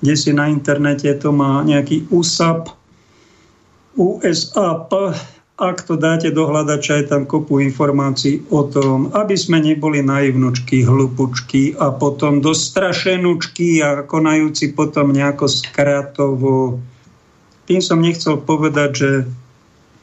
[0.00, 2.72] kde si na internete to má nejaký USAP,
[3.96, 4.90] USAP,
[5.60, 10.88] ak to dáte do hľadača, je tam kopu informácií o tom, aby sme neboli naivnučky,
[10.88, 16.80] hlupučky a potom dostrašenučky a konajúci potom nejako skratovo.
[17.68, 19.10] Tým som nechcel povedať, že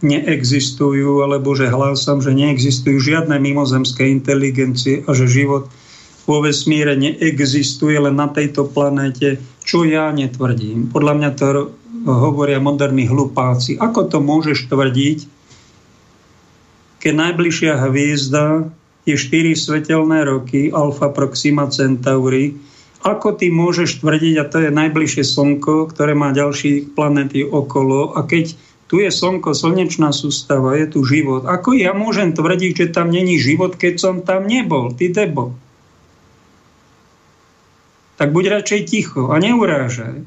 [0.05, 5.65] neexistujú, alebo že hlásam, že neexistujú žiadne mimozemské inteligencie a že život
[6.29, 10.87] vo vesmíre neexistuje len na tejto planéte, čo ja netvrdím.
[10.95, 11.75] Podľa mňa to
[12.07, 13.75] hovoria moderní hlupáci.
[13.75, 15.27] Ako to môžeš tvrdiť,
[17.03, 18.71] keď najbližšia hviezda
[19.03, 22.55] je 4 svetelné roky, Alfa Proxima Centauri,
[23.03, 28.23] ako ty môžeš tvrdiť, a to je najbližšie Slnko, ktoré má ďalší planety okolo, a
[28.23, 28.55] keď
[28.87, 33.35] tu je Slnko, slnečná sústava, je tu život, ako ja môžem tvrdiť, že tam není
[33.35, 35.53] život, keď som tam nebol, ty debo?
[38.17, 40.25] Tak buď radšej ticho a neurážaj.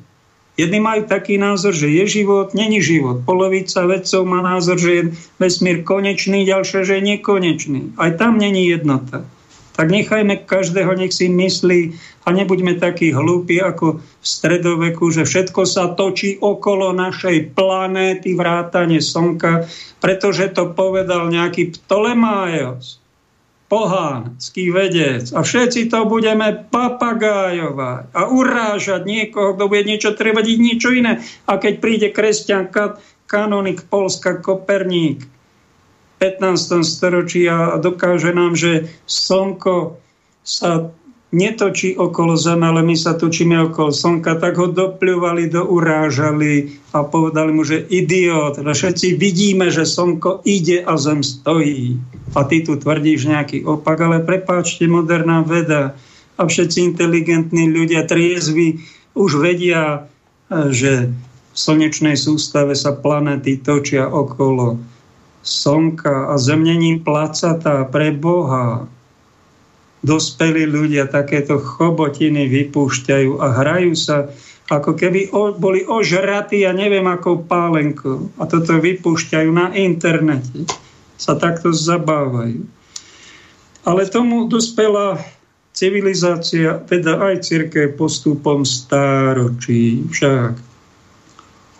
[0.58, 3.24] Jedni majú taký názor, že je život, není život.
[3.24, 5.02] Polovica vedcov má názor, že je
[5.40, 7.96] vesmír konečný, ďalšie, že je nekonečný.
[7.96, 9.24] Aj tam není jednota.
[9.80, 11.96] Tak nechajme každého, nech si myslí
[12.28, 19.00] a nebuďme takí hlúpi ako v stredoveku, že všetko sa točí okolo našej planéty, vrátane
[19.00, 19.64] Slnka,
[20.04, 21.72] pretože to povedal nejaký
[23.70, 24.10] Ptolemájos
[24.50, 30.90] pohánsky vedec a všetci to budeme papagájovať a urážať niekoho, kto bude niečo trebadiť, niečo
[30.90, 31.22] iné.
[31.46, 32.66] A keď príde kresťan,
[33.30, 35.22] kanonik Polska, Koperník,
[36.18, 36.82] 15.
[36.82, 40.02] storočí a dokáže nám, že slnko
[40.42, 40.90] sa
[41.30, 47.50] netočí okolo Zeme, ale my sa točíme okolo Slnka, tak ho dopľuvali, dourážali a povedali
[47.54, 48.58] mu, že idiot.
[48.58, 51.98] Všetci vidíme, že Slnko ide a Zem stojí.
[52.34, 55.94] A ty tu tvrdíš nejaký opak, ale prepáčte, moderná veda
[56.34, 58.82] a všetci inteligentní ľudia, triezvi,
[59.14, 60.06] už vedia,
[60.50, 61.10] že
[61.50, 64.78] v slnečnej sústave sa planety točia okolo
[65.46, 68.90] Slnka a Zem není placatá pre Boha
[70.00, 74.32] dospelí ľudia takéto chobotiny vypúšťajú a hrajú sa,
[74.70, 75.28] ako keby
[75.58, 78.32] boli ožratí a neviem ako pálenko.
[78.40, 80.64] A toto vypúšťajú na internete.
[81.20, 82.64] Sa takto zabávajú.
[83.84, 85.20] Ale tomu dospela
[85.76, 90.04] civilizácia, teda aj církev postupom stáročí.
[90.08, 90.52] Však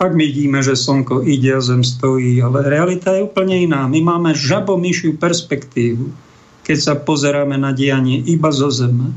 [0.01, 3.84] ak vidíme, že slnko ide a zem stojí, ale realita je úplne iná.
[3.84, 6.30] My máme žabomyšiu perspektívu
[6.70, 9.10] keď sa pozeráme na dianie iba zo zeme.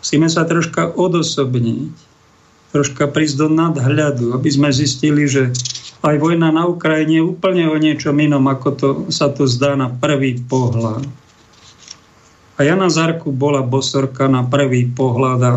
[0.00, 1.92] Musíme sa troška odosobniť,
[2.72, 5.52] troška prísť do nadhľadu, aby sme zistili, že
[6.00, 9.92] aj vojna na Ukrajine je úplne o niečom inom, ako to, sa to zdá na
[9.92, 11.04] prvý pohľad.
[12.56, 15.52] A Jana Zarku bola bosorka na prvý pohľad a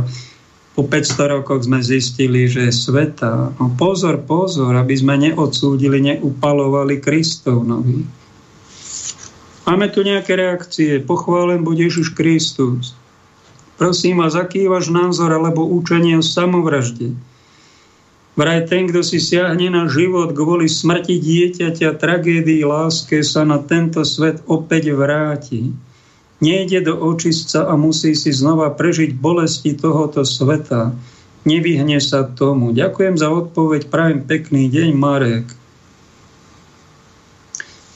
[0.76, 3.56] po 500 rokoch sme zistili, že je sveta.
[3.56, 8.25] No pozor, pozor, aby sme neodsúdili, neupalovali Kristov nový.
[9.66, 11.02] Máme tu nejaké reakcie.
[11.02, 12.94] Pochválen bude Ježiš Kristus.
[13.82, 17.18] Prosím vás, aký je váš názor alebo učenie o samovražde?
[18.38, 24.06] Vraj ten, kto si siahne na život kvôli smrti dieťaťa, tragédii, láske, sa na tento
[24.06, 25.74] svet opäť vráti.
[26.46, 30.94] Nejde do očistca a musí si znova prežiť bolesti tohoto sveta.
[31.42, 32.70] Nevyhne sa tomu.
[32.70, 35.65] Ďakujem za odpoveď, prajem pekný deň, Marek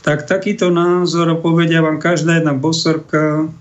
[0.01, 3.51] tak takýto názor povedia vám každá jedna bosorka,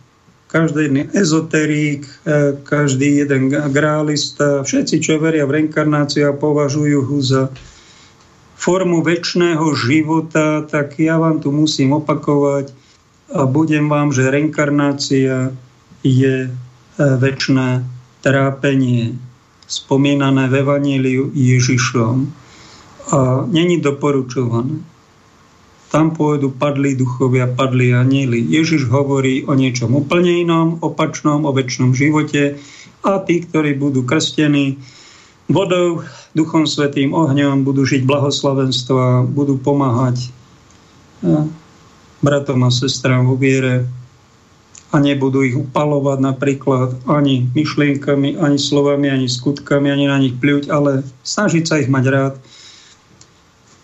[0.48, 7.18] každý jeden ezoterík, e, každý jeden grálista, všetci, čo veria v reinkarnáciu a považujú ho
[7.20, 7.42] za
[8.56, 12.72] formu väčšného života, tak ja vám tu musím opakovať
[13.28, 15.52] a budem vám, že reinkarnácia
[16.00, 16.50] je e,
[16.96, 17.84] väčšné
[18.24, 19.20] trápenie
[19.68, 22.32] spomínané v Evaníliu Ježišom.
[23.12, 24.80] A není doporučované
[25.88, 28.44] tam pôjdu padlí duchovia, padlí anieli.
[28.44, 32.60] Ježiš hovorí o niečom úplne inom, opačnom, o väčšnom živote.
[33.00, 34.76] A tí, ktorí budú krstení,
[35.48, 36.04] vodou,
[36.36, 40.28] duchom svetým, ohňom, budú žiť blahoslavenstva, budú pomáhať
[41.24, 41.48] ja,
[42.20, 43.88] bratom a sestrám vo viere.
[44.88, 50.72] A nebudú ich upalovať napríklad ani myšlienkami, ani slovami, ani skutkami, ani na nich pľuť,
[50.72, 52.34] ale snažiť sa ich mať rád,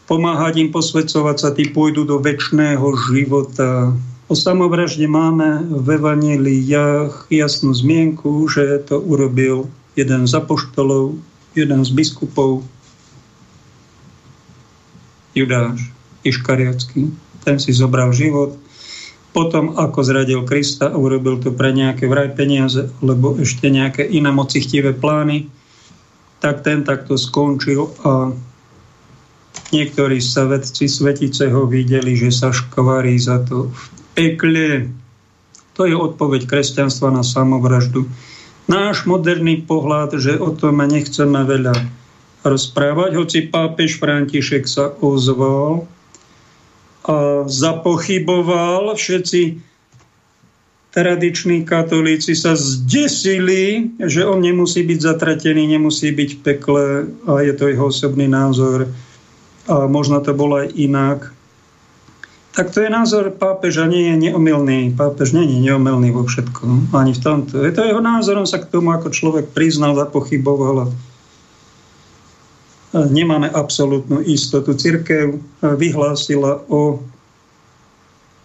[0.04, 3.92] pomáhať im posvedcovať sa, tí pôjdu do väčšného života.
[4.28, 11.16] O samovražde máme v Evangeliách jasnú zmienku, že to urobil jeden z apoštolov,
[11.52, 12.64] jeden z biskupov,
[15.34, 15.90] Judáš
[16.22, 17.10] Iškariacký.
[17.42, 18.56] Ten si zobral život.
[19.34, 24.30] Potom, ako zradil Krista a urobil to pre nejaké vraj peniaze, alebo ešte nejaké iné
[24.30, 25.50] mocichtivé plány,
[26.38, 28.30] tak ten takto skončil a
[29.74, 33.82] niektorí sa vedci svetice ho videli, že sa škvarí za to v
[34.14, 34.68] pekle.
[35.74, 38.06] To je odpoveď kresťanstva na samovraždu
[38.68, 41.74] náš moderný pohľad, že o tom nechceme veľa
[42.44, 45.88] rozprávať, hoci pápež František sa ozval
[47.04, 49.60] a zapochyboval, všetci
[50.92, 56.84] tradiční katolíci sa zdesili, že on nemusí byť zatratený, nemusí byť v pekle
[57.28, 58.88] a je to jeho osobný názor.
[59.64, 61.32] A možno to bolo aj inak.
[62.54, 64.94] Tak to je názor pápeža, nie je neomilný.
[64.94, 67.64] Pápež nie je neomilný vo všetkom, ani v tomto.
[67.66, 70.92] Je to jeho názor, on sa k tomu ako človek priznal, zapochyboval.
[72.94, 74.78] Nemáme absolútnu istotu.
[74.78, 77.02] Cirkev vyhlásila o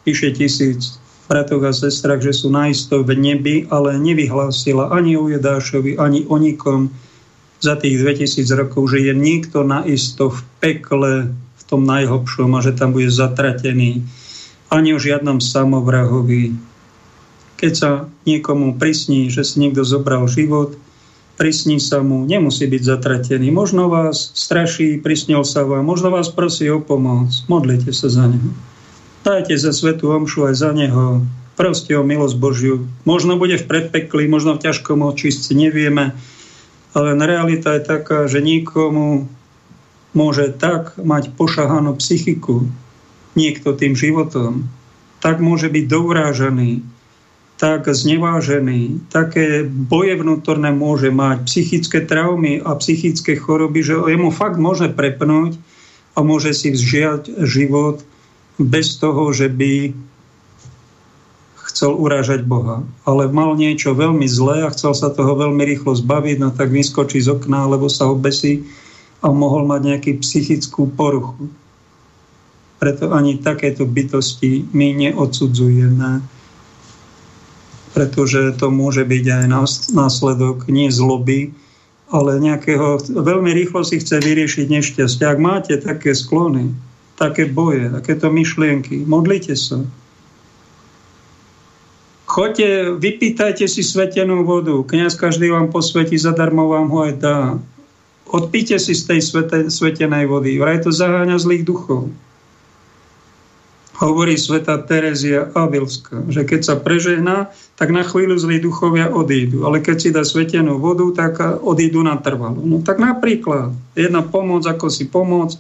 [0.09, 0.97] vyše tisíc
[1.29, 6.41] bratoch a sestrach, že sú naisto v nebi, ale nevyhlásila ani o Jedášovi, ani o
[6.41, 6.89] nikom
[7.59, 11.13] za tých 2000 rokov, že je nikto naisto v pekle,
[11.69, 14.01] tom najhlbšom a že tam bude zatratený.
[14.73, 16.57] Ani o žiadnom samovrahovi.
[17.61, 20.73] Keď sa niekomu prisní, že si niekto zobral život,
[21.37, 23.53] prisní sa mu, nemusí byť zatratený.
[23.53, 27.29] Možno vás straší, prisnil sa vám, možno vás prosí o pomoc.
[27.45, 28.49] Modlite sa za neho.
[29.21, 31.21] Dajte za svetu omšu aj za neho.
[31.59, 32.87] Proste o milosť Božiu.
[33.03, 36.15] Možno bude v predpekli, možno v ťažkom očistci, nevieme.
[36.93, 39.29] Ale realita je taká, že nikomu
[40.17, 42.65] môže tak mať pošahanú psychiku,
[43.37, 44.65] niekto tým životom,
[45.21, 46.81] tak môže byť dourážaný,
[47.59, 54.55] tak znevážený, také boje vnútorné môže mať, psychické traumy a psychické choroby, že jemu fakt
[54.55, 55.59] môže prepnúť
[56.15, 58.01] a môže si vžiať život
[58.55, 59.91] bez toho, že by
[61.79, 62.83] chcel urážať Boha.
[63.07, 67.23] Ale mal niečo veľmi zlé a chcel sa toho veľmi rýchlo zbaviť, no tak vyskočí
[67.23, 68.67] z okna, alebo sa ho besí
[69.23, 71.47] a mohol mať nejakú psychickú poruchu.
[72.83, 76.19] Preto ani takéto bytosti my neodsudzujeme,
[77.95, 79.45] pretože to môže byť aj
[79.95, 81.55] následok nie zloby,
[82.11, 85.23] ale nejakého, veľmi rýchlo si chce vyriešiť nešťastie.
[85.23, 86.75] Ak máte také sklony,
[87.15, 89.79] také boje, takéto myšlienky, modlite sa.
[92.29, 94.77] Choďte, vypýtajte si svetenú vodu.
[94.85, 97.57] Kňaz každý vám posvetí, zadarmo vám ho aj dá.
[98.29, 100.61] Odpíte si z tej svete, svetenej vody.
[100.61, 102.13] Vraj to zaháňa zlých duchov.
[103.97, 107.49] Hovorí sveta Terezia Avilska, že keď sa prežehná,
[107.81, 109.65] tak na chvíľu zlí duchovia odídu.
[109.65, 112.61] Ale keď si dá svetenú vodu, tak odídu na trvalo.
[112.61, 115.57] No tak napríklad, jedna pomoc, ako si pomoc,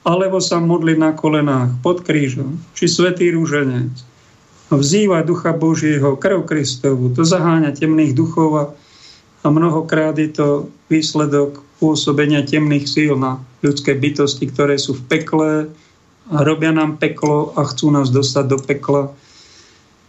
[0.00, 4.15] alebo sa modliť na kolenách pod krížom, či svetý rúženec.
[4.66, 8.64] Vzývať Ducha Božieho, krv Kristovu, to zaháňa temných duchov a,
[9.42, 10.48] a mnohokrát je to
[10.90, 15.50] výsledok pôsobenia temných síl na ľudské bytosti, ktoré sú v pekle
[16.32, 19.14] a robia nám peklo a chcú nás dostať do pekla.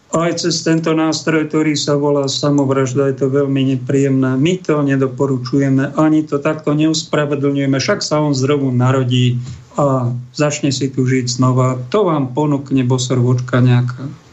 [0.07, 4.39] Aj cez tento nástroj, ktorý sa volá samovražda, je to veľmi nepríjemné.
[4.39, 7.77] My to nedoporučujeme, ani to takto neuspravedlňujeme.
[7.77, 9.37] Však sa on zdrovu narodí
[9.75, 11.77] a začne si tu žiť znova.
[11.91, 14.26] To vám ponúkne vočka nejaká.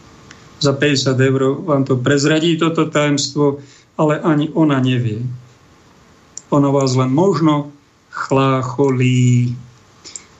[0.64, 3.60] Za 50 eur vám to prezradí toto tajemstvo,
[4.00, 5.20] ale ani ona nevie
[6.54, 7.74] ono vás len možno
[8.14, 9.50] chlácholí.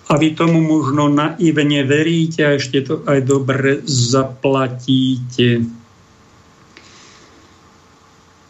[0.07, 5.67] A vy tomu možno naivne veríte a ešte to aj dobre zaplatíte.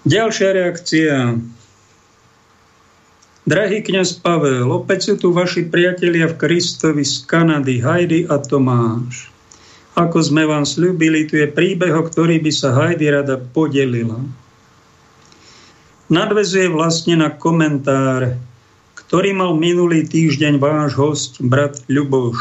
[0.05, 1.41] Ďalšia reakcia.
[3.45, 9.34] Drahý kňaz Pavel, opäť sú tu vaši priatelia v Kristovi z Kanady, Heidi a Tomáš.
[9.95, 14.19] Ako sme vám slúbili, tu je príbeh, o ktorý by sa Heidi rada podelila
[16.13, 18.37] nadvezuje vlastne na komentár,
[18.95, 22.39] ktorý mal minulý týždeň váš host, brat Ľuboš,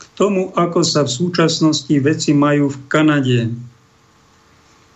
[0.00, 3.40] k tomu, ako sa v súčasnosti veci majú v Kanade.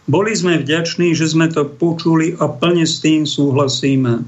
[0.09, 4.25] Boli sme vďační, že sme to počuli a plne s tým súhlasíme.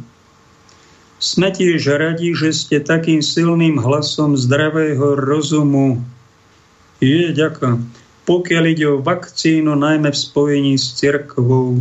[1.21, 6.01] Sme tiež radi, že ste takým silným hlasom zdravého rozumu.
[7.01, 7.81] Je, ďakujem.
[8.29, 11.81] Pokiaľ ide o vakcínu, najmä v spojení s cirkvou.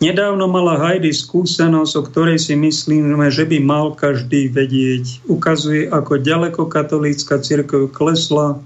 [0.00, 5.22] Nedávno mala Heidi skúsenosť, o ktorej si myslíme, že by mal každý vedieť.
[5.30, 8.58] Ukazuje, ako ďaleko katolícka cirkev klesla,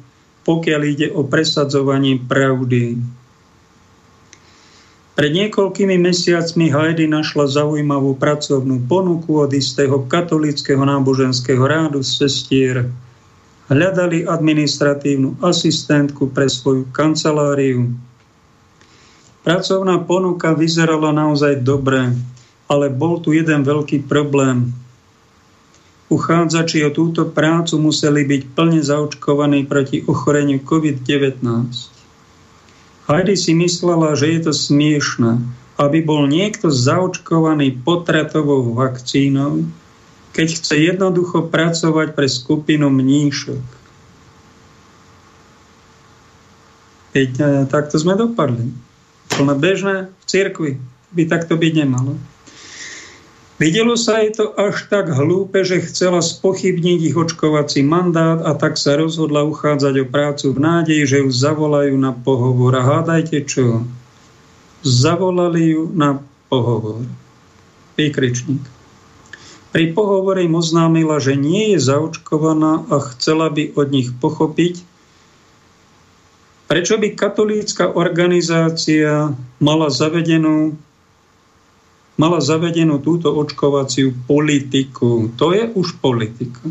[0.48, 3.02] pokiaľ ide o presadzovanie pravdy.
[5.14, 12.90] Pred niekoľkými mesiacmi Heidi našla zaujímavú pracovnú ponuku od istého katolického náboženského rádu sestier.
[13.74, 17.90] Hľadali administratívnu asistentku pre svoju kanceláriu.
[19.42, 22.14] Pracovná ponuka vyzerala naozaj dobre,
[22.70, 24.70] ale bol tu jeden veľký problém.
[26.06, 31.42] Uchádzači o túto prácu museli byť plne zaočkovaní proti ochoreniu COVID-19.
[33.10, 35.42] Heidi si myslela, že je to smiešné,
[35.82, 39.66] aby bol niekto zaočkovaný potratovou vakcínou,
[40.34, 43.62] keď chce jednoducho pracovať pre skupinu mníšok.
[47.14, 48.74] Keď e, takto sme dopadli.
[49.30, 50.72] Plné bežné v cirkvi
[51.14, 52.18] by takto byť nemalo.
[53.54, 58.74] Videlo sa jej to až tak hlúpe, že chcela spochybniť ich očkovací mandát a tak
[58.74, 62.74] sa rozhodla uchádzať o prácu v nádeji, že ju zavolajú na pohovor.
[62.74, 63.86] A hádajte čo?
[64.82, 66.18] Zavolali ju na
[66.50, 67.06] pohovor.
[67.94, 68.73] Výkričník.
[69.74, 74.86] Pri pohovore im oznámila, že nie je zaočkovaná a chcela by od nich pochopiť,
[76.70, 80.78] prečo by katolícka organizácia mala zavedenú
[82.14, 85.34] mala zavedenú túto očkovaciu politiku.
[85.34, 86.62] To je už politika.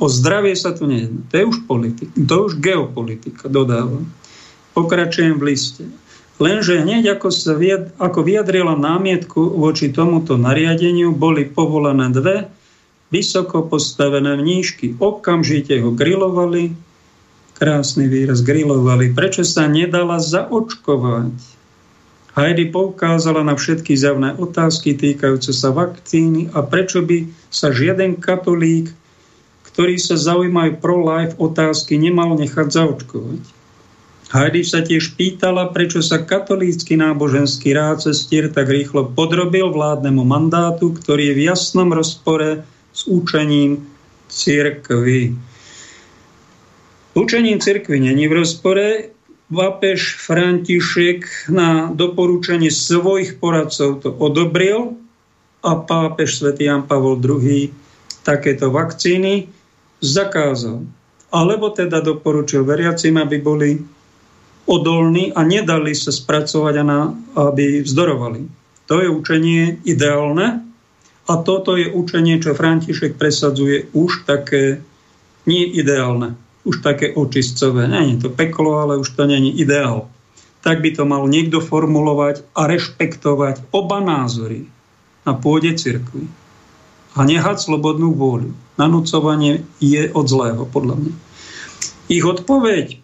[0.00, 1.20] O zdravie sa tu nejedná.
[1.28, 2.12] To je už politika.
[2.16, 4.08] To je už geopolitika, dodávam.
[4.72, 5.84] Pokračujem v liste.
[6.36, 12.52] Lenže hneď ako, sa vyjad, ako vyjadrila námietku voči tomuto nariadeniu, boli povolené dve
[13.08, 15.00] vysoko postavené mníšky.
[15.00, 16.76] Okamžite ho grilovali,
[17.56, 19.16] krásny výraz, grilovali.
[19.16, 21.56] Prečo sa nedala zaočkovať?
[22.36, 28.92] Heidi poukázala na všetky zjavné otázky týkajúce sa vakcíny a prečo by sa žiaden katolík,
[29.72, 33.55] ktorý sa zaujímajú pro-life otázky, nemal nechať zaočkovať.
[34.26, 40.90] Heidi sa tiež pýtala, prečo sa katolícky náboženský rád cestier tak rýchlo podrobil vládnemu mandátu,
[40.90, 43.86] ktorý je v jasnom rozpore s účením
[44.26, 45.30] cirkvy.
[47.14, 49.14] Učením cirkvy není v rozpore,
[49.46, 54.98] Vapež František na doporučenie svojich poradcov to odobril
[55.62, 57.70] a pápež svätý Jan Pavol II
[58.26, 59.46] takéto vakcíny
[60.02, 60.82] zakázal.
[61.30, 63.78] Alebo teda doporučil veriacim, aby boli
[64.66, 66.84] odolní a nedali sa spracovať, a
[67.50, 68.40] aby vzdorovali.
[68.86, 70.62] To je učenie ideálne
[71.26, 74.82] a toto je učenie, čo František presadzuje už také
[75.46, 77.86] nie ideálne už také očistcové.
[77.86, 80.10] Nie je to peklo, ale už to není ideál.
[80.66, 84.66] Tak by to mal niekto formulovať a rešpektovať oba názory
[85.22, 86.26] na pôde cirkvi.
[87.14, 88.50] A nehať slobodnú vôľu.
[88.76, 91.14] Nanúcovanie je od zlého, podľa mňa.
[92.10, 92.98] Ich odpoveď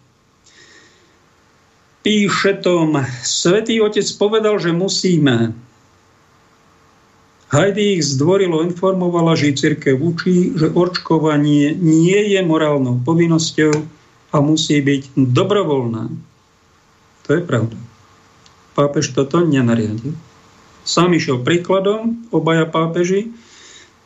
[2.03, 5.55] píše tom, Svetý Otec povedal, že musíme
[7.53, 13.77] Heidi ich zdvorilo informovala, že církev učí, že očkovanie nie je morálnou povinnosťou
[14.33, 16.09] a musí byť dobrovoľná.
[17.23, 17.77] To je pravda.
[18.73, 20.17] Pápež toto nenariadil.
[20.81, 23.29] Sám išiel príkladom, obaja pápeži,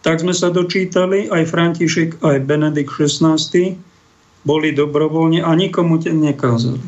[0.03, 3.39] tak sme sa dočítali, aj František, aj Benedikt XVI
[4.43, 6.83] boli dobrovoľne a nikomu te nekázali.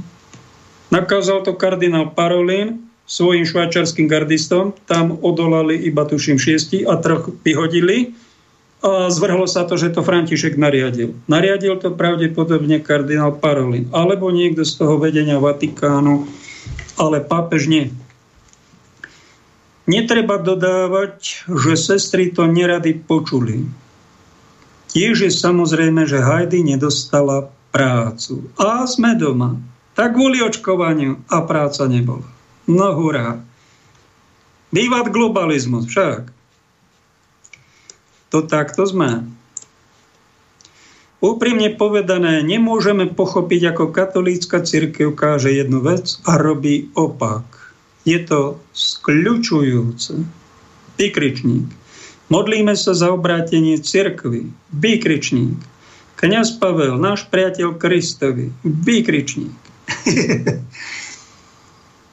[0.90, 4.78] Nakázal to kardinál Parolin, svojim švajčarským gardistom.
[4.86, 8.14] Tam odolali iba tuším šiesti a troch vyhodili.
[8.80, 11.18] A zvrhlo sa to, že to František nariadil.
[11.28, 13.92] Nariadil to pravdepodobne kardinál Parolin.
[13.92, 16.30] Alebo niekto z toho vedenia Vatikánu.
[16.96, 17.92] Ale pápež nie.
[19.90, 23.66] Netreba dodávať, že sestry to nerady počuli.
[24.94, 28.54] Tiež je samozrejme, že Heidi nedostala prácu.
[28.58, 29.58] A sme doma.
[30.00, 32.24] Tak kvôli očkovaniu a práca nebola.
[32.72, 33.36] No hurá.
[34.72, 36.32] Bývat globalizmus však.
[38.32, 39.28] To takto sme.
[41.20, 47.44] Úprimne povedané, nemôžeme pochopiť, ako katolícka církev káže jednu vec a robí opak.
[48.08, 50.16] Je to skľučujúce.
[50.96, 51.68] Vykričník.
[52.32, 54.48] Modlíme sa za obrátenie cirkvy.
[54.72, 55.60] Výkričník.
[56.16, 58.56] Kňaz Pavel, náš priateľ Kristovi.
[58.64, 59.69] Výkričník.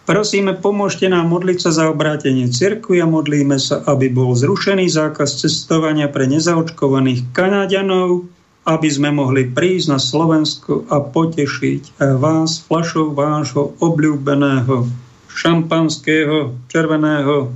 [0.07, 5.43] Prosíme, pomôžte nám modliť sa za obrátenie cirkvi a modlíme sa, aby bol zrušený zákaz
[5.43, 8.31] cestovania pre nezaočkovaných Kanáďanov,
[8.71, 14.87] aby sme mohli prísť na Slovensku a potešiť vás flašou vášho obľúbeného
[15.27, 17.51] šampanského červeného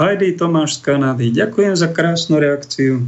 [0.00, 1.36] Heidi Tomáš z Kanady.
[1.36, 3.04] Ďakujem za krásnu reakciu.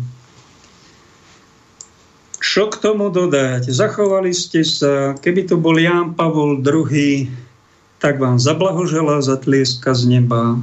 [2.41, 3.69] Čo k tomu dodať?
[3.69, 7.29] Zachovali ste sa, keby to bol Ján Pavol II,
[8.01, 10.57] tak vám zablahožela, zatlieska z neba.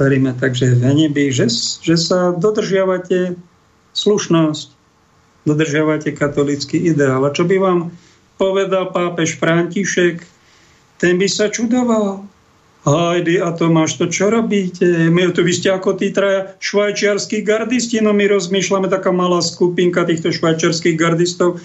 [0.00, 1.52] Veríme takže v nebi, že,
[1.84, 3.36] že sa dodržiavate
[3.92, 4.72] slušnosť,
[5.44, 7.20] dodržiavate katolický ideál.
[7.28, 7.92] A čo by vám
[8.40, 10.24] povedal pápež František,
[10.96, 12.24] ten by sa čudoval.
[12.80, 15.12] Hajdy a Tomáš, to čo robíte?
[15.12, 20.08] My tu vy ste ako tí traja švajčiarskí gardisti, no my rozmýšľame, taká malá skupinka
[20.08, 21.60] týchto švajčiarských gardistov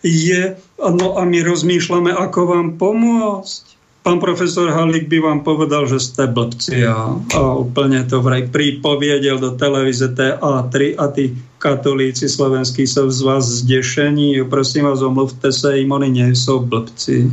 [0.00, 3.76] je, no a my rozmýšľame, ako vám pomôcť.
[4.04, 9.40] Pán profesor Halík by vám povedal, že ste blbci a, a úplne to vraj pripoviedel
[9.40, 14.44] do televíze TA3 a tí katolíci slovenskí sú z vás zdešení.
[14.44, 17.32] Prosím vás, omluvte sa im, oni nie sú blbci.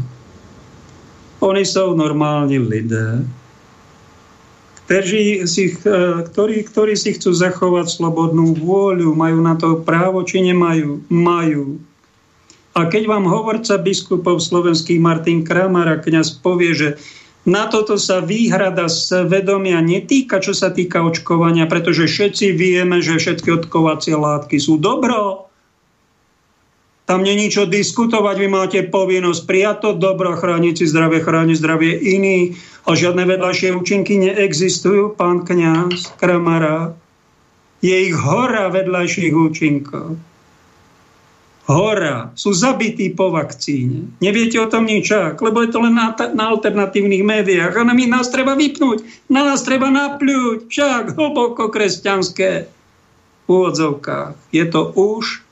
[1.41, 3.25] Oni sú normálni lidé,
[4.85, 5.73] ktorí si,
[6.31, 11.01] ktorí, ktorí si chcú zachovať slobodnú vôľu, majú na to právo, či nemajú?
[11.07, 11.79] Majú.
[12.75, 16.89] A keď vám hovorca biskupov slovenských Martin Kramar a kniaz povie, že
[17.41, 23.17] na toto sa výhrada z vedomia netýka, čo sa týka očkovania, pretože všetci vieme, že
[23.17, 25.40] všetky odkovacie látky sú dobro.
[27.11, 31.91] Tam není čo diskutovať, vy máte povinnosť prijať to dobro, chrániť si zdravie, chrániť zdravie
[31.99, 32.55] iných
[32.87, 36.95] a žiadne vedľajšie účinky neexistujú, pán kňaz Kramara.
[37.83, 40.15] Je ich hora vedľajších účinkov
[41.67, 44.11] hora, sú zabití po vakcíne.
[44.19, 47.75] Neviete o tom ničak, lebo je to len na, na alternatívnych médiách.
[47.75, 52.67] A na my nás treba vypnúť, na nás treba napľúť, však hlboko kresťanské
[53.47, 54.35] úvodzovkách.
[54.51, 55.43] Je to už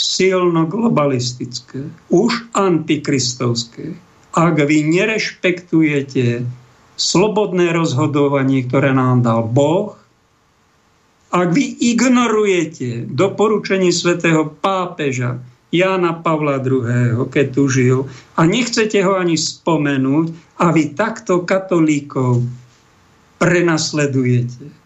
[0.00, 3.92] silno globalistické, už antikristovské.
[4.32, 6.48] Ak vy nerešpektujete
[6.96, 10.00] slobodné rozhodovanie, ktoré nám dal Boh,
[11.30, 15.38] ak vy ignorujete doporučenie svätého pápeža
[15.70, 17.98] Jána Pavla II., keď tu žil,
[18.34, 22.42] a nechcete ho ani spomenúť, a vy takto katolíkov
[23.38, 24.79] prenasledujete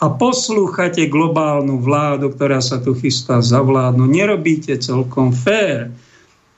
[0.00, 5.92] a poslúchate globálnu vládu, ktorá sa tu chystá zavládnu, nerobíte celkom fér,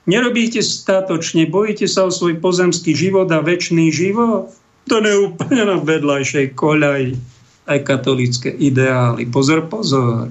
[0.06, 4.54] nerobíte statočne, bojíte sa o svoj pozemský život a väčší život,
[4.86, 7.18] to je úplne na vedľajšej koľaji
[7.66, 9.26] aj katolické ideály.
[9.30, 10.30] Pozor, pozor.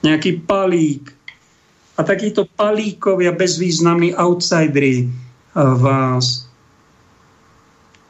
[0.00, 1.12] Nejaký palík.
[1.94, 5.08] A takíto palíkovia, bezvýznamní outsideri
[5.54, 6.48] vás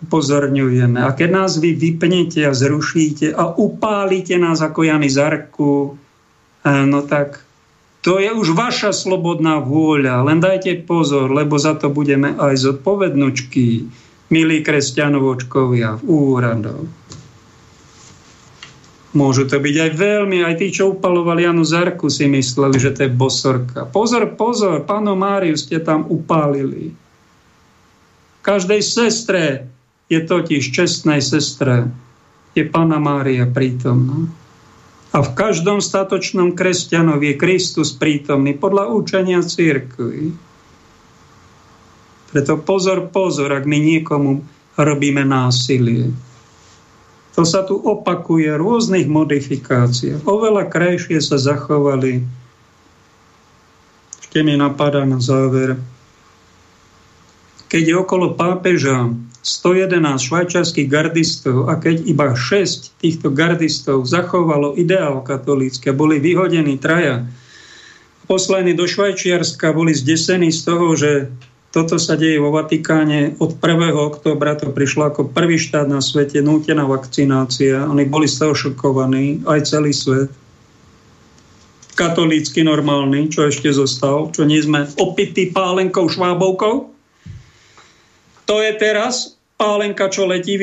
[0.04, 1.00] upozorňujeme.
[1.00, 5.96] A keď nás vy vypnete a zrušíte a upálite nás ako Jany Zarku,
[6.64, 7.40] no tak
[8.04, 10.28] to je už vaša slobodná vôľa.
[10.28, 13.88] Len dajte pozor, lebo za to budeme aj zodpovednočky,
[14.28, 16.84] milí kresťanovočkovia v úradoch.
[19.14, 23.06] Môžu to byť aj veľmi, aj tí, čo upalovali Janu Zarku, si mysleli, že to
[23.06, 23.86] je bosorka.
[23.86, 26.90] Pozor, pozor, páno Máriu ste tam upálili.
[28.42, 29.70] Každej sestre
[30.14, 31.90] je totiž čestnej sestre
[32.54, 34.30] je Pána Mária prítomná.
[35.14, 40.34] A v každom statočnom kresťanovi je Kristus prítomný podľa učenia církvy.
[42.34, 44.42] Preto pozor, pozor, ak my niekomu
[44.74, 46.10] robíme násilie.
[47.38, 50.26] To sa tu opakuje v rôznych modifikáciách.
[50.26, 52.22] Oveľa krajšie sa zachovali.
[54.18, 55.78] Ešte mi napadá na záver.
[57.70, 59.14] Keď je okolo pápeža
[59.44, 66.80] 111 švajčarských gardistov a keď iba 6 týchto gardistov zachovalo ideál katolícky a boli vyhodení
[66.80, 67.28] traja,
[68.24, 71.28] poslaní do Švajčiarska, boli zdesení z toho, že
[71.76, 73.36] toto sa deje vo Vatikáne.
[73.36, 73.92] Od 1.
[73.92, 77.84] oktobra to prišlo ako prvý štát na svete, nútená vakcinácia.
[77.84, 80.30] Oni boli z toho šokovaní, aj celý svet.
[81.98, 86.94] Katolícky normálny, čo ešte zostal, čo nie sme opití pálenkou, švábovkou.
[88.46, 90.58] To je teraz pálenka, čo letí,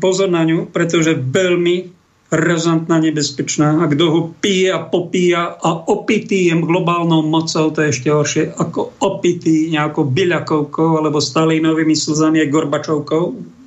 [0.00, 3.82] pozor na ňu, pretože veľmi razantná, nebezpečná.
[3.82, 8.44] A kto ho pije a popíja a opitý je globálnou mocou, to je ešte horšie,
[8.54, 13.24] ako opitý nejakou byľakovkou alebo Stalínovými slzami a Gorbačovkou,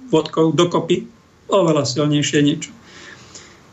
[0.09, 1.03] vodkou dokopy.
[1.51, 2.71] Oveľa silnejšie niečo.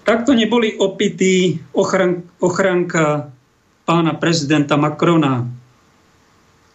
[0.03, 3.31] Takto neboli opití ochran, ochranka
[3.87, 5.47] pána prezidenta Macrona,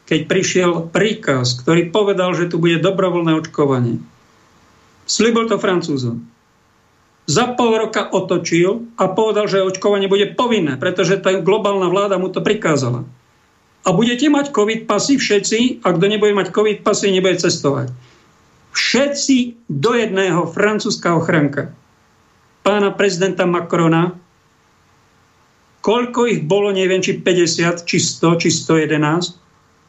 [0.06, 3.98] keď prišiel príkaz, ktorý povedal, že tu bude dobrovoľné očkovanie.
[5.10, 6.26] Slibol to Francúzom.
[7.26, 12.30] Za pol roka otočil a povedal, že očkovanie bude povinné, pretože tá globálna vláda mu
[12.30, 13.02] to prikázala.
[13.86, 17.90] A budete mať COVID pasy všetci, a kto nebude mať COVID pasy, nebude cestovať.
[18.74, 21.74] Všetci do jedného francúzska ochranka.
[22.66, 24.18] Pána prezidenta Macrona,
[25.86, 29.45] koľko ich bolo, neviem, či 50, či 100, či 111,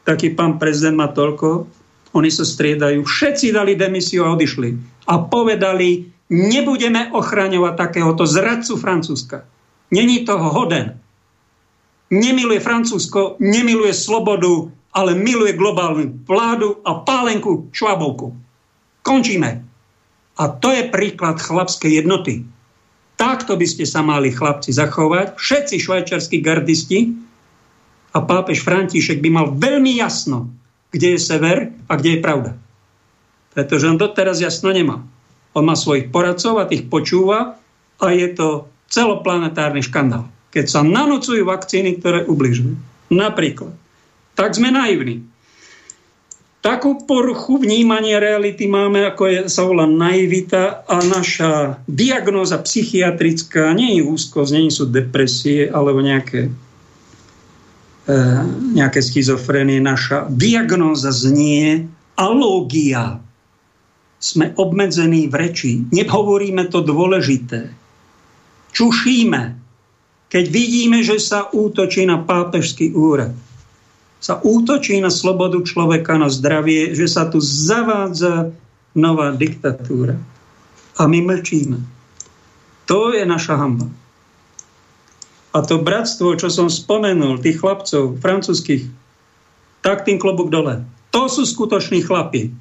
[0.07, 1.67] taký pán prezident má toľko,
[2.15, 4.73] oni sa striedajú, všetci dali demisiu a odišli.
[5.11, 9.45] A povedali, nebudeme ochraňovať takéhoto zradcu Francúzska.
[9.91, 10.97] Není toho hoden
[12.11, 18.33] nemiluje Francúzsko, nemiluje slobodu, ale miluje globálnu vládu a pálenku švábovku.
[19.05, 19.63] Končíme.
[20.37, 22.45] A to je príklad chlapskej jednoty.
[23.17, 27.17] Takto by ste sa mali chlapci zachovať, všetci švajčarskí gardisti
[28.17, 30.49] a pápež František by mal veľmi jasno,
[30.89, 32.57] kde je sever a kde je pravda.
[33.53, 35.05] Pretože on doteraz jasno nemá.
[35.53, 37.61] On má svojich poradcov a tých počúva
[38.01, 42.81] a je to celoplanetárny škandál keď sa nanocujú vakcíny, ktoré ubližujú.
[43.13, 43.77] Napríklad.
[44.33, 45.29] Tak sme naivní.
[46.65, 54.01] Takú poruchu vnímania reality máme, ako je, sa volá naivita a naša diagnóza psychiatrická nie
[54.01, 56.49] je úzkosť, nie sú depresie alebo nejaké,
[58.73, 59.83] nejaké schizofrenie.
[59.83, 63.19] Naša diagnóza znie alógia.
[64.17, 65.73] Sme obmedzení v reči.
[65.91, 67.69] Nehovoríme to dôležité.
[68.73, 69.67] Čušíme
[70.27, 73.33] keď vidíme, že sa útočí na pápežský úrad,
[74.19, 78.51] sa útočí na slobodu človeka, na zdravie, že sa tu zavádza
[78.97, 80.19] nová diktatúra.
[80.99, 81.79] A my mlčíme.
[82.91, 83.87] To je naša hamba.
[85.57, 88.85] A to bratstvo, čo som spomenul, tých chlapcov francúzských,
[89.81, 90.85] tak tým klobúk dole.
[91.17, 92.53] To sú skutoční chlapi.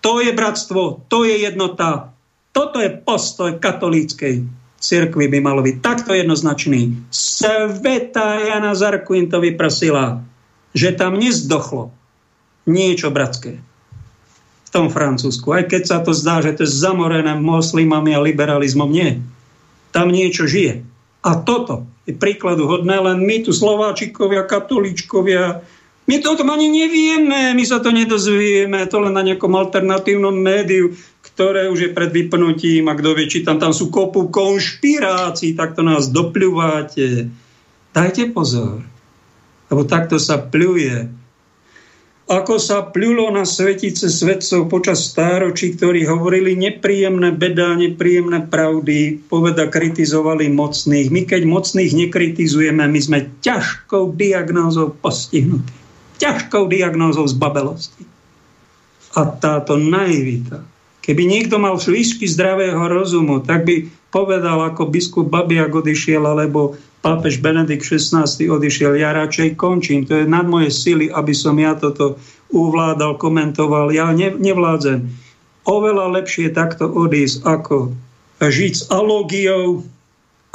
[0.00, 2.16] To je bratstvo, to je jednota.
[2.56, 4.40] Toto je postoj katolíckej
[4.84, 7.08] cirkvi by malo byť takto jednoznačný.
[7.08, 10.24] Sveta Jana Zarkuin to vyprosila,
[10.76, 11.88] že tam nezdochlo
[12.68, 13.60] niečo bratské
[14.64, 15.48] v tom Francúzsku.
[15.52, 19.20] Aj keď sa to zdá, že to je zamorené moslimami a liberalizmom, nie.
[19.92, 20.93] Tam niečo žije.
[21.24, 25.64] A toto je príkladu hodné, len my tu Slováčikovia, katolíčkovia,
[26.04, 30.36] my to o tom ani nevieme, my sa to nedozvieme, to len na nejakom alternatívnom
[30.36, 30.92] médiu
[31.34, 35.74] ktoré už je pred vypnutím a kto vie, či tam, tam sú kopu konšpirácií, tak
[35.74, 37.26] to nás dopľúvate.
[37.90, 38.86] Dajte pozor,
[39.66, 41.23] lebo takto sa pľuje.
[42.24, 49.68] Ako sa pľulo na svetice svetcov počas stáročí, ktorí hovorili nepríjemné bedá, nepríjemné pravdy, poveda
[49.68, 51.12] kritizovali mocných.
[51.12, 55.76] My keď mocných nekritizujeme, my sme ťažkou diagnózou postihnutí.
[56.16, 58.08] Ťažkou diagnózou zbabelosti.
[59.20, 60.64] A táto naivita,
[61.04, 67.44] Keby niekto mal šlišky zdravého rozumu, tak by povedal, ako biskup Babiak odišiel, alebo pápež
[67.44, 68.96] Benedikt XVI odišiel.
[68.96, 70.08] Ja radšej končím.
[70.08, 72.16] To je nad moje sily, aby som ja toto
[72.48, 73.92] uvládal, komentoval.
[73.92, 75.04] Ja ne, nevládzem.
[75.68, 77.92] Oveľa lepšie takto odísť, ako
[78.40, 79.84] žiť s alógiou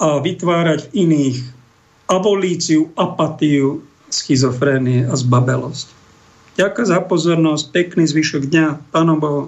[0.01, 1.37] a vytvárať v iných
[2.09, 5.87] abolíciu, apatiu, schizofrénie a zbabelosť.
[6.57, 9.47] Ďakujem za pozornosť, pekný zvyšok dňa, pánom Bohom.